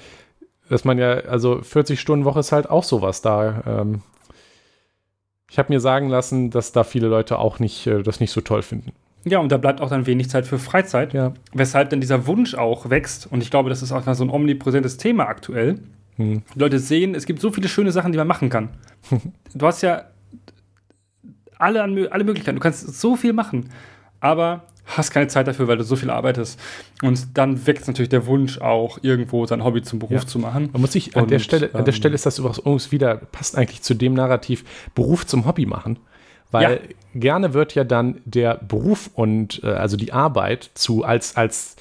[0.69, 3.63] dass man ja, also 40 Stunden Woche ist halt auch sowas da.
[3.65, 4.03] Ähm,
[5.49, 8.41] ich habe mir sagen lassen, dass da viele Leute auch nicht, äh, das nicht so
[8.41, 8.91] toll finden.
[9.25, 11.11] Ja, und da bleibt auch dann wenig Zeit für Freizeit.
[11.13, 11.33] Ja.
[11.53, 13.31] Weshalb dann dieser Wunsch auch wächst.
[13.31, 15.79] Und ich glaube, das ist auch so ein omnipräsentes Thema aktuell
[16.17, 16.43] hm.
[16.55, 18.69] Leute sehen, es gibt so viele schöne Sachen, die man machen kann.
[19.53, 20.05] du hast ja
[21.57, 23.69] alle, alle Möglichkeiten, du kannst so viel machen,
[24.19, 26.59] aber hast keine Zeit dafür, weil du so viel arbeitest.
[27.01, 30.27] Und dann wächst natürlich der Wunsch auch, irgendwo sein Hobby zum Beruf ja.
[30.27, 30.69] zu machen.
[30.73, 32.91] Man muss sich an, Und, der Stelle, ähm, an der ähm, Stelle ist das übrigens
[32.91, 35.99] wieder, passt eigentlich zu dem Narrativ, Beruf zum Hobby machen.
[36.51, 36.81] Weil
[37.15, 41.75] gerne wird ja dann der Beruf und äh, also die Arbeit zu als, als,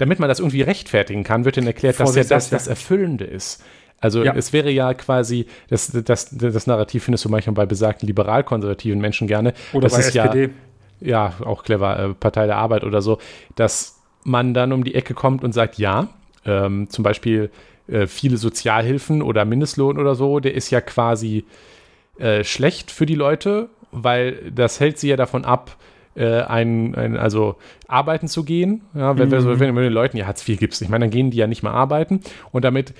[0.00, 3.62] damit man das irgendwie rechtfertigen kann, wird dann erklärt, dass ja das das Erfüllende ist.
[4.00, 4.34] Also ja.
[4.34, 9.28] es wäre ja quasi, das, das, das Narrativ findest du manchmal bei besagten liberal-konservativen Menschen
[9.28, 9.52] gerne.
[9.74, 10.50] Oder das bei ist SPD.
[11.00, 13.18] Ja, ja, auch clever, äh, Partei der Arbeit oder so,
[13.56, 16.08] dass man dann um die Ecke kommt und sagt, ja,
[16.46, 17.50] ähm, zum Beispiel
[17.88, 21.44] äh, viele Sozialhilfen oder Mindestlohn oder so, der ist ja quasi
[22.18, 25.76] äh, schlecht für die Leute, weil das hält sie ja davon ab,
[26.20, 27.56] äh, ein, ein, also
[27.88, 28.82] arbeiten zu gehen.
[28.94, 29.58] Ja, wenn, mhm.
[29.58, 31.46] wenn, wenn du den Leuten ja Hartz IV gibst, ich meine, dann gehen die ja
[31.46, 32.20] nicht mehr arbeiten
[32.52, 32.94] und damit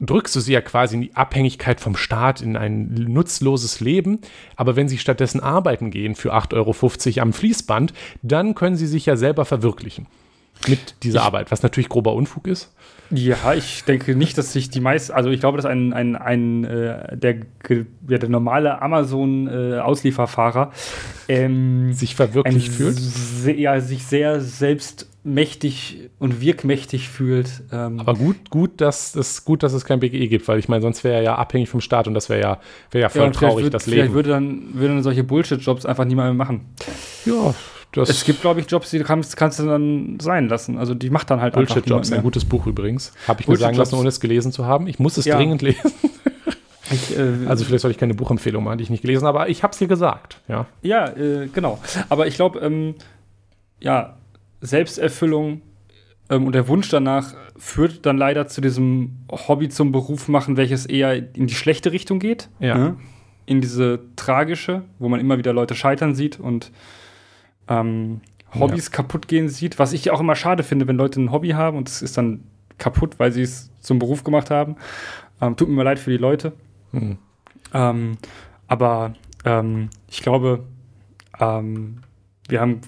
[0.00, 4.20] drückst du sie ja quasi in die Abhängigkeit vom Staat, in ein nutzloses Leben.
[4.56, 9.06] Aber wenn sie stattdessen arbeiten gehen für 8,50 Euro am Fließband, dann können sie sich
[9.06, 10.06] ja selber verwirklichen
[10.68, 12.74] mit dieser ich, Arbeit, was natürlich grober Unfug ist.
[13.14, 16.64] Ja, ich denke nicht, dass sich die meisten, also ich glaube, dass ein, ein, ein
[16.64, 17.40] äh, der,
[18.08, 20.72] ja, der normale Amazon-Auslieferfahrer
[21.28, 22.98] äh, ähm, sich verwirklicht fühlt.
[23.58, 27.64] ja, sich sehr selbstmächtig und wirkmächtig fühlt.
[27.70, 28.00] Ähm.
[28.00, 31.04] Aber gut, gut, dass es gut, dass es kein BGE gibt, weil ich meine, sonst
[31.04, 32.60] wäre er ja abhängig vom Staat und das wäre ja,
[32.92, 34.00] wär ja voll ja, traurig, würd, das Leben.
[34.00, 36.62] Vielleicht würde dann, würde dann solche Bullshit-Jobs einfach niemand mehr machen.
[37.26, 37.54] Ja,
[37.92, 40.78] das es gibt, glaube ich, Jobs, die kannst, kannst, du dann sein lassen.
[40.78, 43.12] Also die macht dann halt Bullshit einfach Jobs, ein gutes Buch übrigens.
[43.28, 44.86] Habe ich mir sagen lassen, ohne es gelesen zu haben.
[44.86, 45.36] Ich muss es ja.
[45.36, 45.92] dringend lesen.
[46.90, 49.48] Ich, äh, also vielleicht soll ich keine Buchempfehlung machen, die ich nicht gelesen habe, aber
[49.48, 50.40] ich habe es hier gesagt.
[50.46, 51.78] Ja, ja äh, genau.
[52.10, 52.96] Aber ich glaube, ähm,
[53.80, 54.16] ja,
[54.60, 55.62] Selbsterfüllung
[56.30, 60.86] ähm, und der Wunsch danach führt dann leider zu diesem Hobby zum Beruf machen, welches
[60.86, 62.48] eher in die schlechte Richtung geht.
[62.60, 62.76] Ja.
[62.76, 62.96] Ne?
[63.46, 66.70] In diese tragische, wo man immer wieder Leute scheitern sieht und
[67.68, 68.20] ähm,
[68.54, 68.92] Hobbys ja.
[68.92, 71.88] kaputt gehen sieht, was ich auch immer schade finde, wenn Leute ein Hobby haben und
[71.88, 72.44] es ist dann
[72.78, 74.76] kaputt, weil sie es zum Beruf gemacht haben.
[75.40, 76.52] Ähm, tut mir leid für die Leute.
[76.92, 77.18] Mhm.
[77.72, 78.18] Ähm,
[78.68, 80.64] aber ähm, ich glaube,
[81.40, 81.98] ähm,
[82.48, 82.80] wir haben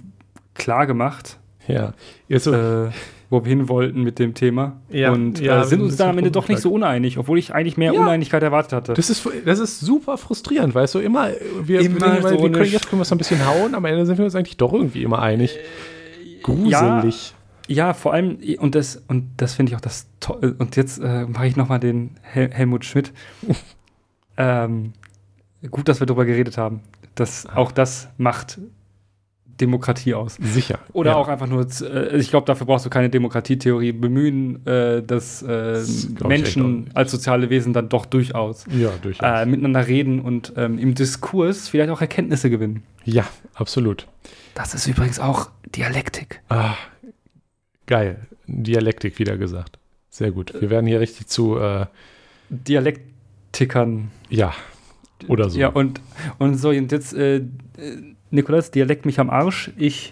[0.55, 1.95] klar gemacht, ja.
[2.31, 2.91] Also, äh,
[3.31, 4.81] wo wir hin wollten mit dem Thema.
[4.91, 7.55] Ja, und ja, äh, sind uns dann am Ende doch nicht so uneinig, obwohl ich
[7.55, 8.01] eigentlich mehr ja.
[8.01, 8.95] Uneinigkeit erwartet hatte.
[8.95, 11.31] Das ist, das ist super frustrierend, weißt du, immer,
[11.63, 14.07] wir, immer wir, so wir können, jetzt können wir es ein bisschen hauen, am Ende
[14.07, 15.57] sind wir uns eigentlich doch irgendwie immer einig.
[15.57, 17.35] Äh, Gruselig.
[17.67, 20.55] Ja, ja, vor allem, und das, und das finde ich auch das toll.
[20.59, 23.13] Und jetzt äh, mache ich nochmal den Hel Helmut Schmidt.
[24.37, 24.93] ähm,
[25.71, 26.81] gut, dass wir darüber geredet haben.
[27.15, 28.59] Das, auch das macht
[29.61, 30.37] Demokratie aus.
[30.41, 30.79] Sicher.
[30.93, 31.17] Oder ja.
[31.17, 35.47] auch einfach nur, äh, ich glaube, dafür brauchst du keine Demokratietheorie bemühen, äh, dass äh,
[35.75, 39.43] das Menschen als soziale Wesen dann doch durchaus, ja, durchaus.
[39.43, 42.83] Äh, miteinander reden und ähm, im Diskurs vielleicht auch Erkenntnisse gewinnen.
[43.05, 44.07] Ja, absolut.
[44.55, 46.41] Das ist übrigens auch Dialektik.
[46.49, 46.75] Ah,
[47.87, 48.27] geil.
[48.47, 49.79] Dialektik wieder gesagt.
[50.11, 50.55] Sehr gut.
[50.59, 51.87] Wir werden hier richtig zu äh,
[52.51, 54.11] Dialektikern.
[54.29, 54.53] Ja.
[55.29, 55.59] Oder so.
[55.59, 56.01] Ja, und,
[56.39, 57.43] und so, und jetzt äh,
[58.31, 59.71] Nikolas, Dialekt mich am Arsch.
[59.77, 60.11] Ich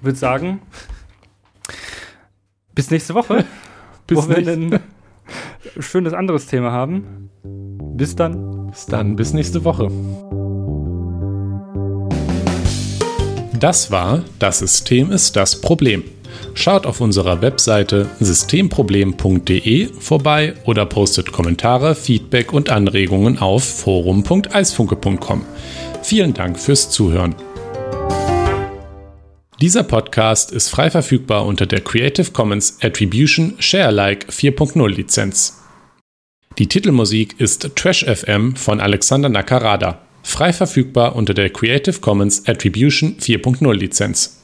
[0.00, 0.60] würde sagen,
[2.74, 3.44] bis nächste Woche,
[4.06, 4.80] bis wo wir ein
[5.78, 7.30] schönes anderes Thema haben.
[7.42, 8.68] Bis dann.
[8.68, 9.90] Bis dann, bis nächste Woche.
[13.58, 16.04] Das war Das System ist das Problem.
[16.54, 25.44] Schaut auf unserer Webseite systemproblem.de vorbei oder postet Kommentare, Feedback und Anregungen auf forum.eisfunke.com.
[26.04, 27.34] Vielen Dank fürs Zuhören.
[29.62, 35.62] Dieser Podcast ist frei verfügbar unter der Creative Commons Attribution Sharealike 4.0 Lizenz.
[36.58, 43.16] Die Titelmusik ist Trash FM von Alexander Nakarada, frei verfügbar unter der Creative Commons Attribution
[43.18, 44.42] 4.0 Lizenz.